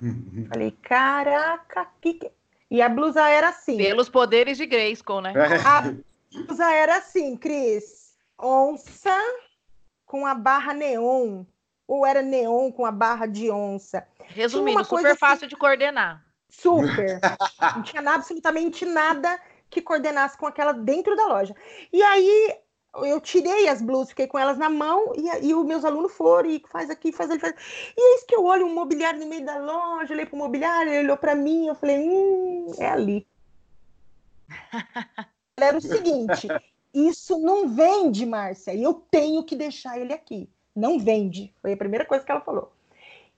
Uhum. 0.00 0.46
Falei, 0.48 0.70
caraca, 0.82 1.88
que, 2.00 2.30
e 2.70 2.82
a 2.82 2.88
blusa 2.88 3.28
era 3.28 3.48
assim. 3.48 3.76
Pelos 3.76 4.08
poderes 4.08 4.56
de 4.58 4.66
Grayskull, 4.66 5.20
né? 5.20 5.32
A 5.64 5.82
blusa 6.44 6.70
era 6.72 6.98
assim, 6.98 7.36
Cris. 7.36 8.14
Onça 8.38 9.18
com 10.04 10.26
a 10.26 10.34
barra 10.34 10.74
neon. 10.74 11.44
Ou 11.86 12.04
era 12.04 12.20
neon 12.20 12.70
com 12.70 12.84
a 12.84 12.92
barra 12.92 13.26
de 13.26 13.50
onça. 13.50 14.06
Resumindo, 14.26 14.84
super 14.84 15.16
fácil 15.16 15.46
assim, 15.46 15.48
de 15.48 15.56
coordenar. 15.56 16.22
Super. 16.50 17.20
Não 17.74 17.82
tinha 17.82 18.02
absolutamente 18.10 18.84
nada 18.84 19.40
que 19.70 19.80
coordenasse 19.80 20.36
com 20.36 20.46
aquela 20.46 20.72
dentro 20.72 21.16
da 21.16 21.26
loja. 21.26 21.54
E 21.92 22.02
aí 22.02 22.54
eu 22.96 23.20
tirei 23.20 23.68
as 23.68 23.80
blusas, 23.82 24.10
fiquei 24.10 24.26
com 24.26 24.38
elas 24.38 24.58
na 24.58 24.68
mão 24.68 25.12
e, 25.14 25.48
e 25.48 25.54
os 25.54 25.64
meus 25.64 25.84
alunos 25.84 26.12
foram 26.12 26.50
e 26.50 26.62
faz 26.68 26.90
aqui, 26.90 27.12
faz 27.12 27.30
ali, 27.30 27.40
faz. 27.40 27.54
E 27.96 28.00
é 28.00 28.16
isso 28.16 28.26
que 28.26 28.34
eu 28.34 28.44
olho 28.44 28.66
um 28.66 28.74
mobiliário 28.74 29.20
no 29.20 29.26
meio 29.26 29.44
da 29.44 29.58
loja, 29.58 30.14
olhei 30.14 30.26
para 30.26 30.34
o 30.34 30.38
mobiliário, 30.38 30.92
ele 30.92 31.04
olhou 31.04 31.16
para 31.16 31.34
mim, 31.34 31.66
eu 31.66 31.74
falei, 31.74 31.98
hum, 31.98 32.72
é 32.78 32.88
ali. 32.88 33.26
Era 35.56 35.76
o 35.76 35.80
seguinte, 35.80 36.48
isso 36.94 37.38
não 37.38 37.68
vende, 37.68 38.24
Márcia, 38.24 38.72
e 38.72 38.82
eu 38.82 38.94
tenho 38.94 39.44
que 39.44 39.56
deixar 39.56 39.98
ele 39.98 40.12
aqui. 40.12 40.48
Não 40.74 40.98
vende. 40.98 41.52
Foi 41.60 41.72
a 41.72 41.76
primeira 41.76 42.04
coisa 42.04 42.24
que 42.24 42.30
ela 42.30 42.40
falou. 42.40 42.72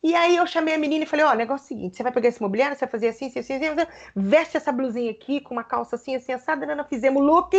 E 0.02 0.14
aí 0.14 0.36
eu 0.36 0.46
chamei 0.46 0.74
a 0.74 0.78
menina 0.78 1.04
e 1.04 1.06
falei, 1.06 1.26
ó, 1.26 1.32
oh, 1.32 1.34
negócio 1.34 1.64
é 1.64 1.66
o 1.66 1.68
seguinte, 1.68 1.96
você 1.96 2.02
vai 2.02 2.10
pegar 2.10 2.30
esse 2.30 2.40
mobiliário, 2.40 2.74
você 2.74 2.86
vai 2.86 2.90
fazer 2.90 3.08
assim, 3.08 3.26
assim, 3.26 3.40
assim, 3.40 3.54
assim, 3.54 3.86
veste 4.16 4.56
essa 4.56 4.72
blusinha 4.72 5.10
aqui 5.10 5.40
com 5.40 5.52
uma 5.52 5.64
calça 5.64 5.96
assim, 5.96 6.14
assim, 6.14 6.32
assada, 6.32 6.74
nós 6.74 6.88
fizemos 6.88 7.22
look, 7.22 7.54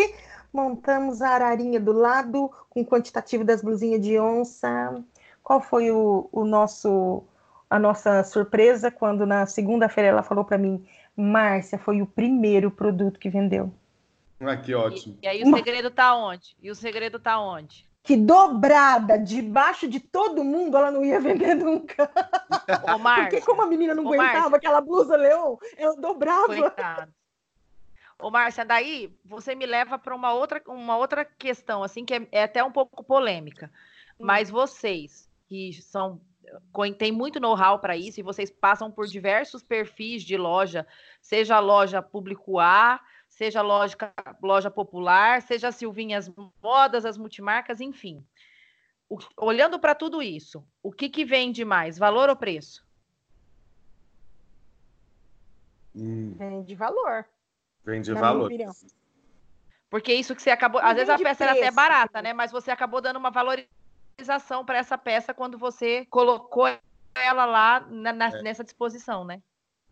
montamos 0.51 1.21
a 1.21 1.29
ararinha 1.29 1.79
do 1.79 1.91
lado 1.91 2.51
com 2.67 2.83
quantitativo 2.83 3.43
das 3.43 3.61
blusinhas 3.61 4.01
de 4.01 4.19
onça. 4.19 5.03
Qual 5.43 5.61
foi 5.61 5.91
o, 5.91 6.27
o 6.31 6.43
nosso 6.43 7.23
a 7.69 7.79
nossa 7.79 8.21
surpresa 8.23 8.91
quando 8.91 9.25
na 9.25 9.45
segunda-feira 9.45 10.09
ela 10.09 10.23
falou 10.23 10.43
para 10.43 10.57
mim, 10.57 10.85
Márcia, 11.15 11.79
foi 11.79 12.01
o 12.01 12.05
primeiro 12.05 12.69
produto 12.69 13.17
que 13.17 13.29
vendeu. 13.29 13.71
Ah, 14.41 14.57
que 14.57 14.73
ótimo. 14.73 15.17
E, 15.21 15.25
e 15.25 15.29
aí 15.29 15.43
o 15.43 15.55
segredo 15.55 15.89
tá 15.89 16.13
onde? 16.13 16.55
E 16.61 16.69
o 16.69 16.75
segredo 16.75 17.17
tá 17.17 17.39
onde? 17.39 17.87
Que 18.03 18.17
dobrada 18.17 19.17
debaixo 19.17 19.87
de 19.87 19.99
todo 19.99 20.43
mundo 20.43 20.75
ela 20.75 20.91
não 20.91 21.05
ia 21.05 21.19
vender 21.19 21.55
nunca. 21.55 22.09
Ô, 22.83 22.99
Porque 23.21 23.41
como 23.41 23.61
a 23.61 23.67
menina 23.67 23.93
não 23.93 24.05
Ô, 24.05 24.07
aguentava 24.07 24.49
Márcia. 24.49 24.57
aquela 24.57 24.81
blusa 24.81 25.15
leão, 25.15 25.59
ela 25.77 25.95
dobrava. 25.95 26.47
Coitado. 26.47 27.13
Ô, 28.17 28.29
Márcia, 28.31 28.65
daí 28.65 29.15
você 29.23 29.53
me 29.53 29.65
leva 29.65 29.97
para 29.99 30.15
uma 30.15 30.33
outra, 30.33 30.61
uma 30.67 30.97
outra 30.97 31.25
questão, 31.25 31.83
assim, 31.83 32.05
que 32.05 32.13
é, 32.13 32.27
é 32.31 32.43
até 32.43 32.63
um 32.63 32.71
pouco 32.71 33.03
polêmica. 33.03 33.71
Hum. 34.19 34.25
Mas 34.25 34.49
vocês, 34.49 35.29
que 35.47 35.73
são 35.73 36.19
tem 36.97 37.11
muito 37.11 37.39
know-how 37.39 37.79
para 37.79 37.95
isso 37.95 38.19
e 38.19 38.23
vocês 38.23 38.51
passam 38.51 38.91
por 38.91 39.07
diversos 39.07 39.63
perfis 39.63 40.23
de 40.23 40.35
loja, 40.35 40.85
seja 41.21 41.59
loja 41.59 42.01
público 42.01 42.59
A, 42.59 42.99
seja 43.41 43.63
loja, 43.63 43.97
loja 44.39 44.69
popular, 44.69 45.41
seja 45.41 45.71
Silvinhas 45.71 46.31
Modas, 46.61 47.05
as 47.05 47.17
multimarcas, 47.17 47.81
enfim. 47.81 48.23
O, 49.09 49.17
olhando 49.35 49.79
para 49.79 49.95
tudo 49.95 50.21
isso, 50.21 50.63
o 50.83 50.91
que, 50.91 51.09
que 51.09 51.25
vende 51.25 51.65
mais, 51.65 51.97
valor 51.97 52.29
ou 52.29 52.35
preço? 52.35 52.85
Hum. 55.95 56.35
Vende 56.37 56.75
valor. 56.75 57.25
Vende 57.83 58.13
valor. 58.13 58.51
Porque 59.89 60.13
isso 60.13 60.35
que 60.35 60.41
você 60.43 60.51
acabou. 60.51 60.79
Às 60.79 60.93
vezes 60.93 61.09
a 61.09 61.17
peça 61.17 61.43
preço. 61.43 61.43
era 61.43 61.53
até 61.53 61.71
barata, 61.71 62.21
né? 62.21 62.33
Mas 62.33 62.51
você 62.51 62.69
acabou 62.69 63.01
dando 63.01 63.17
uma 63.17 63.31
valorização 63.31 64.63
para 64.63 64.77
essa 64.77 64.99
peça 64.99 65.33
quando 65.33 65.57
você 65.57 66.05
colocou 66.11 66.67
ela 67.15 67.45
lá 67.45 67.79
na, 67.89 68.13
na, 68.13 68.27
é. 68.27 68.41
nessa 68.43 68.63
disposição, 68.63 69.25
né? 69.25 69.41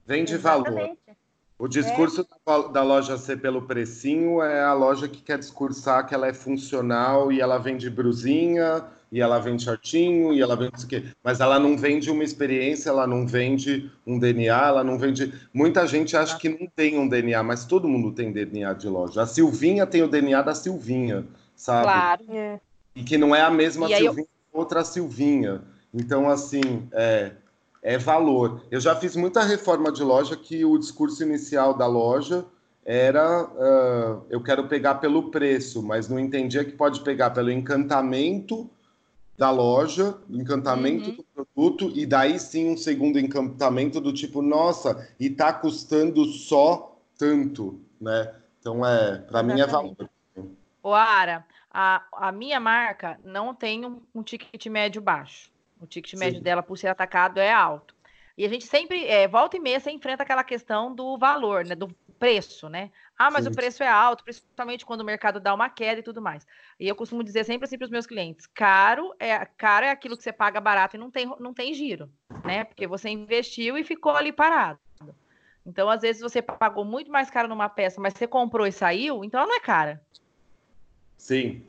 Vende 0.05 0.35
Exatamente. 0.35 1.01
valor. 1.07 1.18
O 1.59 1.67
discurso 1.67 2.21
é. 2.21 2.71
da 2.71 2.81
loja 2.81 3.17
ser 3.17 3.41
pelo 3.41 3.63
precinho 3.63 4.41
é 4.41 4.63
a 4.63 4.71
loja 4.71 5.09
que 5.09 5.21
quer 5.21 5.37
discursar 5.37 6.07
que 6.07 6.15
ela 6.15 6.25
é 6.25 6.33
funcional 6.33 7.33
e 7.33 7.41
ela 7.41 7.57
vende 7.57 7.89
brusinha, 7.89 8.85
e 9.11 9.19
ela 9.19 9.39
vende 9.39 9.63
shortinho, 9.65 10.33
e 10.33 10.41
ela 10.41 10.55
vende 10.55 10.77
isso 10.77 10.85
aqui. 10.85 11.11
Mas 11.21 11.41
ela 11.41 11.59
não 11.59 11.77
vende 11.77 12.09
uma 12.09 12.23
experiência, 12.23 12.89
ela 12.89 13.05
não 13.05 13.27
vende 13.27 13.91
um 14.07 14.17
DNA, 14.17 14.67
ela 14.67 14.83
não 14.85 14.97
vende. 14.97 15.33
Muita 15.53 15.85
gente 15.85 16.15
acha 16.15 16.37
que 16.37 16.47
não 16.47 16.65
tem 16.65 16.97
um 16.97 17.09
DNA, 17.09 17.43
mas 17.43 17.65
todo 17.65 17.89
mundo 17.89 18.13
tem 18.13 18.31
DNA 18.31 18.71
de 18.73 18.87
loja. 18.87 19.23
A 19.23 19.25
Silvinha 19.25 19.85
tem 19.85 20.01
o 20.01 20.07
DNA 20.07 20.41
da 20.41 20.55
Silvinha, 20.55 21.25
sabe? 21.55 21.83
Claro. 21.83 22.23
É. 22.29 22.59
E 22.95 23.03
que 23.03 23.17
não 23.17 23.35
é 23.35 23.41
a 23.41 23.49
mesma 23.49 23.91
e 23.91 23.97
Silvinha 23.97 24.27
eu... 24.53 24.59
outra 24.59 24.85
Silvinha. 24.85 25.61
Então, 25.93 26.29
assim, 26.29 26.87
é, 26.93 27.31
é 27.81 27.97
valor. 27.97 28.63
Eu 28.69 28.79
já 28.79 28.95
fiz 28.95 29.15
muita 29.15 29.43
reforma 29.43 29.91
de 29.91 30.03
loja 30.03 30.35
que 30.35 30.65
o 30.65 30.77
discurso 30.77 31.23
inicial 31.23 31.73
da 31.73 31.87
loja 31.87 32.45
era 32.85 33.43
uh, 33.43 34.25
eu 34.29 34.41
quero 34.41 34.67
pegar 34.67 34.95
pelo 34.95 35.29
preço, 35.29 35.83
mas 35.83 36.09
não 36.09 36.19
entendia 36.19 36.65
que 36.65 36.71
pode 36.71 37.01
pegar 37.01 37.29
pelo 37.29 37.51
encantamento 37.51 38.69
da 39.37 39.51
loja, 39.51 40.17
encantamento 40.29 41.11
uhum. 41.11 41.15
do 41.15 41.23
produto, 41.23 41.91
e 41.95 42.05
daí 42.05 42.37
sim 42.39 42.71
um 42.71 42.77
segundo 42.77 43.17
encantamento 43.17 44.01
do 44.01 44.11
tipo, 44.11 44.41
nossa, 44.41 45.07
e 45.19 45.29
tá 45.29 45.53
custando 45.53 46.25
só 46.25 46.97
tanto, 47.17 47.79
né? 48.01 48.33
Então 48.59 48.85
é, 48.85 49.19
para 49.19 49.41
mim 49.43 49.61
é 49.61 49.65
valor. 49.65 49.95
O 50.83 50.93
Ara, 50.93 51.45
a, 51.71 52.03
a 52.11 52.31
minha 52.31 52.59
marca 52.59 53.19
não 53.23 53.53
tem 53.53 53.85
um, 53.85 54.01
um 54.13 54.23
ticket 54.23 54.65
médio 54.65 55.01
baixo. 55.01 55.49
O 55.79 55.87
ticket 55.87 56.13
médio 56.19 56.39
Sim. 56.39 56.43
dela 56.43 56.61
por 56.61 56.77
ser 56.77 56.87
atacado 56.87 57.39
é 57.39 57.51
alto. 57.51 57.95
E 58.37 58.45
a 58.45 58.49
gente 58.49 58.65
sempre, 58.65 59.05
é, 59.05 59.27
volta 59.27 59.57
e 59.57 59.59
meia, 59.59 59.79
você 59.79 59.91
enfrenta 59.91 60.23
aquela 60.23 60.43
questão 60.43 60.93
do 60.95 61.17
valor, 61.17 61.65
né? 61.65 61.75
Do 61.75 61.93
preço, 62.17 62.69
né? 62.69 62.89
Ah, 63.17 63.29
mas 63.29 63.45
Sim. 63.45 63.51
o 63.51 63.53
preço 63.53 63.83
é 63.83 63.87
alto, 63.87 64.23
principalmente 64.23 64.85
quando 64.85 65.01
o 65.01 65.05
mercado 65.05 65.39
dá 65.39 65.53
uma 65.53 65.69
queda 65.69 65.99
e 65.99 66.03
tudo 66.03 66.21
mais. 66.21 66.45
E 66.79 66.87
eu 66.87 66.95
costumo 66.95 67.23
dizer 67.23 67.43
sempre 67.43 67.65
assim 67.65 67.77
para 67.77 67.85
os 67.85 67.91
meus 67.91 68.07
clientes: 68.07 68.45
caro 68.47 69.13
é, 69.19 69.45
caro 69.45 69.85
é 69.85 69.89
aquilo 69.89 70.15
que 70.15 70.23
você 70.23 70.31
paga 70.31 70.61
barato 70.61 70.95
e 70.95 70.99
não 70.99 71.11
tem, 71.11 71.25
não 71.39 71.53
tem 71.53 71.73
giro, 71.73 72.09
né? 72.45 72.63
Porque 72.63 72.87
você 72.87 73.09
investiu 73.09 73.77
e 73.77 73.83
ficou 73.83 74.13
ali 74.13 74.31
parado. 74.31 74.79
Então, 75.65 75.89
às 75.89 76.01
vezes, 76.01 76.21
você 76.21 76.41
pagou 76.41 76.83
muito 76.83 77.11
mais 77.11 77.29
caro 77.29 77.47
numa 77.47 77.69
peça, 77.69 78.01
mas 78.01 78.13
você 78.13 78.25
comprou 78.25 78.65
e 78.65 78.71
saiu, 78.71 79.23
então 79.23 79.39
ela 79.39 79.49
não 79.49 79.57
é 79.57 79.59
cara. 79.59 80.01
Sim. 81.17 81.63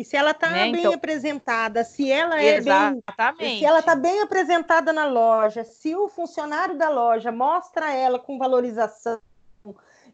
E 0.00 0.04
se 0.04 0.16
ela 0.16 0.30
está 0.30 0.48
né? 0.48 0.72
bem 0.72 0.80
então... 0.80 0.94
apresentada, 0.94 1.84
se 1.84 2.10
ela 2.10 2.40
é 2.40 2.56
Exatamente. 2.56 3.38
bem, 3.38 3.58
se 3.58 3.66
ela 3.66 3.80
está 3.80 3.94
bem 3.94 4.22
apresentada 4.22 4.94
na 4.94 5.04
loja, 5.04 5.62
se 5.62 5.94
o 5.94 6.08
funcionário 6.08 6.78
da 6.78 6.88
loja 6.88 7.30
mostra 7.30 7.92
ela 7.92 8.18
com 8.18 8.38
valorização, 8.38 9.20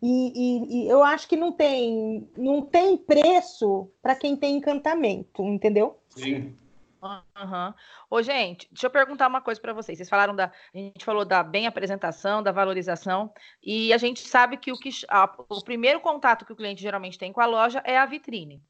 e, 0.02 0.32
e, 0.34 0.82
e 0.82 0.88
eu 0.88 1.04
acho 1.04 1.28
que 1.28 1.36
não 1.36 1.52
tem, 1.52 2.28
não 2.36 2.62
tem 2.62 2.96
preço 2.96 3.88
para 4.02 4.16
quem 4.16 4.34
tem 4.34 4.56
encantamento, 4.56 5.44
entendeu? 5.44 5.96
Sim. 6.08 6.56
Uhum. 7.00 7.74
Ô, 8.10 8.20
gente, 8.22 8.66
deixa 8.72 8.88
eu 8.88 8.90
perguntar 8.90 9.28
uma 9.28 9.40
coisa 9.40 9.60
para 9.60 9.72
vocês. 9.72 9.98
Vocês 9.98 10.08
falaram 10.08 10.34
da. 10.34 10.46
A 10.74 10.78
gente 10.78 11.04
falou 11.04 11.24
da 11.24 11.44
bem 11.44 11.68
apresentação, 11.68 12.42
da 12.42 12.50
valorização, 12.50 13.32
e 13.62 13.92
a 13.92 13.98
gente 13.98 14.26
sabe 14.26 14.56
que 14.56 14.72
o, 14.72 14.76
que 14.76 14.90
a, 15.08 15.32
o 15.48 15.62
primeiro 15.62 16.00
contato 16.00 16.44
que 16.44 16.52
o 16.52 16.56
cliente 16.56 16.82
geralmente 16.82 17.16
tem 17.16 17.32
com 17.32 17.40
a 17.40 17.46
loja 17.46 17.80
é 17.84 17.96
a 17.96 18.04
vitrine 18.04 18.60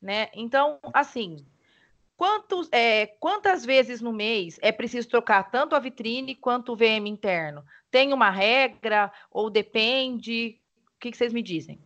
né? 0.00 0.28
Então, 0.34 0.78
assim, 0.94 1.44
quantos, 2.16 2.68
é, 2.72 3.06
quantas 3.06 3.64
vezes 3.64 4.00
no 4.00 4.12
mês 4.12 4.58
é 4.62 4.72
preciso 4.72 5.08
trocar 5.08 5.50
tanto 5.50 5.74
a 5.74 5.78
vitrine 5.78 6.34
quanto 6.34 6.72
o 6.72 6.76
VM 6.76 7.06
interno? 7.06 7.64
Tem 7.90 8.12
uma 8.12 8.30
regra 8.30 9.12
ou 9.30 9.50
depende? 9.50 10.58
O 10.96 11.00
que, 11.00 11.10
que 11.10 11.16
vocês 11.16 11.32
me 11.32 11.42
dizem? 11.42 11.78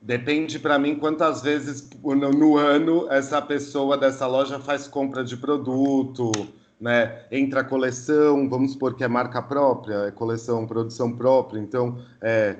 Depende 0.00 0.58
para 0.58 0.78
mim 0.78 0.96
quantas 0.96 1.42
vezes 1.42 1.90
no, 2.02 2.14
no, 2.30 2.56
ano 2.56 3.10
essa 3.10 3.42
pessoa 3.42 3.96
dessa 3.96 4.26
loja 4.26 4.60
faz 4.60 4.86
compra 4.86 5.24
de 5.24 5.36
produto, 5.36 6.30
né? 6.80 7.24
Entra 7.30 7.64
coleção, 7.64 8.48
vamos 8.48 8.72
supor 8.72 8.94
que 8.94 9.02
é 9.02 9.08
marca 9.08 9.42
própria, 9.42 10.06
é 10.06 10.10
coleção, 10.10 10.66
produção 10.66 11.16
própria, 11.16 11.58
então 11.58 12.00
é 12.20 12.58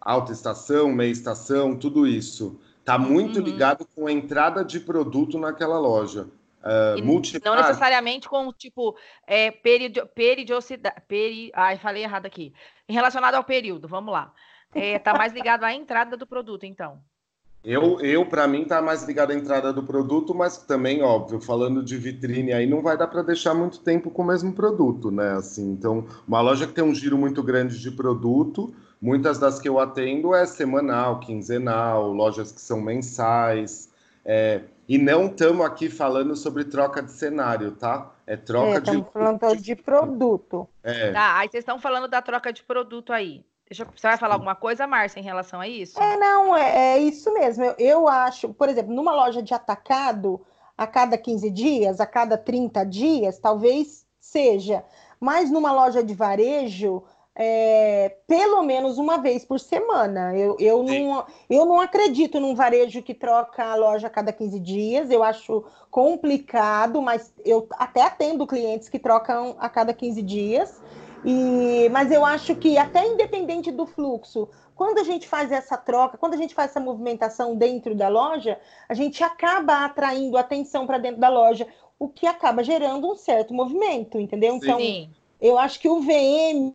alta 0.00 0.32
estação, 0.32 0.92
meia 0.92 1.10
estação, 1.10 1.74
tudo 1.76 2.06
isso. 2.06 2.60
Está 2.84 2.98
muito 2.98 3.38
uhum. 3.38 3.44
ligado 3.46 3.88
com 3.96 4.06
a 4.06 4.12
entrada 4.12 4.62
de 4.62 4.78
produto 4.78 5.38
naquela 5.38 5.78
loja. 5.78 6.28
Uh, 6.60 7.02
Não 7.42 7.56
necessariamente 7.56 8.28
com, 8.28 8.52
tipo, 8.52 8.94
é, 9.26 9.50
period, 9.50 10.02
peridiosidade. 10.14 10.96
Peri, 11.08 11.50
ai, 11.54 11.78
falei 11.78 12.02
errado 12.02 12.26
aqui. 12.26 12.52
Relacionado 12.86 13.36
ao 13.36 13.44
período, 13.44 13.88
vamos 13.88 14.12
lá. 14.12 14.34
Está 14.74 15.12
é, 15.12 15.16
mais 15.16 15.32
ligado 15.32 15.64
à 15.64 15.72
entrada 15.72 16.14
do 16.14 16.26
produto, 16.26 16.64
então. 16.66 17.00
Eu, 17.64 17.98
eu 18.00 18.26
para 18.26 18.46
mim, 18.46 18.62
está 18.62 18.82
mais 18.82 19.02
ligado 19.04 19.30
à 19.30 19.34
entrada 19.34 19.72
do 19.72 19.82
produto, 19.82 20.34
mas 20.34 20.58
também, 20.58 21.02
óbvio, 21.02 21.40
falando 21.40 21.82
de 21.82 21.96
vitrine 21.96 22.52
aí, 22.52 22.66
não 22.66 22.82
vai 22.82 22.98
dar 22.98 23.06
para 23.06 23.22
deixar 23.22 23.54
muito 23.54 23.80
tempo 23.80 24.10
com 24.10 24.20
o 24.20 24.26
mesmo 24.26 24.52
produto, 24.52 25.10
né? 25.10 25.32
Assim, 25.32 25.72
então, 25.72 26.06
uma 26.28 26.42
loja 26.42 26.66
que 26.66 26.74
tem 26.74 26.84
um 26.84 26.94
giro 26.94 27.16
muito 27.16 27.42
grande 27.42 27.80
de 27.80 27.90
produto, 27.90 28.74
Muitas 29.04 29.38
das 29.38 29.60
que 29.60 29.68
eu 29.68 29.78
atendo 29.78 30.34
é 30.34 30.46
semanal, 30.46 31.20
quinzenal, 31.20 32.10
lojas 32.10 32.50
que 32.50 32.58
são 32.58 32.80
mensais. 32.80 33.92
É, 34.24 34.62
e 34.88 34.96
não 34.96 35.26
estamos 35.26 35.66
aqui 35.66 35.90
falando 35.90 36.34
sobre 36.34 36.64
troca 36.64 37.02
de 37.02 37.12
cenário, 37.12 37.72
tá? 37.72 38.10
É 38.26 38.34
troca 38.34 38.78
é, 38.78 38.80
de. 38.80 38.96
Estamos 38.96 39.12
falando 39.12 39.56
de 39.60 39.76
produto. 39.76 40.66
É. 40.82 41.12
Tá, 41.12 41.36
aí 41.36 41.50
vocês 41.50 41.60
estão 41.60 41.78
falando 41.78 42.08
da 42.08 42.22
troca 42.22 42.50
de 42.50 42.62
produto 42.62 43.12
aí. 43.12 43.44
Deixa, 43.68 43.84
você 43.84 44.06
vai 44.06 44.16
falar 44.16 44.36
alguma 44.36 44.54
coisa, 44.54 44.86
Márcia, 44.86 45.20
em 45.20 45.22
relação 45.22 45.60
a 45.60 45.68
isso? 45.68 46.02
É, 46.02 46.16
não, 46.16 46.56
é, 46.56 46.94
é 46.94 46.98
isso 46.98 47.30
mesmo. 47.34 47.62
Eu, 47.62 47.74
eu, 47.78 48.08
acho, 48.08 48.54
por 48.54 48.70
exemplo, 48.70 48.94
numa 48.94 49.14
loja 49.14 49.42
de 49.42 49.52
atacado, 49.52 50.40
a 50.78 50.86
cada 50.86 51.18
15 51.18 51.50
dias, 51.50 52.00
a 52.00 52.06
cada 52.06 52.38
30 52.38 52.82
dias, 52.84 53.38
talvez 53.38 54.06
seja. 54.18 54.82
Mas 55.20 55.50
numa 55.50 55.72
loja 55.72 56.02
de 56.02 56.14
varejo, 56.14 57.02
é, 57.36 58.16
pelo 58.28 58.62
menos 58.62 58.96
uma 58.96 59.18
vez 59.18 59.44
por 59.44 59.58
semana. 59.58 60.36
Eu, 60.36 60.56
eu, 60.60 60.82
não, 60.82 61.24
eu 61.50 61.66
não 61.66 61.80
acredito 61.80 62.38
num 62.38 62.54
varejo 62.54 63.02
que 63.02 63.12
troca 63.12 63.64
a 63.64 63.74
loja 63.74 64.06
a 64.06 64.10
cada 64.10 64.32
15 64.32 64.60
dias, 64.60 65.10
eu 65.10 65.22
acho 65.22 65.64
complicado, 65.90 67.02
mas 67.02 67.32
eu 67.44 67.66
até 67.72 68.02
atendo 68.02 68.46
clientes 68.46 68.88
que 68.88 68.98
trocam 68.98 69.56
a 69.58 69.68
cada 69.68 69.92
15 69.92 70.22
dias. 70.22 70.80
E, 71.24 71.88
mas 71.90 72.12
eu 72.12 72.24
acho 72.24 72.54
que 72.54 72.76
até 72.76 73.06
independente 73.06 73.72
do 73.72 73.86
fluxo, 73.86 74.46
quando 74.74 74.98
a 74.98 75.04
gente 75.04 75.26
faz 75.26 75.50
essa 75.50 75.76
troca, 75.76 76.18
quando 76.18 76.34
a 76.34 76.36
gente 76.36 76.54
faz 76.54 76.70
essa 76.70 76.80
movimentação 76.80 77.56
dentro 77.56 77.94
da 77.94 78.08
loja, 78.08 78.60
a 78.88 78.94
gente 78.94 79.24
acaba 79.24 79.86
atraindo 79.86 80.36
atenção 80.36 80.86
para 80.86 80.98
dentro 80.98 81.20
da 81.20 81.30
loja, 81.30 81.66
o 81.98 82.08
que 82.08 82.26
acaba 82.26 82.62
gerando 82.62 83.10
um 83.10 83.16
certo 83.16 83.54
movimento, 83.54 84.20
entendeu? 84.20 84.54
Então, 84.54 84.78
Sim. 84.78 85.08
eu 85.40 85.58
acho 85.58 85.80
que 85.80 85.88
o 85.88 86.00
VM 86.00 86.74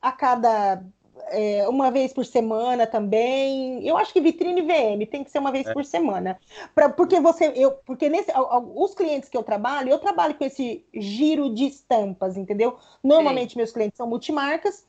a 0.00 0.12
cada 0.12 0.82
é, 1.30 1.68
uma 1.68 1.90
vez 1.90 2.12
por 2.12 2.24
semana 2.24 2.86
também. 2.86 3.86
Eu 3.86 3.96
acho 3.96 4.12
que 4.12 4.20
vitrine 4.20 4.62
VM 4.62 5.06
tem 5.10 5.24
que 5.24 5.30
ser 5.30 5.38
uma 5.38 5.52
vez 5.52 5.66
é. 5.66 5.72
por 5.72 5.84
semana. 5.84 6.38
Pra, 6.74 6.88
porque 6.88 7.20
você, 7.20 7.52
eu, 7.54 7.72
porque 7.84 8.08
nesse, 8.08 8.32
os 8.74 8.94
clientes 8.94 9.28
que 9.28 9.36
eu 9.36 9.42
trabalho, 9.42 9.90
eu 9.90 9.98
trabalho 9.98 10.34
com 10.34 10.44
esse 10.44 10.84
giro 10.94 11.52
de 11.52 11.66
estampas, 11.66 12.36
entendeu? 12.36 12.78
Normalmente 13.02 13.52
Sim. 13.52 13.58
meus 13.58 13.72
clientes 13.72 13.96
são 13.96 14.06
multimarcas. 14.06 14.86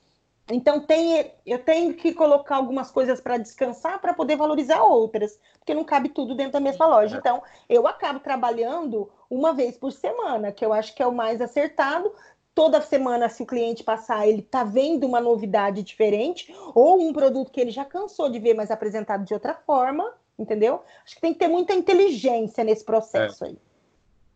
Então 0.52 0.80
tem, 0.80 1.32
eu 1.45 1.60
tenho 1.60 1.93
que 1.93 2.12
colocar 2.12 2.56
algumas 2.56 2.89
coisas 2.89 3.22
para 3.22 3.38
descansar 3.38 4.00
para 4.00 4.16
poder 4.16 4.36
valorizar 4.36 4.82
outras, 4.82 5.39
porque 5.60 5.76
não 5.76 5.84
cabe 5.84 6.10
tudo 6.10 6.34
dentro 6.34 6.54
da 6.54 6.60
mesma 6.60 6.88
loja. 6.88 7.18
É. 7.18 7.20
Então 7.20 7.43
eu 7.68 7.86
acabo 7.86 8.20
trabalhando 8.20 9.12
uma 9.30 9.54
vez 9.54 9.78
por 9.78 9.91
semana, 9.91 10.52
que 10.52 10.66
eu 10.66 10.74
acho 10.74 10.95
que 10.95 11.04
é 11.04 11.08
o 11.08 11.14
mais 11.14 11.39
acertado, 11.39 12.12
toda 12.60 12.82
semana, 12.82 13.30
se 13.30 13.41
o 13.41 13.45
cliente 13.45 13.86
passar, 13.86 14.28
ele 14.28 14.41
está 14.41 14.66
vendo 14.66 15.07
uma 15.07 15.22
novidade 15.22 15.82
diferente, 15.82 16.53
ou 16.76 17.07
um 17.07 17.14
produto 17.14 17.53
que 17.53 17.62
ele 17.62 17.72
já 17.72 17.86
cansou 17.86 18.30
de 18.30 18.38
ver, 18.38 18.53
mas 18.53 18.70
apresentado 18.70 19.24
de 19.24 19.34
outra 19.34 19.53
forma, 19.53 20.12
entendeu? 20.38 20.84
Acho 21.05 21.16
que 21.16 21.22
tem 21.22 21.32
que 21.32 21.39
ter 21.39 21.47
muita 21.47 21.74
inteligência 21.74 22.62
nesse 22.66 22.84
processo 22.84 23.45
é. 23.45 23.47
aí. 23.47 23.57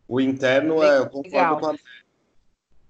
O 0.08 0.22
interno, 0.22 0.82
é, 0.82 1.00
eu 1.00 1.10
concordo 1.10 1.60
com 1.60 1.66
a... 1.66 1.74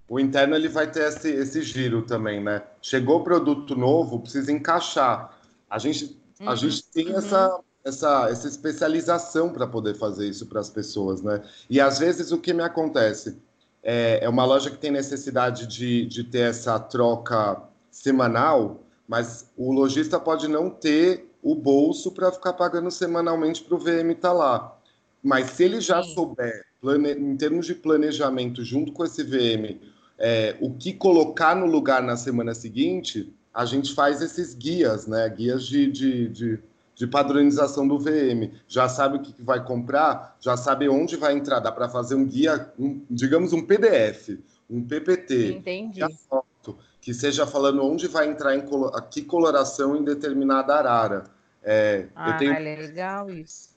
O 0.09 0.21
interno 0.21 0.55
ele 0.55 0.69
vai 0.69 0.89
ter 0.89 1.09
esse, 1.09 1.29
esse 1.33 1.63
giro 1.63 2.03
também, 2.03 2.41
né? 2.41 2.63
Chegou 2.81 3.25
produto 3.25 3.75
novo, 3.75 4.21
precisa 4.21 4.53
encaixar. 4.53 5.37
A 5.69 5.81
gente, 5.81 6.17
uhum. 6.41 6.49
a 6.49 6.55
gente 6.55 6.85
tem 6.91 7.11
uhum. 7.11 7.19
essa, 7.19 7.61
essa, 7.85 8.31
essa 8.31 8.47
especialização 8.47 9.53
para 9.53 9.67
poder 9.67 9.95
fazer 9.97 10.29
isso 10.29 10.47
para 10.47 10.61
as 10.61 10.71
pessoas, 10.71 11.23
né? 11.23 11.43
E 11.69 11.81
às 11.81 11.99
vezes 11.99 12.31
o 12.31 12.39
que 12.39 12.53
me 12.53 12.63
acontece? 12.63 13.43
É, 13.85 14.21
é 14.25 14.29
uma 14.29 14.47
loja 14.47 14.71
que 14.71 14.79
tem 14.79 14.91
necessidade 14.91 15.67
de, 15.67 16.07
de 16.07 16.25
ter 16.25 16.49
essa 16.49 16.81
troca 16.81 17.63
semanal, 17.91 18.81
mas 19.07 19.51
o 19.57 19.71
lojista 19.71 20.19
pode 20.19 20.49
não 20.49 20.71
ter 20.71 21.31
o 21.43 21.55
bolso 21.55 22.11
para 22.11 22.33
ficar 22.33 22.55
pagando 22.55 22.91
semanalmente 22.91 23.63
para 23.63 23.75
o 23.75 23.79
VM 23.79 24.13
estar 24.13 24.31
tá 24.31 24.33
lá. 24.33 24.79
Mas 25.23 25.51
se 25.51 25.65
ele 25.65 25.81
já 25.81 26.03
Sim. 26.03 26.15
souber, 26.15 26.65
plane... 26.81 27.13
em 27.13 27.37
termos 27.37 27.67
de 27.67 27.75
planejamento, 27.75 28.65
junto 28.65 28.91
com 28.91 29.05
esse 29.05 29.23
VM, 29.23 29.79
é, 30.19 30.57
o 30.61 30.73
que 30.73 30.95
colocar 30.95 31.55
no 31.55 31.67
lugar 31.67 32.03
na 32.03 32.17
semana 32.17 32.55
seguinte, 32.55 33.35
a 33.53 33.67
gente 33.67 33.95
faz 33.95 34.23
esses 34.23 34.55
guias, 34.55 35.07
né? 35.07 35.29
Guias 35.29 35.67
de, 35.67 35.91
de, 35.91 36.29
de 36.29 36.59
de 36.95 37.07
padronização 37.07 37.87
do 37.87 37.99
VM. 37.99 38.53
Já 38.69 38.89
sabe 38.89 39.19
o 39.19 39.23
que 39.23 39.35
vai 39.43 39.65
comprar, 39.65 40.37
já 40.41 40.57
sabe 40.57 40.89
onde 40.89 41.17
vai 41.17 41.35
entrar. 41.35 41.61
Dá 41.61 41.73
para 41.73 41.89
fazer 41.89 42.15
um 42.15 42.25
guia, 42.25 42.73
um, 42.79 43.03
digamos 43.11 43.53
um 43.53 43.63
PDF, 43.63 44.39
um 44.71 44.83
PPT. 44.83 45.55
Entendi. 45.55 46.01
Foto, 46.29 46.79
que 47.01 47.13
seja 47.13 47.47
falando 47.47 47.85
onde 47.85 48.07
vai 48.07 48.29
entrar, 48.29 48.57
em 48.57 48.63
que 49.11 49.23
coloração 49.23 49.97
em 49.97 50.05
determinada 50.05 50.75
arara. 50.75 51.25
É, 51.63 52.07
ah, 52.15 52.31
eu 52.31 52.37
tenho... 52.39 52.53
é 52.53 52.59
legal 52.59 53.31
isso. 53.31 53.75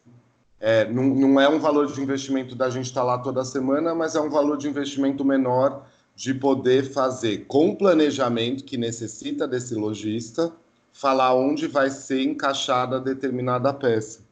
É, 0.59 0.85
não, 0.85 1.03
não 1.03 1.39
é 1.39 1.47
um 1.47 1.59
valor 1.59 1.85
de 1.85 2.01
investimento 2.01 2.55
da 2.55 2.69
gente 2.69 2.85
estar 2.85 3.01
tá 3.01 3.05
lá 3.05 3.17
toda 3.19 3.45
semana, 3.45 3.93
mas 3.93 4.15
é 4.15 4.21
um 4.21 4.29
valor 4.29 4.57
de 4.57 4.67
investimento 4.67 5.23
menor 5.23 5.85
de 6.15 6.33
poder 6.33 6.91
fazer 6.91 7.45
com 7.45 7.75
planejamento 7.75 8.63
que 8.63 8.75
necessita 8.75 9.47
desse 9.47 9.75
lojista, 9.75 10.51
falar 10.97 11.35
onde 11.35 11.67
vai 11.67 11.91
ser 11.91 12.23
encaixada 12.23 12.99
determinada 12.99 13.71
peça. 13.71 14.25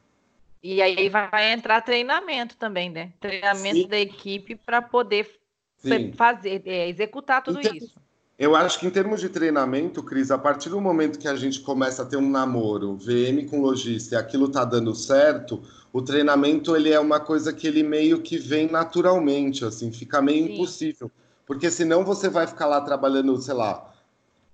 E 0.60 0.82
aí 0.82 1.08
vai 1.08 1.52
entrar 1.52 1.80
treinamento 1.80 2.56
também, 2.56 2.90
né? 2.90 3.12
Treinamento 3.20 3.82
Sim. 3.82 3.86
da 3.86 4.00
equipe 4.00 4.56
para 4.56 4.82
poder 4.82 5.30
Sim. 5.78 6.12
fazer, 6.12 6.62
é, 6.66 6.88
executar 6.88 7.40
tudo 7.40 7.60
então, 7.60 7.72
isso. 7.72 7.94
Eu 8.36 8.56
acho 8.56 8.80
que 8.80 8.86
em 8.86 8.90
termos 8.90 9.20
de 9.20 9.28
treinamento, 9.28 10.02
Cris, 10.02 10.32
a 10.32 10.36
partir 10.36 10.68
do 10.68 10.80
momento 10.80 11.20
que 11.20 11.28
a 11.28 11.36
gente 11.36 11.60
começa 11.60 12.02
a 12.02 12.04
ter 12.04 12.16
um 12.16 12.28
namoro, 12.28 12.96
VM 12.96 13.46
com 13.48 13.60
lojista 13.60 14.16
e 14.16 14.18
aquilo 14.18 14.48
tá 14.48 14.64
dando 14.64 14.92
certo, 14.92 15.62
o 15.92 16.02
treinamento 16.02 16.74
ele 16.74 16.90
é 16.90 16.98
uma 16.98 17.20
coisa 17.20 17.52
que 17.52 17.68
ele 17.68 17.84
meio 17.84 18.22
que 18.22 18.38
vem 18.38 18.68
naturalmente, 18.68 19.64
assim, 19.64 19.92
fica 19.92 20.20
meio 20.20 20.48
Sim. 20.48 20.54
impossível. 20.54 21.10
Porque 21.46 21.70
senão 21.70 22.04
você 22.04 22.28
vai 22.28 22.44
ficar 22.44 22.66
lá 22.66 22.80
trabalhando, 22.80 23.40
sei 23.40 23.54
lá, 23.54 23.94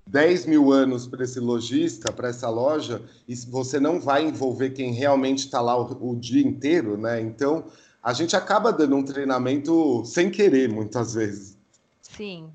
10 0.07 0.46
mil 0.46 0.72
anos 0.72 1.07
para 1.07 1.24
esse 1.24 1.38
lojista, 1.38 2.12
para 2.12 2.28
essa 2.28 2.48
loja, 2.48 3.03
e 3.26 3.34
você 3.34 3.78
não 3.78 4.00
vai 4.00 4.24
envolver 4.24 4.70
quem 4.70 4.92
realmente 4.92 5.40
está 5.40 5.61
lá 5.61 5.76
o, 5.76 6.11
o, 6.11 6.16
dia 6.16 6.42
inteiro, 6.46 6.96
né? 6.96 7.20
Então, 7.20 7.64
a 8.03 8.12
gente 8.12 8.34
acaba 8.34 8.72
dando 8.72 8.96
um 8.96 9.05
treinamento 9.05 10.05
sem 10.05 10.30
querer, 10.30 10.68
muitas 10.68 11.14
vezes. 11.14 11.57
Sim. 12.00 12.50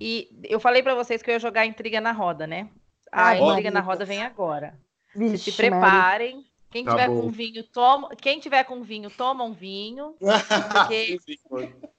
E 0.00 0.28
eu 0.42 0.58
falei 0.58 0.82
para 0.82 0.94
vocês 0.94 1.22
que 1.22 1.30
eu 1.30 1.34
ia 1.34 1.40
jogar 1.40 1.66
intriga 1.66 2.00
na 2.00 2.12
roda, 2.12 2.46
né? 2.46 2.68
A 3.12 3.28
ah, 3.28 3.38
intriga 3.38 3.70
na 3.70 3.80
roda 3.80 4.04
vem 4.04 4.22
agora. 4.22 4.74
Vixe, 5.14 5.52
se 5.52 5.56
preparem. 5.56 6.44
Quem 6.74 6.84
tá 6.84 6.90
tiver 6.90 7.08
bom. 7.08 7.20
com 7.20 7.30
vinho, 7.30 7.62
toma. 7.62 8.08
Quem 8.16 8.40
tiver 8.40 8.64
com 8.64 8.82
vinho, 8.82 9.08
toma 9.08 9.44
um 9.44 9.52
vinho. 9.52 10.16
Porque 10.72 11.20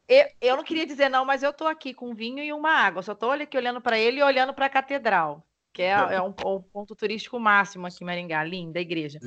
eu, 0.05 0.25
eu 0.41 0.57
não 0.57 0.65
queria 0.65 0.85
dizer 0.85 1.07
não, 1.07 1.23
mas 1.23 1.43
eu 1.43 1.53
tô 1.53 1.65
aqui 1.65 1.93
com 1.93 2.13
vinho 2.13 2.43
e 2.43 2.51
uma 2.51 2.71
água. 2.71 3.01
Só 3.01 3.15
tô 3.15 3.31
aqui 3.31 3.55
olhando 3.55 3.79
para 3.79 3.97
ele 3.97 4.19
e 4.19 4.23
olhando 4.23 4.53
para 4.53 4.65
a 4.65 4.69
catedral, 4.69 5.47
que 5.71 5.81
é, 5.81 5.91
é 5.91 6.21
um, 6.21 6.27
um, 6.27 6.61
ponto 6.61 6.93
turístico 6.93 7.39
máximo 7.39 7.87
aqui 7.87 8.03
em 8.03 8.05
Maringá, 8.05 8.43
linda 8.43 8.77
igreja. 8.77 9.17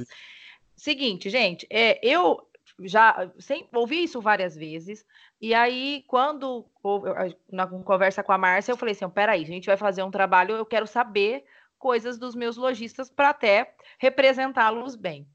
Seguinte, 0.76 1.30
gente, 1.30 1.66
é, 1.70 1.99
eu 2.07 2.46
já 2.80 3.32
sem, 3.38 3.66
ouvi 3.72 4.03
isso 4.03 4.20
várias 4.20 4.55
vezes. 4.55 5.03
E 5.40 5.55
aí, 5.55 6.05
quando 6.07 6.66
na 7.51 7.66
conversa 7.66 8.22
com 8.22 8.32
a 8.32 8.38
Márcia, 8.38 8.72
eu 8.72 8.76
falei 8.76 8.92
assim: 8.92 9.09
peraí, 9.09 9.44
a 9.44 9.46
gente 9.46 9.64
vai 9.64 9.78
fazer 9.78 10.03
um 10.03 10.11
trabalho, 10.11 10.57
eu 10.57 10.66
quero 10.66 10.86
saber 10.86 11.42
coisas 11.78 12.18
dos 12.18 12.34
meus 12.34 12.59
lojistas 12.59 13.09
para 13.09 13.30
até 13.30 13.74
representá-los 13.99 14.94
bem. 14.94 15.26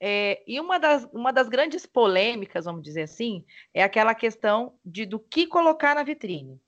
É, 0.00 0.42
e 0.46 0.60
uma 0.60 0.78
das, 0.78 1.04
uma 1.12 1.32
das 1.32 1.48
grandes 1.48 1.84
polêmicas, 1.84 2.66
vamos 2.66 2.82
dizer 2.82 3.02
assim, 3.02 3.44
é 3.74 3.82
aquela 3.82 4.14
questão 4.14 4.74
de 4.84 5.04
do 5.04 5.18
que 5.18 5.46
colocar 5.46 5.94
na 5.94 6.02
vitrine. 6.02 6.60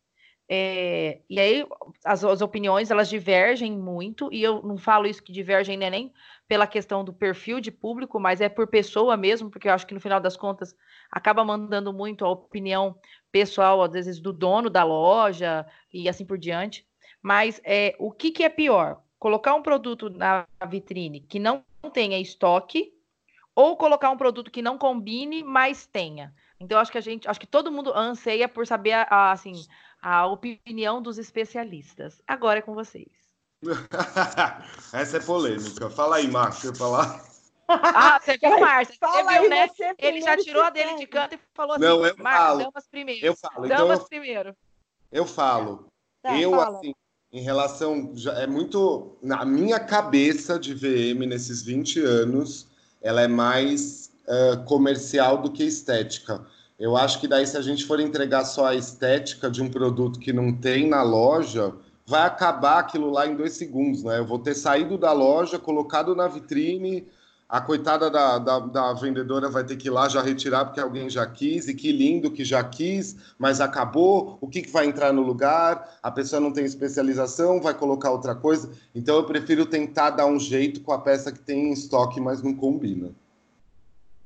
É, 0.53 1.21
e 1.31 1.39
aí 1.39 1.65
as, 2.05 2.25
as, 2.25 2.41
opiniões 2.41 2.91
elas 2.91 3.09
divergem 3.09 3.71
muito, 3.79 4.29
e 4.33 4.43
eu 4.43 4.61
não 4.63 4.77
falo 4.77 5.07
isso 5.07 5.23
que 5.23 5.31
divergem 5.31 5.79
né, 5.79 5.89
nem 5.89 6.13
pela 6.49 6.67
questão 6.67 7.05
do 7.05 7.13
perfil 7.13 7.61
de 7.61 7.71
público, 7.71 8.19
mas 8.19 8.41
é 8.41 8.49
por 8.49 8.67
pessoa 8.67 9.17
mesmo, 9.17 9.49
porque 9.49 9.69
eu 9.69 9.73
acho 9.73 9.87
que 9.87 9.95
no 9.95 10.01
final 10.01 10.19
das 10.21 10.37
contas 10.37 10.75
acaba 11.09 11.45
mandando 11.45 11.93
muito 11.93 12.25
a 12.25 12.31
opinião 12.31 12.99
pessoal, 13.31 13.81
às 13.81 13.93
vezes, 13.93 14.19
do 14.19 14.33
dono 14.33 14.69
da 14.69 14.83
loja 14.83 15.65
e 15.93 16.09
assim 16.09 16.27
por 16.27 16.37
diante. 16.37 16.85
Mas 17.23 17.61
é, 17.65 17.95
o 18.01 18.11
que, 18.11 18.33
que 18.33 18.43
é 18.43 18.49
pior? 18.49 19.01
Colocar 19.21 19.55
um 19.55 19.63
produto 19.63 20.11
na 20.11 20.49
vitrine 20.69 21.21
que 21.21 21.39
não 21.39 21.63
tenha 21.93 22.19
estoque 22.19 22.93
ou 23.55 23.77
colocar 23.77 24.11
um 24.11 24.17
produto 24.17 24.51
que 24.51 24.63
não 24.63 24.79
combine, 24.79 25.43
mas 25.43 25.87
tenha. 25.87 26.35
Então, 26.59 26.79
acho 26.79 26.93
que 26.93 26.99
a 26.99 27.03
gente, 27.03 27.29
acho 27.29 27.41
que 27.41 27.47
todo 27.47 27.73
mundo 27.73 27.93
anseia 27.95 28.49
por 28.49 28.67
saber 28.67 28.93
a, 28.93 29.03
a 29.03 29.33
assim, 29.33 29.65
a 30.01 30.27
opinião 30.27 31.01
dos 31.01 31.19
especialistas. 31.19 32.21
Agora 32.27 32.59
é 32.59 32.63
com 32.63 32.75
vocês. 32.75 33.09
Essa 34.93 35.19
é 35.19 35.21
polêmica. 35.21 35.91
Fala 35.91 36.17
aí, 36.17 36.29
Marcos, 36.29 36.65
eu 36.65 36.75
falar. 36.75 37.31
Ah, 37.69 38.19
você 38.21 38.37
viu, 38.37 38.59
Márcia? 38.59 38.97
Você 39.01 39.39
viu, 39.39 39.49
né? 39.49 39.69
Ele 39.99 40.21
já 40.21 40.37
tirou 40.37 40.63
a 40.63 40.71
dele 40.71 40.97
de 40.97 41.07
canto 41.07 41.35
e 41.35 41.39
falou 41.55 41.77
assim: 41.77 41.85
Não, 41.85 42.05
eu 42.05 42.17
falo. 42.17 42.59
damas 42.59 42.89
primeiro. 42.89 43.25
Eu 43.25 43.37
falo. 43.37 43.69
Damas 43.69 43.71
então 43.71 43.93
eu, 43.93 44.05
primeiro. 44.07 44.57
Eu 45.13 45.27
falo. 45.27 45.87
Tá, 46.23 46.37
eu, 46.37 46.51
fala. 46.51 46.79
assim, 46.79 46.95
em 47.33 47.43
relação. 47.43 48.13
Já 48.15 48.33
é 48.41 48.47
muito. 48.47 49.17
Na 49.23 49.45
minha 49.45 49.79
cabeça 49.79 50.59
de 50.59 50.75
VM 50.75 51.27
nesses 51.29 51.63
20 51.63 52.01
anos, 52.01 52.70
ela 53.03 53.23
é 53.23 53.29
mais 53.29 54.11
uh, 54.27 54.65
comercial 54.65 55.39
do 55.39 55.51
que 55.51 55.65
estética. 55.65 56.45
Eu 56.79 56.97
acho 56.97 57.21
que 57.21 57.29
daí, 57.29 57.47
se 57.47 57.57
a 57.57 57.63
gente 57.63 57.85
for 57.85 58.01
entregar 58.01 58.45
só 58.45 58.67
a 58.67 58.75
estética 58.75 59.51
de 59.51 59.63
um 59.63 59.71
produto 59.71 60.19
que 60.19 60.33
não 60.33 60.53
tem 60.53 60.89
na 60.89 61.03
loja, 61.03 61.75
vai 62.07 62.23
acabar 62.23 62.79
aquilo 62.79 63.11
lá 63.11 63.27
em 63.27 63.37
dois 63.37 63.53
segundos, 63.53 64.03
né? 64.03 64.19
Eu 64.19 64.27
vou 64.27 64.39
ter 64.39 64.55
saído 64.55 64.97
da 64.97 65.13
loja, 65.13 65.59
colocado 65.59 66.17
na 66.17 66.27
vitrine, 66.27 67.07
a 67.51 67.61
coitada 67.61 68.09
da, 68.09 68.39
da, 68.39 68.61
da, 68.61 68.93
vendedora 68.93 69.51
vai 69.51 69.65
ter 69.65 69.77
que 69.77 69.89
ir 69.89 69.91
lá 69.91 70.09
já 70.09 70.23
retirar 70.23 70.67
porque 70.67 70.79
alguém 70.79 71.11
já 71.11 71.27
quis, 71.27 71.67
e 71.67 71.75
que 71.75 71.91
lindo 71.91 72.31
que 72.31 72.45
já 72.45 72.63
quis, 72.63 73.35
mas 73.37 73.61
acabou, 73.61 74.39
o 74.41 74.47
que, 74.47 74.63
que 74.63 74.71
vai 74.71 74.87
entrar 74.87 75.13
no 75.13 75.23
lugar? 75.23 75.99
A 76.01 76.13
pessoa 76.13 76.39
não 76.39 76.53
tem 76.53 76.65
especialização, 76.65 77.61
vai 77.61 77.75
colocar 77.75 78.13
outra 78.13 78.37
coisa. 78.37 78.73
Então 78.95 79.17
eu 79.17 79.25
prefiro 79.25 79.67
tentar 79.67 80.11
dar 80.11 80.27
um 80.27 80.39
jeito 80.39 80.81
com 80.81 80.93
a 80.93 81.01
peça 81.01 81.33
que 81.33 81.41
tem 81.41 81.71
em 81.71 81.73
estoque, 81.73 82.21
mas 82.21 82.41
não 82.41 82.55
combina. 82.55 83.11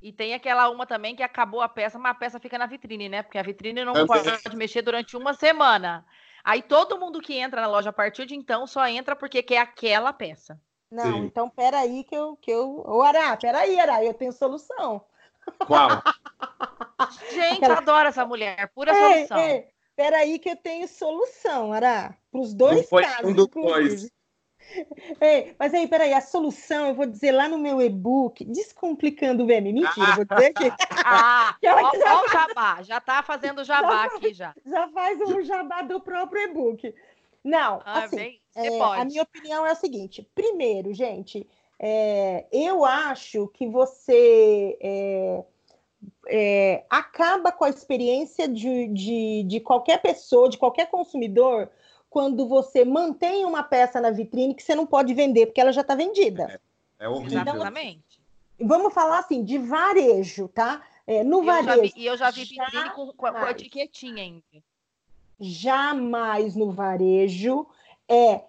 E 0.03 0.13
tem 0.13 0.35
aquela 0.35 0.69
uma 0.69 0.85
também 0.85 1.17
que 1.17 1.23
acabou 1.23 1.63
a 1.63 1.69
peça, 1.69 1.99
mas 1.99 2.11
a 2.11 2.15
peça 2.15 2.39
fica 2.39 2.59
na 2.59 2.67
vitrine, 2.67 3.09
né? 3.09 3.23
Porque 3.23 3.39
a 3.39 3.43
vitrine 3.43 3.87
não 3.87 3.97
é 3.97 4.05
pode 4.05 4.55
mexer 4.55 4.83
durante 4.83 5.17
uma 5.17 5.33
semana. 5.33 6.05
Aí 6.45 6.61
todo 6.61 6.99
mundo 6.99 7.23
que 7.23 7.39
entra 7.39 7.63
na 7.63 7.69
loja 7.69 7.89
a 7.89 7.93
partir 7.93 8.27
de 8.27 8.35
então 8.35 8.67
só 8.67 8.87
entra 8.87 9.17
porque 9.17 9.43
quer 9.43 9.61
aquela 9.61 10.13
peça. 10.13 10.61
Não, 10.95 11.15
Sim. 11.15 11.25
então 11.25 11.51
peraí 11.51 12.05
que 12.05 12.15
eu, 12.15 12.37
que 12.37 12.53
eu. 12.53 12.85
Ô, 12.87 13.03
Ará, 13.03 13.37
peraí, 13.37 13.81
Ará, 13.81 14.05
eu 14.05 14.15
tenho 14.15 14.33
solução. 14.33 15.05
Qual? 15.67 15.91
Gente, 17.33 17.57
Aquela... 17.57 17.79
adoro 17.79 18.09
essa 18.09 18.25
mulher, 18.25 18.71
pura 18.73 18.93
ei, 18.95 19.27
solução. 19.27 19.39
Ei, 19.39 19.67
peraí 19.97 20.39
que 20.39 20.51
eu 20.51 20.57
tenho 20.57 20.87
solução, 20.87 21.73
Ará. 21.73 22.17
Para 22.31 22.41
os 22.41 22.55
dois 22.55 22.89
Não 22.89 23.03
casos. 23.03 23.31
Um 23.33 23.35
dois. 23.35 24.09
Ei, 25.21 25.55
mas 25.59 25.75
aí, 25.75 25.89
peraí, 25.89 26.15
a 26.15 26.21
solução 26.21 26.87
eu 26.87 26.95
vou 26.95 27.07
dizer 27.07 27.33
lá 27.33 27.49
no 27.49 27.59
meu 27.59 27.83
e-book, 27.83 28.45
Descomplicando 28.45 29.43
o 29.43 29.47
VM. 29.47 29.73
Mentira, 29.73 30.11
eu 30.11 30.15
vou 30.15 30.25
dizer 30.25 30.53
que. 30.53 30.73
ah, 31.05 31.57
ó, 31.61 31.99
já 31.99 32.23
o 32.23 32.29
jabá, 32.29 32.83
já 32.83 33.01
tá 33.01 33.21
fazendo 33.25 33.65
jabá 33.65 34.09
já, 34.09 34.17
aqui 34.17 34.33
já. 34.33 34.55
Já 34.65 34.89
faz 34.91 35.21
um 35.21 35.43
jabá 35.43 35.83
do 35.83 36.01
próprio 36.01 36.43
e-book. 36.45 36.95
Não, 37.43 37.83
ah, 37.85 38.05
assim, 38.05 38.17
bem, 38.17 38.41
é, 38.55 38.81
a 38.81 39.05
minha 39.05 39.23
opinião 39.23 39.67
é 39.67 39.71
a 39.71 39.75
seguinte: 39.75 40.29
primeiro, 40.35 40.93
gente, 40.95 41.47
é, 41.79 42.47
eu 42.53 42.85
acho 42.85 43.49
que 43.49 43.67
você 43.67 44.79
é, 44.81 45.45
é, 46.29 46.85
acaba 46.89 47.51
com 47.51 47.65
a 47.65 47.71
experiência 47.71 48.49
de, 48.49 48.89
de, 48.89 49.45
de 49.45 49.61
qualquer 49.61 50.01
pessoa, 50.01 50.49
de 50.49 50.59
qualquer 50.59 50.89
consumidor, 50.89 51.69
quando 52.09 52.47
você 52.47 52.85
mantém 52.85 53.45
uma 53.45 53.63
peça 53.63 54.01
na 54.01 54.11
vitrine 54.11 54.55
que 54.55 54.63
você 54.63 54.75
não 54.75 54.87
pode 54.87 55.13
vender, 55.15 55.47
porque 55.47 55.61
ela 55.61 55.73
já 55.73 55.81
está 55.81 55.95
vendida. 55.95 56.61
É, 56.99 57.05
é 57.05 57.09
horrível. 57.09 57.41
Então, 57.41 57.55
Exatamente. 57.57 58.23
Vamos 58.61 58.95
falar 58.95 59.19
assim, 59.19 59.43
de 59.43 59.59
varejo, 59.59 60.47
tá? 60.47 60.81
É, 61.07 61.25
no 61.25 61.41
eu 61.41 61.45
varejo. 61.45 61.93
e 61.97 62.07
eu 62.07 62.17
já 62.17 62.31
vi 62.31 62.45
vitrine 62.45 62.91
com, 62.91 63.13
com, 63.13 63.27
a 63.27 63.51
etiquetinha 63.51 64.23
ainda 64.23 64.43
jamais 65.41 66.55
no 66.55 66.71
varejo 66.71 67.67
é 68.09 68.43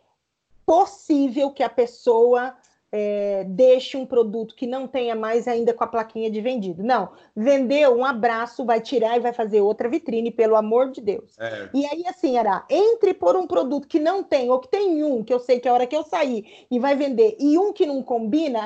possível 0.65 1.51
que 1.51 1.63
a 1.63 1.69
pessoa 1.69 2.55
é, 2.91 3.43
deixe 3.43 3.97
um 3.97 4.05
produto 4.05 4.55
que 4.55 4.65
não 4.65 4.87
tenha 4.87 5.15
mais 5.15 5.47
ainda 5.47 5.73
com 5.73 5.83
a 5.83 5.87
plaquinha 5.87 6.31
de 6.31 6.39
vendido. 6.39 6.81
Não, 6.81 7.09
vendeu 7.35 7.93
um 7.93 8.05
abraço, 8.05 8.63
vai 8.63 8.79
tirar 8.79 9.17
e 9.17 9.19
vai 9.19 9.33
fazer 9.33 9.59
outra 9.59 9.89
vitrine, 9.89 10.31
pelo 10.31 10.55
amor 10.55 10.91
de 10.91 11.01
Deus. 11.01 11.37
É. 11.37 11.69
E 11.73 11.85
aí, 11.85 12.05
assim, 12.07 12.37
era 12.37 12.65
entre 12.69 13.13
por 13.13 13.35
um 13.35 13.45
produto 13.45 13.87
que 13.87 13.99
não 13.99 14.23
tem, 14.23 14.49
ou 14.49 14.59
que 14.59 14.69
tem 14.69 15.03
um, 15.03 15.23
que 15.23 15.33
eu 15.33 15.39
sei 15.39 15.59
que 15.59 15.67
a 15.67 15.73
hora 15.73 15.85
que 15.85 15.95
eu 15.95 16.03
sair 16.03 16.65
e 16.71 16.79
vai 16.79 16.95
vender, 16.95 17.35
e 17.37 17.57
um 17.57 17.73
que 17.73 17.85
não 17.85 18.01
combina, 18.01 18.61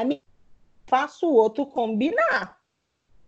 faço 0.85 1.27
o 1.27 1.33
outro 1.33 1.65
combinar. 1.65 2.59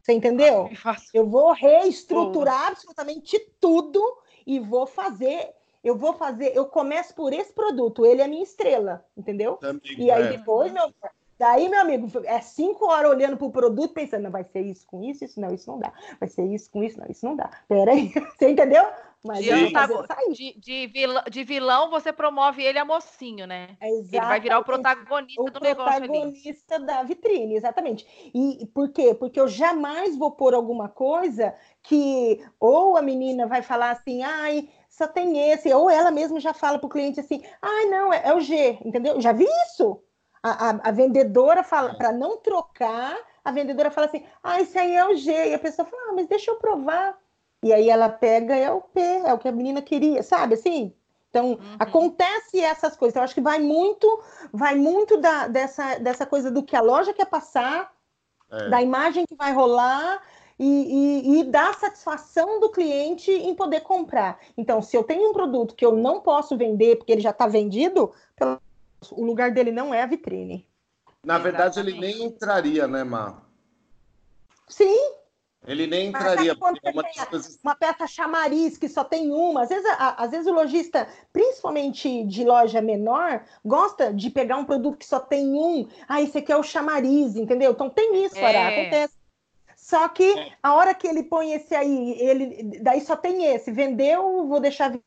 Você 0.01 0.14
entendeu? 0.14 0.70
Eu 1.14 1.28
vou 1.28 1.51
reestruturar 1.51 2.68
absolutamente 2.68 3.39
tudo 3.59 4.01
e 4.45 4.59
vou 4.59 4.86
fazer. 4.86 5.49
Eu 5.84 5.97
vou 5.97 6.13
fazer, 6.13 6.55
eu 6.55 6.65
começo 6.65 7.13
por 7.15 7.34
esse 7.34 7.51
produto, 7.53 8.05
ele 8.05 8.21
é 8.21 8.27
minha 8.27 8.43
estrela, 8.43 9.03
entendeu? 9.17 9.55
Também, 9.55 9.82
e 9.97 10.11
aí 10.11 10.27
é. 10.27 10.38
depois, 10.38 10.71
meu, 10.71 10.93
daí, 11.39 11.67
meu 11.67 11.82
amigo, 11.82 12.07
é 12.23 12.39
cinco 12.39 12.86
horas 12.86 13.09
olhando 13.09 13.36
para 13.36 13.47
o 13.47 13.51
produto, 13.51 13.93
pensando, 13.93 14.23
não, 14.23 14.32
vai 14.32 14.43
ser 14.43 14.61
isso 14.61 14.86
com 14.86 15.03
isso, 15.03 15.25
isso 15.25 15.41
não, 15.41 15.51
isso 15.51 15.71
não 15.71 15.79
dá. 15.79 15.91
Vai 16.19 16.29
ser 16.29 16.45
isso 16.45 16.69
com 16.69 16.84
isso, 16.84 16.99
não, 16.99 17.07
isso 17.09 17.25
não 17.25 17.36
dá. 17.36 17.49
Peraí, 17.67 18.13
você 18.38 18.49
entendeu? 18.49 18.86
Mas 19.23 19.43
de, 19.43 19.71
tá, 19.71 19.88
de, 20.32 20.59
de, 20.59 20.88
vilão, 20.88 21.23
de, 21.29 21.43
vilão, 21.43 21.89
você 21.91 22.11
promove 22.11 22.63
ele 22.63 22.79
a 22.79 22.86
mocinho, 22.86 23.45
né? 23.45 23.77
Exatamente. 23.79 24.15
Ele 24.15 24.25
vai 24.25 24.39
virar 24.39 24.59
o 24.59 24.63
protagonista 24.63 25.41
o 25.41 25.51
do 25.51 25.59
negócio. 25.59 26.03
O 26.03 26.07
protagonista 26.07 26.79
da 26.79 27.03
vitrine, 27.03 27.55
exatamente. 27.55 28.32
E 28.34 28.65
por 28.73 28.89
quê? 28.89 29.13
Porque 29.13 29.39
eu 29.39 29.47
jamais 29.47 30.17
vou 30.17 30.32
pôr 30.32 30.55
alguma 30.55 30.89
coisa 30.89 31.53
que 31.84 32.43
ou 32.59 32.97
a 32.97 33.01
menina 33.01 33.45
vai 33.45 33.61
falar 33.61 33.91
assim, 33.91 34.23
ai, 34.23 34.67
só 35.01 35.07
tem 35.07 35.51
esse, 35.51 35.73
ou 35.73 35.89
ela 35.89 36.11
mesma 36.11 36.39
já 36.39 36.53
fala 36.53 36.77
para 36.77 36.85
o 36.85 36.89
cliente 36.89 37.19
assim, 37.19 37.43
ai, 37.59 37.85
não, 37.85 38.13
é, 38.13 38.21
é, 38.25 38.33
o 38.35 38.39
G, 38.39 38.77
entendeu? 38.85 39.19
Já 39.19 39.31
vi 39.31 39.47
isso. 39.67 39.99
A, 40.43 40.69
a, 40.69 40.69
a 40.89 40.91
vendedora 40.91 41.63
fala, 41.63 41.95
para 41.95 42.11
não 42.11 42.37
trocar, 42.37 43.17
a 43.43 43.51
vendedora 43.51 43.89
fala 43.89 44.05
assim, 44.05 44.23
ah, 44.43 44.61
esse 44.61 44.77
aí 44.77 44.95
é 44.95 45.07
o 45.07 45.15
G. 45.15 45.49
E 45.49 45.53
a 45.55 45.59
pessoa 45.59 45.87
fala, 45.87 46.01
ah, 46.09 46.13
mas 46.13 46.27
deixa 46.27 46.51
eu 46.51 46.57
provar. 46.57 47.17
E 47.63 47.73
aí 47.73 47.89
ela 47.89 48.09
pega, 48.09 48.55
é 48.55 48.71
o 48.71 48.81
P, 48.81 49.01
é 49.01 49.33
o 49.33 49.39
que 49.39 49.47
a 49.47 49.51
menina 49.51 49.81
queria, 49.81 50.21
sabe 50.21 50.53
assim? 50.53 50.93
Então, 51.29 51.51
uhum. 51.51 51.75
acontece 51.79 52.59
essas 52.59 52.95
coisas. 52.95 53.13
Então, 53.13 53.21
eu 53.21 53.23
acho 53.23 53.33
que 53.33 53.41
vai 53.41 53.59
muito, 53.59 54.23
vai 54.53 54.75
muito 54.75 55.17
da, 55.17 55.47
dessa, 55.47 55.97
dessa 55.97 56.25
coisa 56.25 56.51
do 56.51 56.61
que 56.61 56.75
a 56.75 56.81
loja 56.81 57.13
quer 57.13 57.25
passar, 57.25 57.91
é. 58.51 58.69
da 58.69 58.81
imagem 58.81 59.25
que 59.25 59.35
vai 59.35 59.51
rolar 59.51 60.21
e, 60.57 60.65
e, 60.65 61.39
e 61.39 61.43
da 61.43 61.73
satisfação 61.73 62.59
do 62.59 62.69
cliente 62.69 63.31
em 63.31 63.55
poder 63.55 63.81
comprar. 63.81 64.39
Então, 64.57 64.81
se 64.81 64.95
eu 64.95 65.03
tenho 65.03 65.29
um 65.29 65.33
produto 65.33 65.75
que 65.75 65.85
eu 65.85 65.95
não 65.95 66.21
posso 66.21 66.57
vender 66.57 66.97
porque 66.97 67.11
ele 67.11 67.21
já 67.21 67.31
está 67.31 67.47
vendido, 67.47 68.11
o 69.11 69.23
lugar 69.23 69.51
dele 69.51 69.71
não 69.71 69.93
é 69.93 70.01
a 70.01 70.07
vitrine. 70.07 70.67
Na 71.23 71.37
verdade, 71.37 71.79
Exatamente. 71.79 72.03
ele 72.03 72.13
nem 72.13 72.25
entraria, 72.25 72.87
né, 72.87 73.03
Mar? 73.03 73.43
Sim, 74.67 74.97
ele 75.65 75.85
nem 75.85 76.07
entraria. 76.07 76.55
Porque 76.55 76.87
é 76.87 76.91
uma, 76.91 77.03
coisas... 77.27 77.59
uma, 77.63 77.75
peça 77.75 78.07
chamariz 78.07 78.77
que 78.77 78.89
só 78.89 79.03
tem 79.03 79.31
uma. 79.31 79.61
Às 79.61 79.69
vezes, 79.69 79.85
a, 79.91 80.23
às 80.23 80.31
vezes 80.31 80.47
o 80.47 80.53
lojista, 80.53 81.07
principalmente 81.31 82.23
de 82.23 82.43
loja 82.43 82.81
menor, 82.81 83.43
gosta 83.63 84.11
de 84.11 84.29
pegar 84.31 84.57
um 84.57 84.65
produto 84.65 84.97
que 84.97 85.05
só 85.05 85.19
tem 85.19 85.53
um. 85.53 85.87
Ah, 86.07 86.21
esse 86.21 86.39
aqui 86.39 86.51
é 86.51 86.57
o 86.57 86.63
chamariz, 86.63 87.35
entendeu? 87.35 87.71
Então 87.71 87.89
tem 87.89 88.25
isso, 88.25 88.37
é. 88.37 88.81
acontece. 88.81 89.20
Só 89.91 90.07
que 90.07 90.23
é. 90.23 90.53
a 90.63 90.73
hora 90.73 90.93
que 90.93 91.05
ele 91.05 91.21
põe 91.21 91.51
esse 91.51 91.75
aí, 91.75 92.15
ele 92.17 92.79
daí 92.81 93.01
só 93.01 93.13
tem 93.13 93.43
esse. 93.53 93.73
Vendeu, 93.73 94.47
vou 94.47 94.61
deixar 94.61 94.97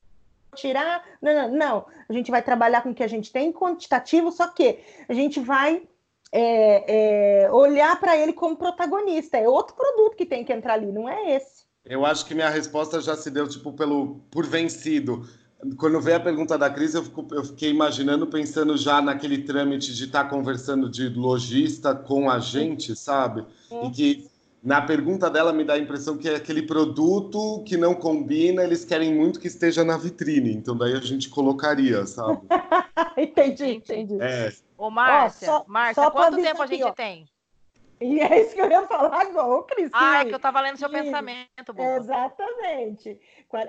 tirar. 0.55 1.03
Não, 1.23 1.33
não, 1.33 1.51
não. 1.51 1.87
A 2.07 2.13
gente 2.13 2.31
vai 2.31 2.43
trabalhar 2.43 2.83
com 2.83 2.91
o 2.91 2.95
que 2.95 3.03
a 3.03 3.09
gente 3.09 3.33
tem 3.33 3.51
quantitativo, 3.51 4.31
só 4.31 4.47
que 4.47 4.79
a 5.09 5.15
gente 5.15 5.41
vai 5.41 5.85
é, 6.31 7.45
é, 7.45 7.51
olhar 7.51 7.99
para 7.99 8.15
ele 8.15 8.35
como 8.35 8.59
protagonista. 8.59 9.39
É 9.39 9.49
outro 9.49 9.75
produto 9.75 10.19
que 10.19 10.27
tem 10.27 10.45
que 10.45 10.53
entrar 10.53 10.75
ali, 10.75 10.93
não 10.93 11.09
é 11.09 11.35
esse. 11.35 11.65
Eu 11.83 12.05
acho 12.05 12.27
que 12.27 12.35
minha 12.35 12.51
resposta 12.51 13.01
já 13.01 13.17
se 13.17 13.31
deu 13.31 13.49
tipo 13.49 13.73
pelo 13.73 14.21
por 14.31 14.45
vencido. 14.45 15.27
Quando 15.79 15.99
veio 15.99 16.19
a 16.19 16.21
pergunta 16.21 16.59
da 16.59 16.69
Cris, 16.69 16.93
eu, 16.93 17.05
fico, 17.05 17.27
eu 17.31 17.43
fiquei 17.43 17.71
imaginando, 17.71 18.27
pensando 18.27 18.77
já 18.77 19.01
naquele 19.01 19.45
trâmite 19.45 19.95
de 19.95 20.05
estar 20.05 20.25
tá 20.25 20.29
conversando 20.29 20.91
de 20.91 21.09
lojista 21.09 21.95
com 21.95 22.29
a 22.29 22.39
gente, 22.39 22.95
sabe? 22.95 23.47
E 23.83 23.91
que 23.91 24.34
na 24.65 24.81
pergunta 24.81 25.29
dela 25.29 25.53
me 25.53 25.63
dá 25.63 25.75
a 25.75 25.79
impressão 25.79 26.17
que 26.17 26.27
é 26.27 26.37
aquele 26.37 26.63
produto 26.63 27.63
que 27.67 27.77
não 27.77 27.95
combina, 27.95 28.65
eles 28.65 28.83
querem 28.83 29.15
muito 29.15 29.39
que 29.39 29.47
esteja 29.47 29.85
na 29.85 29.99
vitrine. 29.99 30.55
Então 30.55 30.75
daí 30.75 30.95
a 30.95 31.01
gente 31.01 31.29
colocaria, 31.29 32.07
sabe? 32.07 32.41
entendi, 33.19 33.75
entendi. 33.75 34.19
É. 34.23 34.51
Ô, 34.79 34.89
Márcia, 34.89 35.47
só, 35.47 35.65
Márcia, 35.69 36.03
só 36.03 36.11
quanto 36.11 36.41
tempo 36.41 36.63
a 36.63 36.67
gente 36.67 36.83
ó. 36.83 36.93
tem? 36.93 37.29
E 38.01 38.21
é 38.21 38.41
isso 38.41 38.55
que 38.55 38.61
eu 38.61 38.71
ia 38.71 38.87
falar 38.87 39.21
agora, 39.21 39.63
Cris. 39.65 39.91
Ah, 39.93 40.23
é 40.23 40.25
que 40.25 40.35
eu 40.35 40.39
tava 40.39 40.61
lendo 40.63 40.79
seu 40.79 40.89
pensamento, 40.89 41.73
boa. 41.75 41.97
Exatamente. 41.97 43.21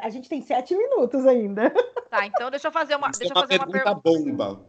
A 0.01 0.09
gente 0.09 0.29
tem 0.29 0.41
sete 0.41 0.73
minutos 0.75 1.25
ainda. 1.25 1.73
Tá, 2.07 2.25
então 2.25 2.49
deixa 2.49 2.69
eu 2.69 2.71
fazer 2.71 2.95
uma, 2.95 3.09
deixa 3.09 3.33
eu 3.33 3.41
fazer 3.41 3.57
uma 3.57 3.67
pergunta 3.67 3.95
bomba. 3.95 4.65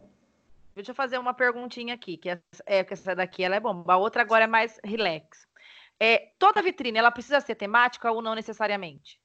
Deixa 0.75 0.91
eu 0.91 0.95
fazer 0.95 1.17
uma 1.17 1.33
perguntinha 1.33 1.93
aqui, 1.93 2.17
que 2.17 2.29
é, 2.29 2.41
é 2.65 2.83
que 2.83 2.93
essa 2.93 3.15
daqui 3.15 3.41
ela 3.41 3.55
é 3.55 3.59
bomba. 3.59 3.93
A 3.93 3.97
outra 3.97 4.21
agora 4.21 4.43
é 4.43 4.47
mais 4.47 4.77
relax. 4.83 5.46
É, 5.99 6.29
toda 6.37 6.61
vitrine 6.61 6.99
ela 6.99 7.11
precisa 7.11 7.39
ser 7.41 7.55
temática 7.55 8.11
ou 8.11 8.21
não 8.21 8.35
necessariamente? 8.35 9.19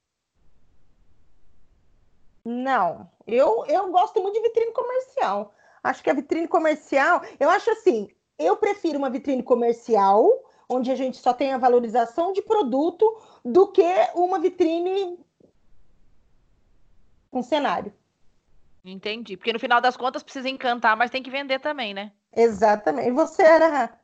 Não, 2.44 3.08
eu, 3.26 3.64
eu 3.66 3.90
gosto 3.90 4.20
muito 4.20 4.34
de 4.34 4.42
vitrine 4.42 4.72
comercial. 4.72 5.54
Acho 5.82 6.02
que 6.02 6.10
a 6.10 6.14
vitrine 6.14 6.48
comercial, 6.48 7.22
eu 7.38 7.48
acho 7.50 7.70
assim, 7.70 8.08
eu 8.38 8.56
prefiro 8.56 8.98
uma 8.98 9.10
vitrine 9.10 9.42
comercial, 9.42 10.28
onde 10.68 10.90
a 10.90 10.94
gente 10.94 11.16
só 11.18 11.32
tem 11.32 11.52
a 11.52 11.58
valorização 11.58 12.32
de 12.32 12.42
produto, 12.42 13.20
do 13.44 13.68
que 13.68 13.84
uma 14.14 14.38
vitrine 14.38 15.18
um 17.32 17.42
cenário. 17.42 17.92
Entendi. 18.84 19.36
Porque 19.36 19.52
no 19.52 19.60
final 19.60 19.80
das 19.80 19.96
contas 19.96 20.22
precisa 20.22 20.48
encantar, 20.48 20.96
mas 20.96 21.10
tem 21.10 21.22
que 21.22 21.30
vender 21.30 21.60
também, 21.60 21.94
né? 21.94 22.12
Exatamente. 22.34 23.08
E 23.08 23.12
você 23.12 23.42
era. 23.42 23.96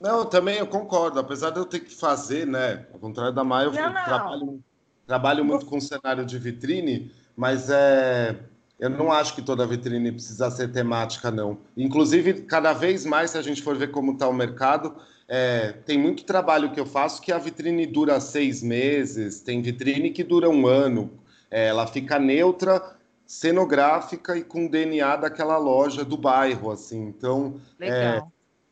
Não, 0.00 0.24
também 0.24 0.58
eu 0.58 0.66
concordo. 0.66 1.18
Apesar 1.18 1.50
de 1.50 1.58
eu 1.58 1.64
ter 1.64 1.80
que 1.80 1.94
fazer, 1.94 2.46
né? 2.46 2.86
Ao 2.92 2.98
contrário 2.98 3.32
da 3.34 3.42
Maia, 3.44 3.66
eu 3.66 3.72
não, 3.72 3.92
não. 3.92 4.04
trabalho, 4.04 4.64
trabalho 5.06 5.44
muito 5.44 5.66
com 5.66 5.80
cenário 5.80 6.24
de 6.24 6.38
vitrine, 6.38 7.12
mas 7.36 7.70
é 7.70 8.36
eu 8.78 8.90
não 8.90 9.10
acho 9.10 9.34
que 9.34 9.42
toda 9.42 9.66
vitrine 9.66 10.12
precisa 10.12 10.50
ser 10.50 10.70
temática, 10.70 11.30
não. 11.30 11.58
Inclusive, 11.76 12.42
cada 12.42 12.72
vez 12.72 13.06
mais, 13.06 13.30
se 13.30 13.38
a 13.38 13.42
gente 13.42 13.62
for 13.62 13.74
ver 13.76 13.90
como 13.90 14.12
está 14.12 14.28
o 14.28 14.34
mercado, 14.34 14.94
é, 15.26 15.72
tem 15.84 15.98
muito 15.98 16.24
trabalho 16.24 16.70
que 16.70 16.78
eu 16.78 16.84
faço 16.84 17.22
que 17.22 17.32
a 17.32 17.38
vitrine 17.38 17.86
dura 17.86 18.20
seis 18.20 18.62
meses, 18.62 19.40
tem 19.40 19.62
vitrine 19.62 20.10
que 20.10 20.22
dura 20.22 20.50
um 20.50 20.66
ano, 20.66 21.10
é, 21.50 21.68
ela 21.68 21.86
fica 21.86 22.18
neutra, 22.18 22.96
cenográfica 23.26 24.36
e 24.36 24.44
com 24.44 24.68
DNA 24.68 25.16
daquela 25.16 25.56
loja 25.56 26.04
do 26.04 26.16
bairro, 26.16 26.70
assim. 26.70 27.06
Então, 27.06 27.58
é, 27.80 28.20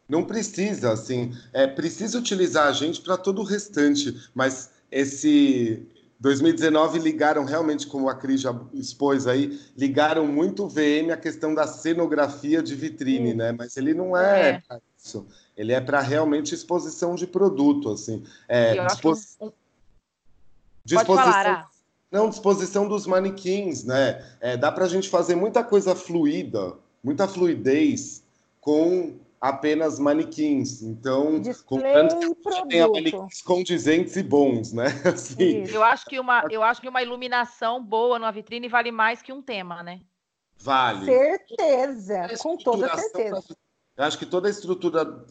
não 0.09 0.25
precisa, 0.25 0.93
assim, 0.93 1.35
é, 1.53 1.67
precisa 1.67 2.19
utilizar 2.19 2.67
a 2.67 2.73
gente 2.73 3.01
para 3.01 3.17
todo 3.17 3.41
o 3.41 3.45
restante, 3.45 4.29
mas 4.35 4.71
esse 4.91 5.87
2019 6.21 6.99
ligaram 6.99 7.45
realmente, 7.45 7.87
como 7.87 8.09
a 8.09 8.15
Cris 8.15 8.41
já 8.41 8.59
expôs 8.73 9.27
aí, 9.27 9.61
ligaram 9.77 10.27
muito 10.27 10.65
o 10.65 10.69
VM 10.69 11.11
a 11.13 11.17
questão 11.17 11.55
da 11.55 11.67
cenografia 11.67 12.63
de 12.63 12.75
vitrine, 12.75 13.35
né? 13.35 13.53
Mas 13.53 13.77
ele 13.77 13.93
não 13.93 14.17
é, 14.17 14.49
é. 14.49 14.63
para 14.67 14.81
isso. 14.99 15.27
Ele 15.57 15.73
é 15.73 15.81
para 15.81 16.01
realmente 16.01 16.55
exposição 16.55 17.15
de 17.15 17.27
produto, 17.27 17.91
assim. 17.91 18.25
É, 18.49 18.87
dispos... 18.87 19.37
um... 19.41 19.51
Disposição. 20.85 21.33
Falar, 21.33 21.71
não, 22.11 22.29
disposição 22.29 22.87
dos 22.87 23.07
manequins, 23.07 23.85
né? 23.85 24.25
É, 24.41 24.57
dá 24.57 24.71
para 24.71 24.85
a 24.85 24.89
gente 24.89 25.09
fazer 25.09 25.35
muita 25.35 25.65
coisa 25.65 25.95
fluida, 25.95 26.75
muita 27.03 27.27
fluidez 27.27 28.23
com 28.61 29.15
apenas 29.45 29.99
manequins. 29.99 30.81
Então, 30.81 31.43
contanto 31.67 32.19
que 32.19 32.67
tenha 32.67 32.89
manequins 32.89 33.43
condizentes 33.43 34.17
e 34.17 34.23
bons, 34.23 34.73
né? 34.73 34.87
Assim, 35.05 35.65
eu 35.69 35.85
acho 35.85 36.07
que 36.07 36.19
uma, 36.19 36.47
eu 36.51 36.63
acho 36.63 36.81
que 36.81 36.89
uma 36.89 37.03
iluminação 37.03 37.85
boa 37.85 38.19
numa 38.19 38.33
vitrine 38.33 38.69
vale 38.69 38.91
mais 38.91 39.21
que 39.21 39.35
um 39.35 39.43
tema, 39.43 39.83
né? 39.83 40.01
Vale. 40.59 41.05
Certeza, 41.05 42.29
com 42.39 42.57
toda 42.57 42.89
certeza. 42.97 43.45
Eu 43.97 44.05
acho 44.05 44.19
que 44.19 44.25
toda 44.25 44.49
a 44.49 44.51
estrutura, 44.51 45.27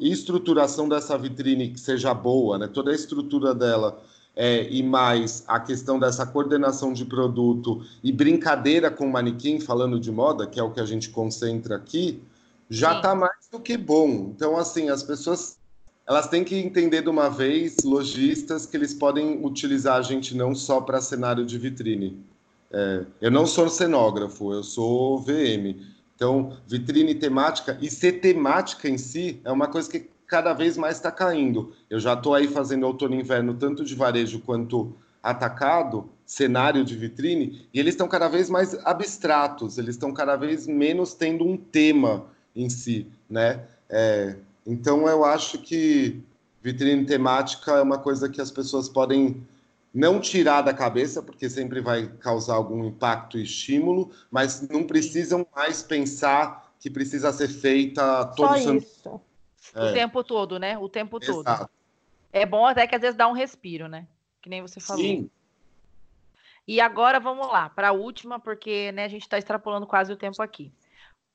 estruturação 0.00 0.88
dessa 0.88 1.18
vitrine 1.18 1.72
que 1.72 1.78
seja 1.78 2.14
boa, 2.14 2.56
né? 2.56 2.66
Toda 2.66 2.90
a 2.90 2.94
estrutura 2.94 3.54
dela 3.54 4.02
é, 4.34 4.66
e 4.70 4.82
mais 4.82 5.44
a 5.46 5.60
questão 5.60 6.00
dessa 6.00 6.24
coordenação 6.24 6.94
de 6.94 7.04
produto 7.04 7.84
e 8.02 8.10
brincadeira 8.10 8.90
com 8.90 9.06
manequim, 9.10 9.60
falando 9.60 10.00
de 10.00 10.10
moda, 10.10 10.46
que 10.46 10.58
é 10.58 10.62
o 10.62 10.70
que 10.70 10.80
a 10.80 10.86
gente 10.86 11.10
concentra 11.10 11.76
aqui, 11.76 12.22
já 12.72 12.96
está 12.96 13.14
mais 13.14 13.48
do 13.50 13.60
que 13.60 13.76
bom. 13.76 14.32
Então, 14.34 14.56
assim, 14.56 14.88
as 14.88 15.02
pessoas 15.02 15.58
elas 16.06 16.26
têm 16.28 16.42
que 16.42 16.56
entender 16.56 17.02
de 17.02 17.08
uma 17.08 17.28
vez, 17.28 17.76
lojistas, 17.84 18.66
que 18.66 18.76
eles 18.76 18.92
podem 18.92 19.44
utilizar 19.44 19.96
a 19.96 20.02
gente 20.02 20.34
não 20.36 20.54
só 20.54 20.80
para 20.80 21.00
cenário 21.00 21.44
de 21.44 21.56
vitrine. 21.58 22.18
É, 22.72 23.04
eu 23.20 23.30
não 23.30 23.46
sou 23.46 23.68
cenógrafo, 23.68 24.52
eu 24.52 24.64
sou 24.64 25.18
VM. 25.20 25.76
Então, 26.16 26.56
vitrine 26.66 27.14
temática 27.14 27.78
e 27.80 27.90
ser 27.90 28.20
temática 28.20 28.88
em 28.88 28.98
si 28.98 29.40
é 29.44 29.52
uma 29.52 29.68
coisa 29.68 29.90
que 29.90 30.10
cada 30.26 30.52
vez 30.54 30.76
mais 30.76 30.96
está 30.96 31.10
caindo. 31.10 31.72
Eu 31.90 32.00
já 32.00 32.14
estou 32.14 32.34
aí 32.34 32.48
fazendo 32.48 32.86
outono 32.86 33.14
e 33.14 33.20
inverno, 33.20 33.54
tanto 33.54 33.84
de 33.84 33.94
varejo 33.94 34.40
quanto 34.40 34.94
atacado, 35.22 36.08
cenário 36.24 36.84
de 36.84 36.96
vitrine, 36.96 37.68
e 37.72 37.78
eles 37.78 37.94
estão 37.94 38.08
cada 38.08 38.28
vez 38.28 38.50
mais 38.50 38.74
abstratos, 38.84 39.78
eles 39.78 39.94
estão 39.94 40.12
cada 40.12 40.34
vez 40.34 40.66
menos 40.66 41.14
tendo 41.14 41.46
um 41.46 41.56
tema 41.56 42.26
em 42.54 42.68
si, 42.68 43.10
né? 43.28 43.64
É, 43.88 44.36
então 44.66 45.06
eu 45.08 45.24
acho 45.24 45.58
que 45.58 46.22
vitrine 46.62 47.04
temática 47.04 47.72
é 47.72 47.82
uma 47.82 47.98
coisa 47.98 48.28
que 48.28 48.40
as 48.40 48.50
pessoas 48.50 48.88
podem 48.88 49.46
não 49.92 50.20
tirar 50.20 50.62
da 50.62 50.72
cabeça, 50.72 51.22
porque 51.22 51.50
sempre 51.50 51.80
vai 51.80 52.08
causar 52.20 52.54
algum 52.54 52.84
impacto 52.84 53.38
e 53.38 53.42
estímulo, 53.42 54.10
mas 54.30 54.66
não 54.68 54.84
precisam 54.84 55.46
mais 55.54 55.82
pensar 55.82 56.72
que 56.80 56.88
precisa 56.88 57.32
ser 57.32 57.48
feita 57.48 58.24
todo 58.36 58.58
Só 58.58 58.74
isso. 58.74 59.20
É. 59.74 59.90
O 59.90 59.92
tempo 59.92 60.24
todo, 60.24 60.58
né? 60.58 60.78
O 60.78 60.88
tempo 60.88 61.18
Exato. 61.22 61.44
todo. 61.44 61.70
É 62.32 62.46
bom 62.46 62.64
até 62.64 62.86
que 62.86 62.94
às 62.94 63.00
vezes 63.00 63.16
dá 63.16 63.28
um 63.28 63.32
respiro, 63.32 63.86
né? 63.86 64.06
Que 64.40 64.48
nem 64.48 64.62
você 64.62 64.80
falou. 64.80 65.02
Sim. 65.02 65.30
E 66.66 66.80
agora 66.80 67.20
vamos 67.20 67.46
lá, 67.48 67.68
para 67.68 67.88
a 67.88 67.92
última, 67.92 68.38
porque 68.38 68.92
né, 68.92 69.04
a 69.04 69.08
gente 69.08 69.22
está 69.22 69.36
extrapolando 69.36 69.86
quase 69.86 70.12
o 70.12 70.16
tempo 70.16 70.40
aqui. 70.40 70.72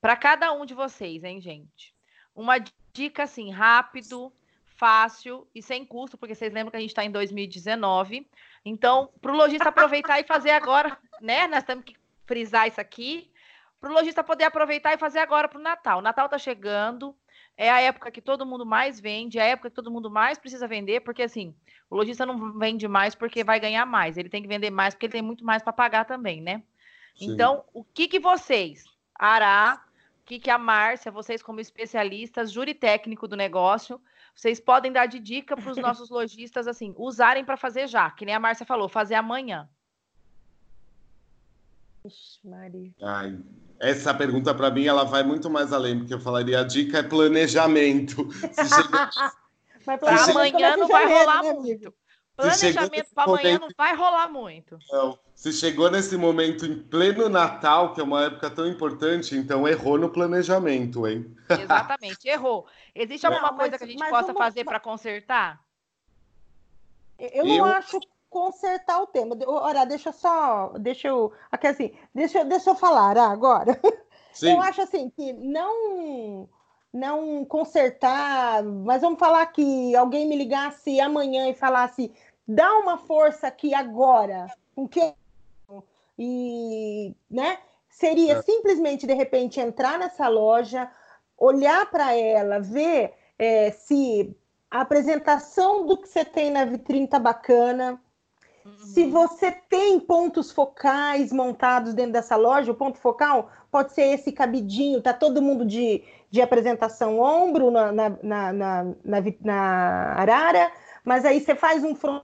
Para 0.00 0.16
cada 0.16 0.52
um 0.52 0.64
de 0.64 0.74
vocês, 0.74 1.24
hein, 1.24 1.40
gente? 1.40 1.94
Uma 2.34 2.58
dica 2.92 3.24
assim, 3.24 3.50
rápido, 3.50 4.32
fácil 4.64 5.46
e 5.54 5.60
sem 5.60 5.84
custo, 5.84 6.16
porque 6.16 6.34
vocês 6.34 6.52
lembram 6.52 6.70
que 6.70 6.76
a 6.76 6.80
gente 6.80 6.90
está 6.90 7.04
em 7.04 7.10
2019. 7.10 8.28
Então, 8.64 9.10
para 9.20 9.32
o 9.32 9.36
lojista 9.36 9.68
aproveitar 9.70 10.20
e 10.20 10.24
fazer 10.24 10.50
agora, 10.50 10.96
né? 11.20 11.48
Nós 11.48 11.64
temos 11.64 11.84
que 11.84 11.96
frisar 12.26 12.68
isso 12.68 12.80
aqui. 12.80 13.30
Para 13.80 13.90
o 13.90 13.92
lojista 13.92 14.22
poder 14.22 14.44
aproveitar 14.44 14.94
e 14.94 14.98
fazer 14.98 15.18
agora 15.18 15.48
para 15.48 15.58
o 15.58 15.62
Natal. 15.62 15.98
O 15.98 16.02
Natal 16.02 16.26
está 16.26 16.38
chegando, 16.38 17.14
é 17.56 17.70
a 17.70 17.80
época 17.80 18.10
que 18.10 18.20
todo 18.20 18.46
mundo 18.46 18.64
mais 18.64 19.00
vende, 19.00 19.38
é 19.38 19.42
a 19.42 19.46
época 19.46 19.70
que 19.70 19.76
todo 19.76 19.90
mundo 19.90 20.10
mais 20.10 20.38
precisa 20.38 20.66
vender, 20.68 21.00
porque 21.00 21.22
assim, 21.22 21.54
o 21.90 21.96
lojista 21.96 22.24
não 22.24 22.58
vende 22.58 22.86
mais 22.86 23.14
porque 23.14 23.42
vai 23.42 23.58
ganhar 23.58 23.84
mais, 23.84 24.16
ele 24.16 24.28
tem 24.28 24.42
que 24.42 24.48
vender 24.48 24.70
mais 24.70 24.94
porque 24.94 25.06
ele 25.06 25.12
tem 25.12 25.22
muito 25.22 25.44
mais 25.44 25.62
para 25.62 25.72
pagar 25.72 26.04
também, 26.04 26.40
né? 26.40 26.62
Sim. 27.16 27.32
Então, 27.32 27.64
o 27.72 27.82
que 27.82 28.06
que 28.06 28.20
vocês, 28.20 28.84
Ará, 29.14 29.84
que 30.28 30.38
que 30.38 30.50
a 30.50 30.58
Márcia, 30.58 31.10
vocês 31.10 31.42
como 31.42 31.58
especialistas, 31.58 32.52
júri 32.52 32.74
técnico 32.74 33.26
do 33.26 33.34
negócio, 33.34 33.98
vocês 34.34 34.60
podem 34.60 34.92
dar 34.92 35.06
de 35.06 35.18
dica 35.18 35.56
para 35.56 35.70
os 35.70 35.78
nossos 35.78 36.10
lojistas, 36.10 36.68
assim, 36.68 36.94
usarem 36.98 37.46
para 37.46 37.56
fazer 37.56 37.88
já, 37.88 38.10
que 38.10 38.26
nem 38.26 38.34
a 38.34 38.40
Márcia 38.40 38.66
falou, 38.66 38.90
fazer 38.90 39.14
amanhã. 39.14 39.66
Ixi, 42.04 42.40
Maria. 42.44 42.92
Ai, 43.02 43.38
essa 43.80 44.12
pergunta 44.12 44.54
para 44.54 44.70
mim 44.70 44.84
ela 44.84 45.04
vai 45.04 45.22
muito 45.22 45.48
mais 45.48 45.72
além, 45.72 45.98
porque 45.98 46.12
eu 46.12 46.20
falaria 46.20 46.60
a 46.60 46.64
dica 46.64 46.98
é 46.98 47.02
planejamento. 47.02 48.28
Mas 49.86 49.98
para 49.98 50.24
amanhã 50.24 50.76
não 50.76 50.88
vai 50.88 51.06
rolar 51.06 51.42
né, 51.42 51.52
muito. 51.54 51.94
Planejamento 52.36 53.14
para 53.14 53.24
amanhã 53.24 53.58
não 53.58 53.68
vai 53.74 53.96
rolar 53.96 54.28
muito. 54.28 54.78
Não. 54.92 55.18
Se 55.38 55.52
chegou 55.52 55.88
nesse 55.88 56.16
momento 56.16 56.66
em 56.66 56.76
pleno 56.76 57.28
Natal, 57.28 57.94
que 57.94 58.00
é 58.00 58.02
uma 58.02 58.24
época 58.24 58.50
tão 58.50 58.66
importante, 58.66 59.36
então 59.36 59.68
errou 59.68 59.96
no 59.96 60.10
planejamento, 60.10 61.06
hein? 61.06 61.32
Exatamente, 61.48 62.26
errou. 62.26 62.66
Existe 62.92 63.24
alguma 63.24 63.52
não, 63.52 63.56
coisa 63.56 63.70
mas, 63.70 63.78
que 63.78 63.84
a 63.84 63.86
gente 63.86 64.10
possa 64.10 64.32
uma... 64.32 64.44
fazer 64.44 64.64
para 64.64 64.80
consertar? 64.80 65.60
Eu 67.20 67.44
não 67.44 67.54
eu... 67.54 67.64
acho 67.66 68.00
consertar 68.28 69.00
o 69.00 69.06
tema. 69.06 69.38
Ora, 69.46 69.84
deixa 69.84 70.10
só, 70.10 70.72
deixa 70.76 71.06
eu, 71.06 71.32
aqui 71.52 71.68
assim, 71.68 71.92
deixa, 72.12 72.44
deixa 72.44 72.70
eu 72.70 72.74
falar 72.74 73.16
ah, 73.16 73.30
agora. 73.30 73.80
Sim. 74.34 74.54
Eu 74.54 74.60
acho 74.60 74.82
assim 74.82 75.08
que 75.08 75.32
não 75.34 76.48
não 76.92 77.44
consertar, 77.44 78.64
mas 78.64 79.02
vamos 79.02 79.20
falar 79.20 79.46
que 79.46 79.94
alguém 79.94 80.26
me 80.26 80.34
ligasse 80.34 81.00
amanhã 81.00 81.48
e 81.48 81.54
falasse, 81.54 82.12
dá 82.46 82.76
uma 82.78 82.98
força 82.98 83.46
aqui 83.46 83.72
agora, 83.72 84.48
com 84.74 84.88
que 84.88 85.14
e, 86.18 87.14
né? 87.30 87.58
Seria 87.88 88.34
é. 88.34 88.42
simplesmente 88.42 89.06
de 89.06 89.14
repente 89.14 89.60
entrar 89.60 89.98
nessa 89.98 90.28
loja, 90.28 90.90
olhar 91.36 91.90
para 91.90 92.14
ela, 92.14 92.60
ver 92.60 93.14
é, 93.38 93.70
se 93.70 94.36
a 94.70 94.80
apresentação 94.80 95.86
do 95.86 95.96
que 95.96 96.08
você 96.08 96.24
tem 96.24 96.50
na 96.50 96.64
vitrine 96.64 97.08
tá 97.08 97.18
bacana, 97.18 98.00
se 98.76 99.04
uhum. 99.04 99.10
você 99.10 99.50
tem 99.50 99.98
pontos 99.98 100.50
focais 100.52 101.32
montados 101.32 101.94
dentro 101.94 102.12
dessa 102.12 102.36
loja, 102.36 102.72
o 102.72 102.74
ponto 102.74 102.98
focal 102.98 103.50
pode 103.70 103.92
ser 103.92 104.14
esse 104.14 104.32
cabidinho, 104.32 105.02
tá 105.02 105.12
todo 105.12 105.42
mundo 105.42 105.64
de, 105.64 106.02
de 106.30 106.40
apresentação 106.40 107.18
ombro 107.18 107.70
na, 107.70 107.92
na, 107.92 108.08
na, 108.22 108.52
na, 108.52 108.84
na, 109.04 109.22
na 109.42 110.12
arara, 110.14 110.72
mas 111.04 111.24
aí 111.24 111.40
você 111.40 111.54
faz 111.54 111.84
um 111.84 111.94
front, 111.94 112.22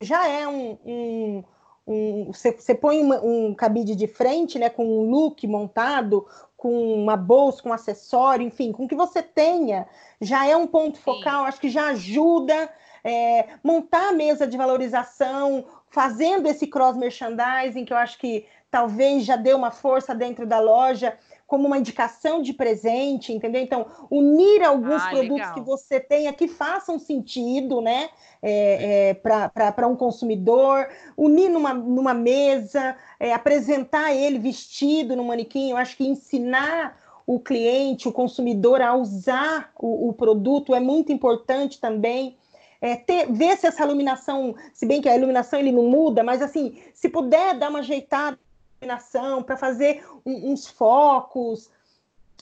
já 0.00 0.28
é 0.28 0.46
um, 0.46 0.78
um, 0.84 1.44
um 1.86 2.32
você, 2.32 2.52
você, 2.52 2.74
põe 2.74 3.00
uma, 3.00 3.20
um 3.20 3.54
cabide 3.54 3.94
de 3.94 4.06
frente, 4.06 4.58
né, 4.58 4.70
com 4.70 4.84
um 4.84 5.10
look 5.10 5.46
montado, 5.46 6.26
com 6.56 6.94
uma 6.94 7.16
bolsa, 7.16 7.62
com 7.62 7.68
um 7.68 7.74
acessório, 7.74 8.46
enfim, 8.46 8.72
com 8.72 8.84
o 8.84 8.88
que 8.88 8.94
você 8.94 9.22
tenha, 9.22 9.86
já 10.20 10.46
é 10.46 10.56
um 10.56 10.66
ponto 10.66 10.98
focal, 10.98 11.42
Sim. 11.42 11.48
acho 11.48 11.60
que 11.60 11.68
já 11.68 11.88
ajuda 11.88 12.70
é, 13.04 13.48
montar 13.62 14.08
a 14.08 14.12
mesa 14.12 14.46
de 14.46 14.56
valorização, 14.56 15.66
fazendo 15.90 16.48
esse 16.48 16.66
cross 16.66 16.96
merchandising, 16.96 17.84
que 17.84 17.92
eu 17.92 17.98
acho 17.98 18.18
que 18.18 18.46
talvez 18.70 19.24
já 19.24 19.36
dê 19.36 19.52
uma 19.52 19.70
força 19.70 20.14
dentro 20.14 20.46
da 20.46 20.58
loja, 20.58 21.16
como 21.46 21.66
uma 21.66 21.78
indicação 21.78 22.40
de 22.40 22.52
presente, 22.52 23.32
entendeu? 23.32 23.60
Então, 23.60 23.86
unir 24.10 24.62
alguns 24.62 25.02
ah, 25.02 25.10
produtos 25.10 25.38
legal. 25.38 25.54
que 25.54 25.60
você 25.60 26.00
tenha 26.00 26.32
que 26.32 26.48
façam 26.48 26.98
sentido, 26.98 27.80
né, 27.80 28.08
é, 28.42 29.10
é, 29.10 29.14
para 29.14 29.86
um 29.86 29.94
consumidor, 29.96 30.88
unir 31.16 31.48
numa, 31.48 31.74
numa 31.74 32.14
mesa, 32.14 32.96
é, 33.20 33.32
apresentar 33.32 34.14
ele 34.14 34.38
vestido 34.38 35.14
no 35.14 35.24
manequim, 35.24 35.70
eu 35.70 35.76
acho 35.76 35.96
que 35.96 36.06
ensinar 36.06 36.98
o 37.26 37.38
cliente, 37.40 38.08
o 38.08 38.12
consumidor 38.12 38.82
a 38.82 38.94
usar 38.94 39.70
o, 39.78 40.08
o 40.08 40.12
produto 40.12 40.74
é 40.74 40.80
muito 40.80 41.12
importante 41.12 41.80
também 41.80 42.36
é, 42.84 42.96
ter, 42.96 43.32
ver 43.32 43.56
se 43.56 43.66
essa 43.66 43.82
iluminação, 43.82 44.54
se 44.74 44.84
bem 44.84 45.00
que 45.00 45.08
a 45.08 45.16
iluminação 45.16 45.58
ele 45.58 45.72
não 45.72 45.84
muda, 45.84 46.22
mas 46.22 46.42
assim, 46.42 46.78
se 46.92 47.08
puder 47.08 47.54
dar 47.54 47.70
uma 47.70 47.78
ajeitada 47.78 48.38
iluminação 48.84 49.42
para 49.42 49.56
fazer 49.56 50.04
um, 50.24 50.52
uns 50.52 50.68
focos 50.68 51.70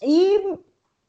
e 0.02 0.58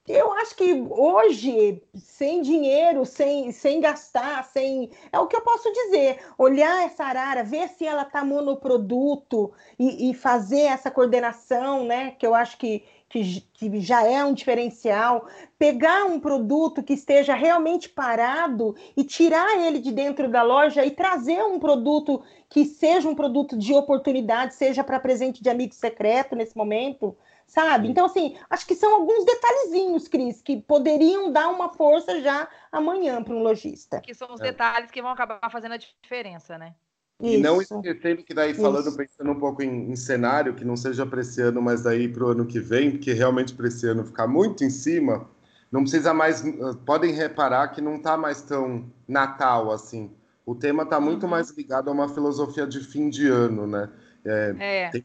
eu 0.07 0.33
acho 0.33 0.55
que 0.55 0.73
hoje, 0.89 1.81
sem 1.95 2.41
dinheiro, 2.41 3.05
sem, 3.05 3.53
sem 3.53 3.79
gastar, 3.79 4.43
sem. 4.43 4.91
É 5.11 5.17
o 5.17 5.27
que 5.27 5.35
eu 5.35 5.41
posso 5.41 5.71
dizer. 5.71 6.19
Olhar 6.37 6.83
essa 6.83 7.05
arara, 7.05 7.43
ver 7.43 7.69
se 7.69 7.85
ela 7.85 8.01
está 8.01 8.23
monoproduto 8.23 9.53
e, 9.79 10.09
e 10.09 10.13
fazer 10.13 10.63
essa 10.63 10.91
coordenação, 10.91 11.85
né? 11.85 12.11
Que 12.11 12.27
eu 12.27 12.35
acho 12.35 12.57
que, 12.57 12.83
que, 13.13 13.41
que, 13.53 13.79
já 13.79 14.03
é 14.03 14.25
um 14.25 14.33
diferencial. 14.33 15.27
Pegar 15.59 16.05
um 16.05 16.19
produto 16.19 16.81
que 16.81 16.93
esteja 16.93 17.35
realmente 17.35 17.87
parado 17.87 18.75
e 18.97 19.03
tirar 19.03 19.59
ele 19.59 19.77
de 19.79 19.91
dentro 19.91 20.27
da 20.27 20.41
loja 20.41 20.83
e 20.83 20.89
trazer 20.89 21.43
um 21.43 21.59
produto 21.59 22.23
que 22.49 22.65
seja 22.65 23.07
um 23.07 23.13
produto 23.13 23.55
de 23.55 23.71
oportunidade, 23.71 24.55
seja 24.55 24.83
para 24.83 24.99
presente 24.99 25.43
de 25.43 25.49
amigo 25.49 25.75
secreto 25.75 26.35
nesse 26.35 26.57
momento 26.57 27.15
sabe? 27.45 27.87
Então, 27.87 28.05
assim, 28.05 28.35
acho 28.49 28.65
que 28.65 28.73
são 28.73 28.95
alguns 28.95 29.25
detalhezinhos, 29.25 30.07
Cris, 30.07 30.41
que 30.41 30.59
poderiam 30.61 31.31
dar 31.31 31.49
uma 31.49 31.69
força 31.69 32.19
já 32.19 32.47
amanhã 32.71 33.21
para 33.23 33.35
um 33.35 33.43
lojista. 33.43 34.01
Que 34.01 34.15
são 34.15 34.33
os 34.33 34.39
detalhes 34.39 34.89
que 34.89 35.01
vão 35.03 35.11
acabar 35.11 35.51
fazendo 35.51 35.73
a 35.73 35.77
diferença, 35.77 36.57
né? 36.57 36.73
E 37.23 37.35
Isso. 37.35 37.43
não 37.43 37.61
esquecendo 37.61 38.23
que 38.23 38.33
daí 38.33 38.53
falando, 38.53 38.87
Isso. 38.87 38.97
pensando 38.97 39.31
um 39.31 39.39
pouco 39.39 39.63
em, 39.63 39.89
em, 39.91 39.95
cenário, 39.95 40.53
que 40.53 40.65
não 40.65 40.75
seja 40.75 41.05
para 41.05 41.21
esse 41.21 41.41
ano, 41.41 41.61
mas 41.61 41.83
daí 41.83 42.07
para 42.07 42.25
o 42.25 42.27
ano 42.27 42.45
que 42.45 42.59
vem, 42.59 42.91
porque 42.91 43.13
realmente 43.13 43.53
para 43.53 43.67
esse 43.67 43.87
ano 43.87 44.05
ficar 44.05 44.27
muito 44.27 44.63
em 44.63 44.69
cima, 44.69 45.27
não 45.71 45.81
precisa 45.81 46.13
mais. 46.13 46.43
Podem 46.85 47.13
reparar 47.13 47.69
que 47.69 47.81
não 47.81 47.95
está 47.95 48.17
mais 48.17 48.41
tão 48.41 48.85
Natal 49.07 49.71
assim. 49.71 50.11
O 50.45 50.53
tema 50.53 50.83
está 50.83 50.99
muito 50.99 51.23
uhum. 51.23 51.29
mais 51.29 51.49
ligado 51.51 51.89
a 51.89 51.93
uma 51.93 52.09
filosofia 52.09 52.67
de 52.67 52.81
fim 52.81 53.09
de 53.09 53.27
ano, 53.27 53.65
né? 53.65 53.89
É, 54.25 54.55
é. 54.59 54.89
Tem 54.89 55.03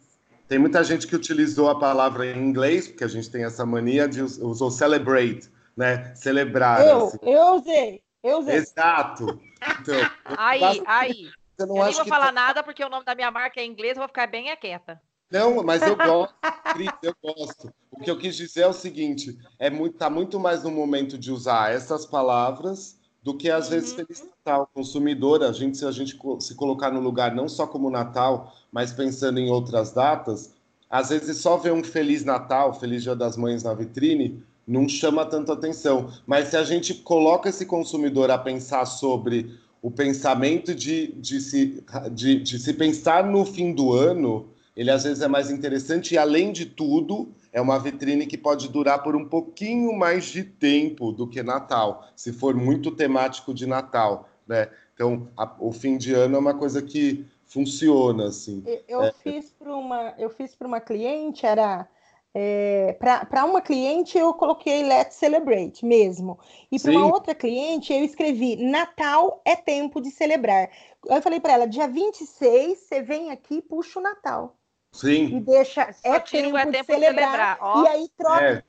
tem 0.49 0.59
muita 0.59 0.83
gente 0.83 1.07
que 1.07 1.15
utilizou 1.15 1.69
a 1.69 1.79
palavra 1.79 2.27
em 2.27 2.43
inglês, 2.43 2.89
porque 2.89 3.05
a 3.05 3.09
gente 3.09 3.31
tem 3.31 3.45
essa 3.45 3.67
mania 3.67 4.09
de 4.09 4.23
usou 4.23 4.71
celebrate, 4.71 5.51
né? 5.77 6.15
Celebrar. 6.15 6.81
Eu, 6.81 7.07
assim. 7.07 7.19
eu 7.23 7.55
usei, 7.57 8.03
eu 8.25 8.39
usei. 8.39 8.57
Exato. 8.57 9.39
Então, 9.81 9.95
aí, 10.25 10.83
aí. 10.87 11.29
Eu 11.59 11.67
não 11.67 11.77
eu 11.79 11.85
nem 11.85 11.95
vou 11.95 12.07
falar 12.07 12.27
tá... 12.27 12.33
nada 12.33 12.63
porque 12.63 12.85
o 12.85 12.89
nome 12.89 13.05
da 13.05 13.15
minha 13.15 13.31
marca 13.31 13.61
é 13.61 13.65
inglês, 13.65 13.97
eu 13.97 14.01
vou 14.01 14.09
ficar 14.09 14.27
bem 14.27 14.55
quieta. 14.57 15.01
Não, 15.31 15.63
mas 15.63 15.83
eu 15.83 15.97
gosto, 15.97 16.35
Cris, 16.73 16.91
eu 17.03 17.15
gosto. 17.23 17.73
O 17.91 18.01
que 18.01 18.11
eu 18.11 18.19
quis 18.19 18.37
dizer 18.37 18.63
é 18.63 18.67
o 18.67 18.73
seguinte: 18.73 19.37
é 19.59 19.69
muito, 19.69 19.99
tá 19.99 20.09
muito 20.09 20.39
mais 20.39 20.63
no 20.63 20.71
momento 20.71 21.19
de 21.19 21.31
usar 21.33 21.73
essas 21.73 22.07
palavras 22.07 22.99
do 23.23 23.37
que 23.37 23.51
às 23.51 23.67
uhum. 23.67 23.71
vezes 23.73 23.93
Feliz 23.93 24.23
Natal. 24.23 24.71
Consumidor, 24.73 25.43
a 25.43 25.53
gente, 25.53 25.77
se 25.77 25.85
a 25.85 25.91
gente 25.91 26.19
se 26.41 26.55
colocar 26.55 26.91
no 26.91 27.01
lugar 27.01 27.35
não 27.35 27.49
só 27.49 27.67
como 27.67 27.91
Natal, 27.91 28.55
mas 28.73 28.93
pensando 28.93 29.39
em 29.39 29.51
outras 29.51 29.93
datas, 29.93 30.55
às 30.89 31.11
vezes 31.11 31.37
só 31.39 31.57
ver 31.57 31.73
um 31.73 31.85
Feliz 31.85 32.25
Natal, 32.25 32.73
Feliz 32.73 33.03
Dia 33.03 33.15
das 33.15 33.37
Mães 33.37 33.63
na 33.63 33.75
vitrine, 33.75 34.43
não 34.67 34.89
chama 34.89 35.27
tanto 35.27 35.53
atenção. 35.53 36.11
Mas 36.27 36.49
se 36.49 36.57
a 36.57 36.63
gente 36.63 36.95
coloca 36.95 37.49
esse 37.49 37.67
consumidor 37.67 38.31
a 38.31 38.39
pensar 38.39 38.87
sobre 38.87 39.59
o 39.81 39.91
pensamento 39.91 40.75
de, 40.75 41.13
de, 41.13 41.41
se, 41.41 41.85
de, 42.13 42.41
de 42.41 42.59
se 42.59 42.75
pensar 42.75 43.25
no 43.25 43.45
fim 43.45 43.73
do 43.73 43.93
ano, 43.93 44.49
ele 44.77 44.91
às 44.91 45.05
vezes 45.05 45.23
é 45.23 45.29
mais 45.29 45.51
interessante 45.51 46.15
e, 46.15 46.19
além 46.19 46.53
de 46.53 46.67
tudo, 46.67 47.29
é 47.53 47.61
uma 47.61 47.79
vitrine 47.79 48.27
que 48.27 48.37
pode 48.37 48.69
durar 48.69 49.03
por 49.03 49.17
um 49.17 49.25
pouquinho 49.25 49.93
mais 49.93 50.27
de 50.27 50.45
tempo 50.45 51.13
do 51.13 51.27
que 51.27 51.43
Natal, 51.43 52.09
se 52.15 52.33
for 52.33 52.55
muito 52.55 52.91
temático 52.91 53.55
de 53.55 53.67
Natal, 53.67 54.29
né? 54.47 54.69
Então, 54.95 55.29
a, 55.37 55.57
o 55.61 55.73
fim 55.73 55.97
de 55.97 56.13
ano 56.13 56.37
é 56.37 56.39
uma 56.39 56.55
coisa 56.55 56.83
que 56.83 57.25
funciona 57.47 58.27
assim. 58.27 58.63
Eu, 58.87 59.03
é. 59.03 59.13
fiz 59.13 59.51
para 59.51 59.75
uma, 59.75 60.15
eu 60.19 60.29
fiz 60.29 60.55
para 60.55 60.67
uma 60.67 60.81
cliente 60.81 61.47
era 61.47 61.89
é, 62.35 62.97
para 62.99 63.45
uma 63.45 63.61
cliente 63.61 64.19
eu 64.19 64.33
coloquei 64.35 64.83
Let's 64.83 65.17
Celebrate 65.17 65.85
mesmo. 65.85 66.39
E 66.71 66.79
para 66.79 66.93
uma 66.93 67.07
outra 67.07 67.35
cliente 67.35 67.93
eu 67.93 68.05
escrevi 68.05 68.57
Natal 68.57 69.41
é 69.45 69.57
tempo 69.57 70.01
de 70.01 70.11
celebrar. 70.11 70.71
Eu 71.07 71.23
falei 71.23 71.41
para 71.41 71.55
ela, 71.55 71.67
dia 71.67 71.89
26 71.89 72.79
você 72.79 73.03
vem 73.03 73.31
aqui 73.31 73.57
e 73.57 73.63
puxa 73.63 73.99
o 73.99 74.03
Natal. 74.03 74.57
Sim. 74.93 75.37
E 75.37 75.41
deixa 75.41 75.83
é 76.03 76.19
tempo, 76.21 76.57
é 76.57 76.67
tempo, 76.67 76.79
de 76.79 76.85
celebrar. 76.85 77.57
De 77.57 77.59
celebrar. 77.59 77.85
E 77.85 77.89
aí 77.89 78.09
troca 78.17 78.45
é. 78.45 78.63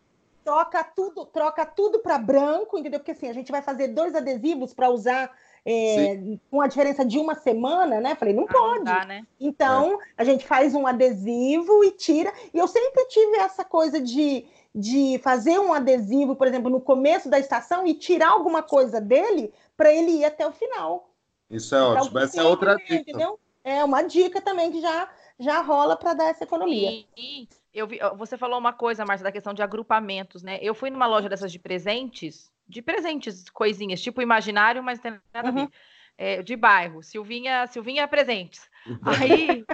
troca 0.44 0.84
tudo, 0.84 1.26
troca 1.26 1.66
tudo 1.66 2.00
para 2.00 2.18
branco, 2.18 2.78
entendeu? 2.78 3.00
Porque 3.00 3.12
assim, 3.12 3.30
a 3.30 3.34
gente 3.34 3.52
vai 3.52 3.62
fazer 3.62 3.90
dois 3.90 4.16
adesivos 4.16 4.74
para 4.74 4.90
usar 4.90 5.32
é, 5.66 6.38
com 6.50 6.62
a 6.62 6.68
diferença 6.68 7.06
de 7.06 7.18
uma 7.18 7.36
semana, 7.36 8.00
né? 8.00 8.16
Falei, 8.16 8.34
não 8.34 8.46
ah, 8.46 8.52
pode. 8.52 8.78
Não 8.78 8.84
dá, 8.84 9.06
né? 9.06 9.26
Então, 9.40 10.02
é. 10.02 10.06
a 10.18 10.24
gente 10.24 10.46
faz 10.46 10.74
um 10.74 10.88
adesivo 10.88 11.84
e 11.84 11.92
tira. 11.92 12.34
E 12.54 12.58
eu 12.58 12.68
sempre 12.68 13.06
tive 13.06 13.38
essa 13.38 13.64
coisa 13.64 14.02
de, 14.02 14.46
de 14.74 15.20
fazer 15.24 15.60
um 15.60 15.74
adesivo, 15.74 16.36
por 16.36 16.48
exemplo, 16.48 16.70
no 16.70 16.82
começo 16.82 17.30
da 17.30 17.40
estação 17.40 17.86
e 17.86 17.94
tirar 17.94 18.30
alguma 18.30 18.64
coisa 18.64 19.00
dele 19.00 19.54
para 19.76 19.94
ele 19.94 20.12
ir 20.12 20.26
até 20.26 20.48
o 20.48 20.52
final. 20.52 21.10
Isso 21.50 21.76
é 21.76 21.82
ótimo. 21.82 22.20
Essa 22.20 22.42
é 22.42 22.44
outra 22.44 22.76
dica. 22.76 22.96
Entendeu? 22.96 23.40
É 23.64 23.84
uma 23.84 24.02
dica 24.02 24.42
também 24.42 24.72
que 24.72 24.82
já, 24.82 25.10
já 25.38 25.62
rola 25.62 25.96
para 25.96 26.14
dar 26.14 26.26
essa 26.26 26.44
economia. 26.44 27.06
E, 27.18 27.48
eu 27.74 27.88
vi, 27.88 28.00
você 28.18 28.38
falou 28.38 28.58
uma 28.58 28.74
coisa, 28.74 29.06
Márcia, 29.06 29.24
da 29.24 29.32
questão 29.32 29.54
de 29.54 29.62
agrupamentos, 29.62 30.42
né? 30.42 30.58
Eu 30.62 30.74
fui 30.74 30.90
numa 30.90 31.06
loja 31.06 31.30
dessas 31.30 31.52
de 31.52 31.60
presentes 31.60 32.52
de 32.70 32.84
presentes, 32.84 33.50
coisinhas, 33.50 34.00
tipo 34.00 34.22
imaginário, 34.22 34.84
mas 34.84 35.02
não 35.02 35.12
tem 35.12 35.22
nada 35.34 35.50
uhum. 35.50 35.64
a 35.64 35.66
ver. 35.66 35.72
É, 36.22 36.44
de 36.44 36.56
bairro, 36.56 37.02
Silvinha, 37.02 37.66
Silvinha 37.68 38.08
presentes. 38.08 38.70
Aí 39.22 39.66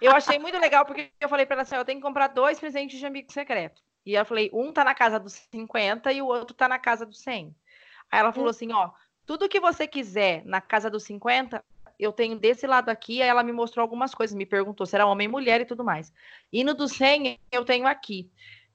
eu 0.00 0.12
achei 0.12 0.38
muito 0.38 0.56
legal, 0.58 0.86
porque 0.86 1.10
eu 1.20 1.28
falei 1.28 1.44
para 1.44 1.56
ela 1.56 1.62
assim: 1.62 1.74
eu 1.74 1.84
tenho 1.84 1.98
que 1.98 2.06
comprar 2.06 2.28
dois 2.28 2.58
presentes 2.58 2.98
de 2.98 3.04
amigo 3.04 3.30
secreto. 3.32 3.82
E 4.06 4.14
eu 4.14 4.24
falei: 4.24 4.48
um 4.52 4.72
tá 4.72 4.84
na 4.84 4.94
casa 4.94 5.18
dos 5.18 5.32
50 5.52 6.12
e 6.12 6.22
o 6.22 6.26
outro 6.26 6.54
tá 6.54 6.68
na 6.68 6.78
casa 6.78 7.04
dos 7.04 7.20
100. 7.20 7.54
Aí 8.10 8.20
ela 8.20 8.32
falou 8.32 8.46
hum. 8.46 8.50
assim: 8.50 8.72
ó, 8.72 8.90
tudo 9.26 9.48
que 9.48 9.60
você 9.60 9.86
quiser 9.86 10.44
na 10.44 10.60
casa 10.60 10.88
dos 10.88 11.02
50, 11.02 11.62
eu 11.98 12.12
tenho 12.12 12.38
desse 12.38 12.66
lado 12.68 12.88
aqui. 12.88 13.20
Aí 13.20 13.28
ela 13.28 13.42
me 13.42 13.52
mostrou 13.52 13.82
algumas 13.82 14.14
coisas, 14.14 14.36
me 14.36 14.46
perguntou 14.46 14.86
se 14.86 14.94
era 14.94 15.06
homem, 15.06 15.26
mulher 15.26 15.60
e 15.60 15.66
tudo 15.66 15.84
mais. 15.84 16.12
E 16.52 16.62
no 16.62 16.72
dos 16.72 16.92
100, 16.92 17.38
eu 17.50 17.64
tenho 17.64 17.86
aqui. 17.86 18.30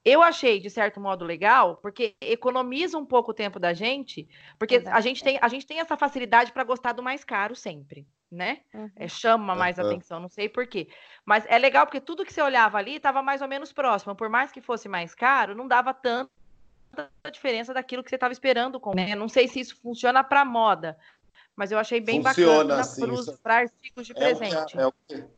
Eu 0.06 0.22
achei, 0.22 0.60
de 0.60 0.70
certo 0.70 1.02
modo, 1.02 1.26
legal, 1.26 1.78
porque 1.78 2.16
economiza 2.22 2.96
um 2.96 3.06
pouco 3.06 3.32
o 3.32 3.34
tempo 3.34 3.60
da 3.60 3.74
gente, 3.74 4.30
porque 4.60 4.84
a 4.86 5.02
gente 5.02 5.24
tem, 5.24 5.40
a 5.42 5.48
gente 5.48 5.66
tem 5.66 5.80
essa 5.80 5.98
facilidade 5.98 6.52
para 6.52 6.64
gostar 6.64 6.94
do 6.94 7.02
mais 7.02 7.24
caro 7.24 7.56
sempre, 7.56 8.06
né? 8.32 8.60
Uhum. 8.72 8.92
É, 8.96 9.08
chama 9.08 9.56
mais 9.56 9.80
uhum. 9.80 9.88
atenção, 9.88 10.20
não 10.20 10.30
sei 10.30 10.48
por 10.48 10.68
quê. 10.68 10.88
Mas 11.26 11.44
é 11.48 11.58
legal 11.58 11.88
porque 11.88 12.00
tudo 12.00 12.24
que 12.24 12.32
você 12.32 12.40
olhava 12.40 12.78
ali 12.78 12.98
estava 12.98 13.24
mais 13.24 13.42
ou 13.42 13.48
menos 13.48 13.74
próximo. 13.74 14.16
Por 14.16 14.30
mais 14.30 14.52
que 14.52 14.62
fosse 14.62 14.88
mais 14.88 15.16
caro, 15.16 15.56
não 15.56 15.68
dava 15.68 15.92
tanta 15.92 16.30
diferença 17.32 17.74
daquilo 17.74 18.04
que 18.04 18.10
você 18.10 18.16
estava 18.16 18.32
esperando. 18.32 18.80
Com, 18.80 18.94
né? 18.94 19.16
Não 19.16 19.28
sei 19.28 19.48
se 19.48 19.60
isso 19.60 19.76
funciona 19.82 20.24
para 20.24 20.46
moda, 20.46 20.96
mas 21.56 21.72
eu 21.72 21.80
achei 21.80 22.00
bem 22.00 22.22
funciona, 22.22 22.76
bacana 22.76 23.38
para 23.42 23.56
artigos 23.56 24.06
de 24.06 24.12
é 24.12 24.16
presente. 24.16 24.56
O 24.56 24.66
que, 24.68 24.78
é 24.78 24.86
o 24.86 24.92
que 24.92 25.35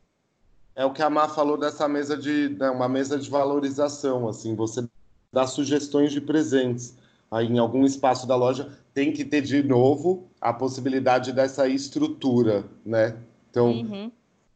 é 0.78 0.86
o 0.86 0.94
que 0.94 1.02
a 1.02 1.10
Má 1.10 1.28
falou 1.28 1.58
dessa 1.58 1.88
mesa 1.88 2.16
de 2.16 2.50
né, 2.50 2.70
uma 2.70 2.88
mesa 2.88 3.18
de 3.18 3.28
valorização, 3.28 4.28
assim, 4.28 4.56
você 4.56 4.88
dá 5.34 5.48
sugestões 5.48 6.12
de 6.12 6.22
presentes. 6.22 6.96
Aí 7.32 7.48
em 7.48 7.58
algum 7.58 7.84
espaço 7.84 8.28
da 8.28 8.36
loja 8.36 8.72
tem 8.94 9.12
que 9.12 9.26
ter 9.26 9.42
de 9.42 9.64
novo 9.64 10.30
a 10.40 10.54
possibilidade 10.54 11.34
dessa 11.34 11.68
estrutura, 11.68 12.64
né? 12.86 13.18
Então, 13.50 13.72
uhum. 13.72 14.12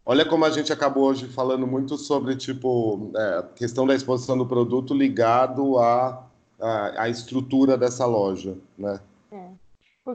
olha 0.05 0.23
como 0.23 0.45
a 0.45 0.51
gente 0.51 0.71
acabou 0.71 1.05
hoje 1.05 1.27
falando 1.27 1.65
muito 1.65 1.97
sobre 1.97 2.35
tipo 2.35 3.11
é, 3.15 3.39
a 3.39 3.43
questão 3.43 3.87
da 3.87 3.95
exposição 3.95 4.37
do 4.37 4.45
produto 4.45 4.93
ligado 4.93 5.79
à 5.79 6.23
a, 6.59 7.03
a, 7.03 7.09
estrutura 7.09 7.75
dessa 7.75 8.05
loja, 8.05 8.55
né? 8.77 9.01
É. 9.31 9.49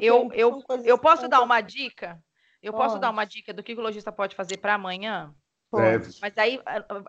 Eu, 0.01 0.31
eu, 0.33 0.63
eu 0.85 0.99
posso 0.99 1.29
dar 1.29 1.43
uma 1.43 1.61
dica? 1.61 2.19
Eu 2.63 2.73
posso 2.73 2.99
dar 2.99 3.11
uma 3.11 3.25
dica 3.25 3.53
do 3.53 3.63
que 3.63 3.75
o 3.75 3.81
lojista 3.81 4.13
pode 4.13 4.37
fazer 4.37 4.59
para 4.59 4.75
amanhã? 4.75 5.35
Mas 6.21 6.37
aí 6.37 6.61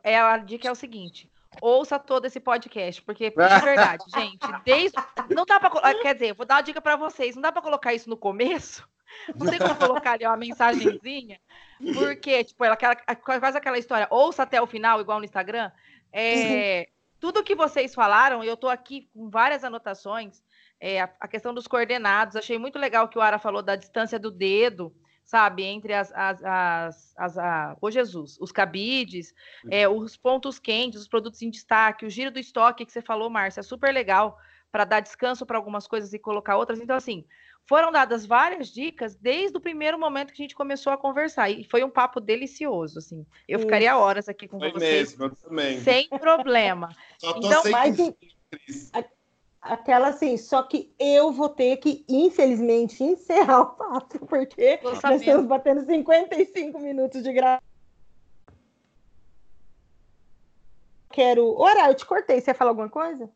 é 0.03 0.19
a 0.19 0.37
dica 0.37 0.67
é 0.67 0.71
o 0.71 0.75
seguinte: 0.75 1.29
ouça 1.61 1.99
todo 1.99 2.25
esse 2.25 2.39
podcast, 2.39 3.01
porque 3.01 3.29
de 3.29 3.35
verdade, 3.63 4.03
gente, 4.13 4.39
desde 4.63 4.97
não 5.29 5.45
dá 5.45 5.59
para 5.59 5.95
quer 5.95 6.13
dizer, 6.13 6.33
vou 6.33 6.45
dar 6.45 6.55
uma 6.55 6.61
dica 6.61 6.81
para 6.81 6.95
vocês, 6.95 7.35
não 7.35 7.41
dá 7.41 7.51
para 7.51 7.61
colocar 7.61 7.93
isso 7.93 8.09
no 8.09 8.17
começo. 8.17 8.87
Não 9.37 9.47
tem 9.47 9.57
como 9.57 9.73
colocar 9.73 10.11
ali 10.11 10.25
uma 10.25 10.35
mensagenzinha, 10.35 11.39
porque 11.95 12.43
tipo, 12.43 12.61
ela, 12.65 12.73
aquela, 12.73 12.95
quase 12.95 13.57
aquela 13.57 13.77
história, 13.77 14.05
ouça 14.11 14.43
até 14.43 14.61
o 14.61 14.67
final, 14.67 14.99
igual 14.99 15.19
no 15.19 15.23
Instagram. 15.23 15.71
É, 16.11 16.89
tudo 17.17 17.43
que 17.43 17.55
vocês 17.55 17.95
falaram, 17.95 18.43
eu 18.43 18.55
estou 18.55 18.69
aqui 18.69 19.09
com 19.13 19.29
várias 19.29 19.63
anotações. 19.63 20.43
É, 20.79 21.01
a, 21.01 21.09
a, 21.21 21.27
questão 21.27 21.53
dos 21.53 21.67
coordenados, 21.67 22.35
achei 22.35 22.57
muito 22.59 22.77
legal 22.77 23.07
que 23.07 23.17
o 23.17 23.21
Ara 23.21 23.39
falou 23.39 23.63
da 23.63 23.77
distância 23.77 24.19
do 24.19 24.29
dedo 24.29 24.93
sabe, 25.27 25.63
entre 25.63 25.93
as, 25.93 26.11
as, 26.13 26.41
as, 26.43 27.13
as 27.17 27.37
a, 27.37 27.77
oh 27.81 27.91
Jesus, 27.91 28.37
os 28.39 28.51
cabides, 28.51 29.33
é, 29.69 29.87
os 29.87 30.15
pontos 30.15 30.57
quentes, 30.57 31.01
os 31.01 31.07
produtos 31.07 31.41
em 31.41 31.49
destaque, 31.49 32.05
o 32.05 32.09
giro 32.09 32.31
do 32.31 32.39
estoque 32.39 32.85
que 32.85 32.91
você 32.91 33.01
falou, 33.01 33.29
Márcia, 33.29 33.59
é 33.59 33.63
super 33.63 33.93
legal 33.93 34.39
para 34.71 34.85
dar 34.85 35.01
descanso 35.01 35.45
para 35.45 35.57
algumas 35.57 35.85
coisas 35.85 36.13
e 36.13 36.19
colocar 36.19 36.55
outras. 36.55 36.79
Então, 36.79 36.95
assim, 36.95 37.25
foram 37.67 37.91
dadas 37.91 38.25
várias 38.25 38.69
dicas 38.69 39.17
desde 39.17 39.57
o 39.57 39.61
primeiro 39.61 39.99
momento 39.99 40.31
que 40.31 40.41
a 40.41 40.45
gente 40.45 40.55
começou 40.55 40.93
a 40.93 40.97
conversar. 40.97 41.49
E 41.49 41.65
foi 41.65 41.83
um 41.83 41.89
papo 41.89 42.21
delicioso, 42.21 42.99
assim. 42.99 43.25
Eu 43.47 43.59
Isso. 43.59 43.67
ficaria 43.67 43.97
horas 43.97 44.29
aqui 44.29 44.47
com 44.47 44.59
foi 44.59 44.71
vocês. 44.71 45.09
Mesmo, 45.09 45.25
eu 45.25 45.35
também. 45.35 45.81
Sem 45.81 46.07
problema. 46.07 46.89
Só 47.19 47.33
tô 47.33 47.47
então, 47.47 47.63
sem... 47.63 47.71
mas... 47.71 47.97
aquela 49.73 50.09
assim, 50.09 50.37
só 50.37 50.63
que 50.63 50.93
eu 50.99 51.31
vou 51.31 51.49
ter 51.49 51.77
que, 51.77 52.05
infelizmente, 52.07 53.03
encerrar 53.03 53.61
o 53.61 53.65
papo, 53.75 54.25
porque 54.25 54.79
nós 54.83 55.21
estamos 55.21 55.45
batendo 55.45 55.85
55 55.85 56.79
minutos 56.79 57.23
de 57.23 57.33
gravação. 57.33 57.67
Quero. 61.11 61.55
Ora, 61.57 61.89
eu 61.89 61.95
te 61.95 62.05
cortei. 62.05 62.39
Você 62.39 62.51
ia 62.51 62.55
falar 62.55 62.71
alguma 62.71 62.89
coisa? 62.89 63.29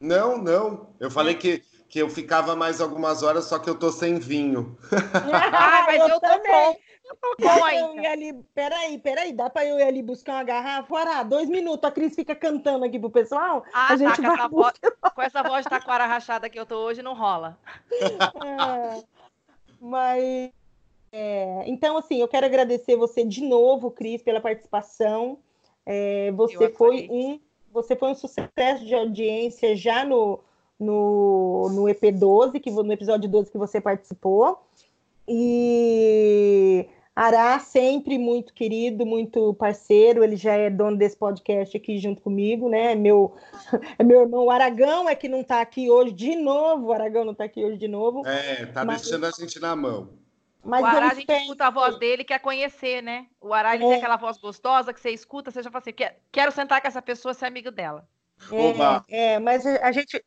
Não, 0.00 0.38
não. 0.38 0.94
Eu 0.98 1.10
falei 1.10 1.34
que, 1.34 1.62
que 1.96 2.02
eu 2.02 2.10
ficava 2.10 2.54
mais 2.54 2.78
algumas 2.78 3.22
horas, 3.22 3.46
só 3.46 3.58
que 3.58 3.70
eu 3.70 3.74
tô 3.74 3.90
sem 3.90 4.18
vinho. 4.18 4.76
Ah, 5.58 5.84
mas 5.86 5.98
eu, 5.98 6.08
eu 6.08 6.20
também. 6.20 6.78
Eu 7.08 7.16
tô 7.16 7.36
bom 7.40 7.64
ainda. 7.64 8.10
ali, 8.10 8.34
peraí, 8.54 8.98
peraí, 8.98 9.32
dá 9.32 9.48
pra 9.48 9.64
eu 9.64 9.78
ir 9.78 9.82
ali 9.82 10.02
buscar 10.02 10.34
uma 10.34 10.44
garrafa? 10.44 10.94
Ora, 10.94 11.22
dois 11.22 11.48
minutos, 11.48 11.88
a 11.88 11.90
Cris 11.90 12.14
fica 12.14 12.34
cantando 12.34 12.84
aqui 12.84 12.98
pro 12.98 13.08
pessoal. 13.08 13.64
Ah, 13.72 13.86
a 13.86 13.88
tá, 13.88 13.96
gente 13.96 14.20
com, 14.20 14.30
essa 14.30 14.48
voz, 14.48 14.74
com 15.14 15.22
essa 15.22 15.42
voz 15.42 15.64
de 15.64 15.70
taquara 15.70 16.04
rachada 16.04 16.50
que 16.50 16.60
eu 16.60 16.66
tô 16.66 16.76
hoje, 16.84 17.00
não 17.00 17.14
rola. 17.14 17.58
É, 17.90 19.02
mas, 19.80 20.50
é, 21.12 21.64
então, 21.66 21.96
assim, 21.96 22.20
eu 22.20 22.28
quero 22.28 22.44
agradecer 22.44 22.96
você 22.96 23.24
de 23.24 23.42
novo, 23.42 23.90
Cris, 23.90 24.22
pela 24.22 24.40
participação. 24.40 25.38
É, 25.86 26.30
você 26.32 26.68
foi 26.68 27.08
um 27.10 27.40
você 27.72 27.94
foi 27.94 28.10
um 28.10 28.14
sucesso 28.14 28.84
de 28.84 28.94
audiência 28.94 29.76
já 29.76 30.02
no, 30.02 30.42
no, 30.78 31.68
no 31.70 31.82
EP12, 31.84 32.60
que, 32.60 32.70
no 32.70 32.92
episódio 32.92 33.28
12 33.28 33.50
que 33.50 33.58
você 33.58 33.80
participou. 33.80 34.62
E 35.28 36.86
Ará, 37.16 37.58
sempre 37.58 38.18
muito 38.18 38.52
querido, 38.52 39.06
muito 39.06 39.54
parceiro, 39.54 40.22
ele 40.22 40.36
já 40.36 40.52
é 40.52 40.68
dono 40.68 40.98
desse 40.98 41.16
podcast 41.16 41.74
aqui 41.74 41.98
junto 41.98 42.20
comigo, 42.20 42.68
né? 42.68 42.94
Meu, 42.94 43.34
é 43.98 44.04
meu 44.04 44.20
irmão 44.20 44.44
o 44.44 44.50
Aragão 44.50 45.08
é 45.08 45.14
que 45.14 45.26
não 45.26 45.40
está 45.40 45.62
aqui 45.62 45.90
hoje 45.90 46.12
de 46.12 46.36
novo, 46.36 46.88
o 46.88 46.92
Aragão 46.92 47.24
não 47.24 47.32
está 47.32 47.44
aqui 47.44 47.64
hoje 47.64 47.78
de 47.78 47.88
novo. 47.88 48.22
É, 48.26 48.66
tá 48.66 48.84
mas... 48.84 49.00
deixando 49.00 49.24
a 49.24 49.30
gente 49.30 49.58
na 49.58 49.74
mão. 49.74 50.10
Mas 50.62 50.82
o 50.82 50.86
Ará, 50.86 51.10
a 51.12 51.14
gente 51.14 51.32
escuta 51.32 51.66
a 51.66 51.70
voz 51.70 51.96
dele 51.98 52.24
quer 52.24 52.40
conhecer, 52.40 53.00
né? 53.00 53.26
O 53.40 53.54
Ará, 53.54 53.74
ele 53.74 53.84
é. 53.84 53.88
tem 53.88 53.96
aquela 53.96 54.16
voz 54.16 54.36
gostosa 54.36 54.92
que 54.92 55.00
você 55.00 55.10
escuta, 55.10 55.50
você 55.50 55.62
já 55.62 55.70
fala 55.70 55.80
assim, 55.80 55.94
quero 56.30 56.52
sentar 56.52 56.82
com 56.82 56.88
essa 56.88 57.00
pessoa, 57.00 57.32
ser 57.32 57.46
amigo 57.46 57.70
dela. 57.70 58.06
É, 59.08 59.34
é, 59.34 59.38
mas 59.38 59.64
a 59.64 59.90
gente... 59.90 60.22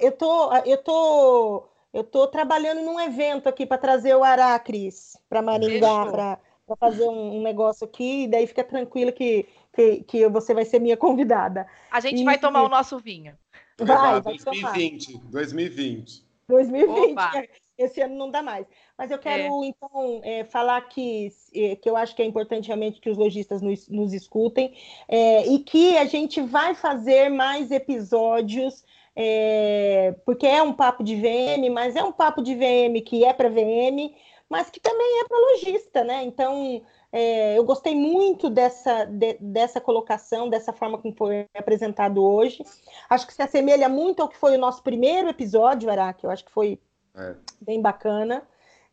Eu 0.00 0.12
tô, 0.12 0.54
eu 0.64 0.78
tô, 0.78 1.64
eu 1.92 2.04
tô 2.04 2.26
trabalhando 2.28 2.82
num 2.82 3.00
evento 3.00 3.48
aqui 3.48 3.66
para 3.66 3.78
trazer 3.78 4.14
o 4.14 4.24
Ará, 4.24 4.58
Cris, 4.58 5.16
para 5.28 5.42
Maringá, 5.42 6.06
para 6.06 6.38
fazer 6.78 7.04
um, 7.04 7.38
um, 7.38 7.42
negócio 7.42 7.84
aqui, 7.84 8.24
e 8.24 8.28
daí 8.28 8.46
fica 8.46 8.64
tranquila 8.64 9.12
que, 9.12 9.48
que, 9.72 10.02
que 10.04 10.28
você 10.28 10.54
vai 10.54 10.64
ser 10.64 10.78
minha 10.78 10.96
convidada. 10.96 11.66
A 11.90 12.00
gente 12.00 12.22
e, 12.22 12.24
vai 12.24 12.38
tomar 12.38 12.62
o 12.62 12.68
nosso 12.68 12.98
vinho. 12.98 13.36
Vai, 13.78 14.20
vai 14.20 14.36
2020, 14.36 15.12
tomar. 15.12 15.30
2020. 15.30 16.24
2020. 16.48 17.12
Opa. 17.12 17.32
Esse 17.78 18.00
ano 18.00 18.14
não 18.14 18.30
dá 18.30 18.42
mais. 18.42 18.66
Mas 18.96 19.10
eu 19.10 19.18
quero, 19.18 19.64
é. 19.64 19.66
então, 19.66 20.20
é, 20.22 20.44
falar 20.44 20.80
que, 20.82 21.28
é, 21.54 21.74
que 21.74 21.88
eu 21.88 21.96
acho 21.96 22.14
que 22.14 22.22
é 22.22 22.24
importante 22.24 22.66
realmente 22.66 23.00
que 23.00 23.10
os 23.10 23.16
lojistas 23.16 23.62
nos, 23.62 23.88
nos 23.88 24.12
escutem 24.12 24.74
é, 25.08 25.46
e 25.46 25.58
que 25.58 25.96
a 25.96 26.04
gente 26.04 26.40
vai 26.40 26.74
fazer 26.74 27.30
mais 27.30 27.70
episódios, 27.70 28.84
é, 29.14 30.14
porque 30.24 30.46
é 30.46 30.62
um 30.62 30.72
papo 30.72 31.04
de 31.04 31.16
VM, 31.16 31.70
mas 31.72 31.96
é 31.96 32.02
um 32.02 32.12
papo 32.12 32.42
de 32.42 32.54
VM 32.54 33.00
que 33.04 33.24
é 33.24 33.32
para 33.32 33.48
VM, 33.48 34.14
mas 34.48 34.70
que 34.70 34.80
também 34.80 35.20
é 35.20 35.28
para 35.28 35.38
lojista, 35.38 36.04
né? 36.04 36.22
Então, 36.24 36.82
é, 37.12 37.58
eu 37.58 37.64
gostei 37.64 37.94
muito 37.94 38.48
dessa, 38.48 39.04
de, 39.04 39.36
dessa 39.38 39.80
colocação, 39.80 40.48
dessa 40.48 40.72
forma 40.72 40.98
como 40.98 41.14
foi 41.14 41.46
apresentado 41.54 42.24
hoje. 42.24 42.64
Acho 43.08 43.26
que 43.26 43.34
se 43.34 43.42
assemelha 43.42 43.88
muito 43.88 44.22
ao 44.22 44.28
que 44.28 44.36
foi 44.36 44.56
o 44.56 44.60
nosso 44.60 44.82
primeiro 44.82 45.28
episódio, 45.28 45.90
Araque. 45.90 46.24
Eu 46.24 46.30
acho 46.30 46.44
que 46.44 46.52
foi 46.52 46.78
é. 47.14 47.34
bem 47.60 47.82
bacana. 47.82 48.42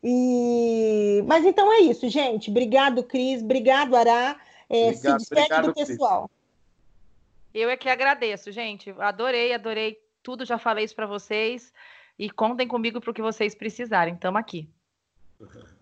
E... 0.03 1.23
Mas 1.27 1.45
então 1.45 1.71
é 1.71 1.79
isso, 1.79 2.09
gente. 2.09 2.49
Obrigado, 2.49 3.03
Cris. 3.03 3.41
Obrigado, 3.41 3.95
Ará. 3.95 4.37
É, 4.69 4.89
obrigado, 4.89 5.01
se 5.01 5.17
despede 5.17 5.41
obrigado, 5.41 5.65
do 5.67 5.73
pessoal. 5.73 6.29
Cris. 6.29 7.63
Eu 7.63 7.69
é 7.69 7.77
que 7.77 7.89
agradeço, 7.89 8.51
gente. 8.51 8.93
Adorei, 8.99 9.53
adorei 9.53 9.97
tudo. 10.29 10.45
Já 10.45 10.59
falei 10.59 10.85
isso 10.85 10.95
para 10.95 11.07
vocês. 11.07 11.73
E 12.17 12.29
contem 12.29 12.67
comigo 12.67 13.01
para 13.01 13.09
o 13.09 13.13
que 13.13 13.21
vocês 13.21 13.55
precisarem. 13.55 14.13
Estamos 14.13 14.39
aqui. 14.39 14.69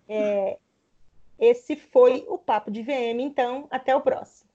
É, 0.08 0.56
esse 1.38 1.76
foi 1.76 2.24
o 2.26 2.38
Papo 2.38 2.70
de 2.70 2.82
VM. 2.82 3.20
Então, 3.20 3.66
até 3.70 3.94
o 3.94 4.00
próximo. 4.00 4.47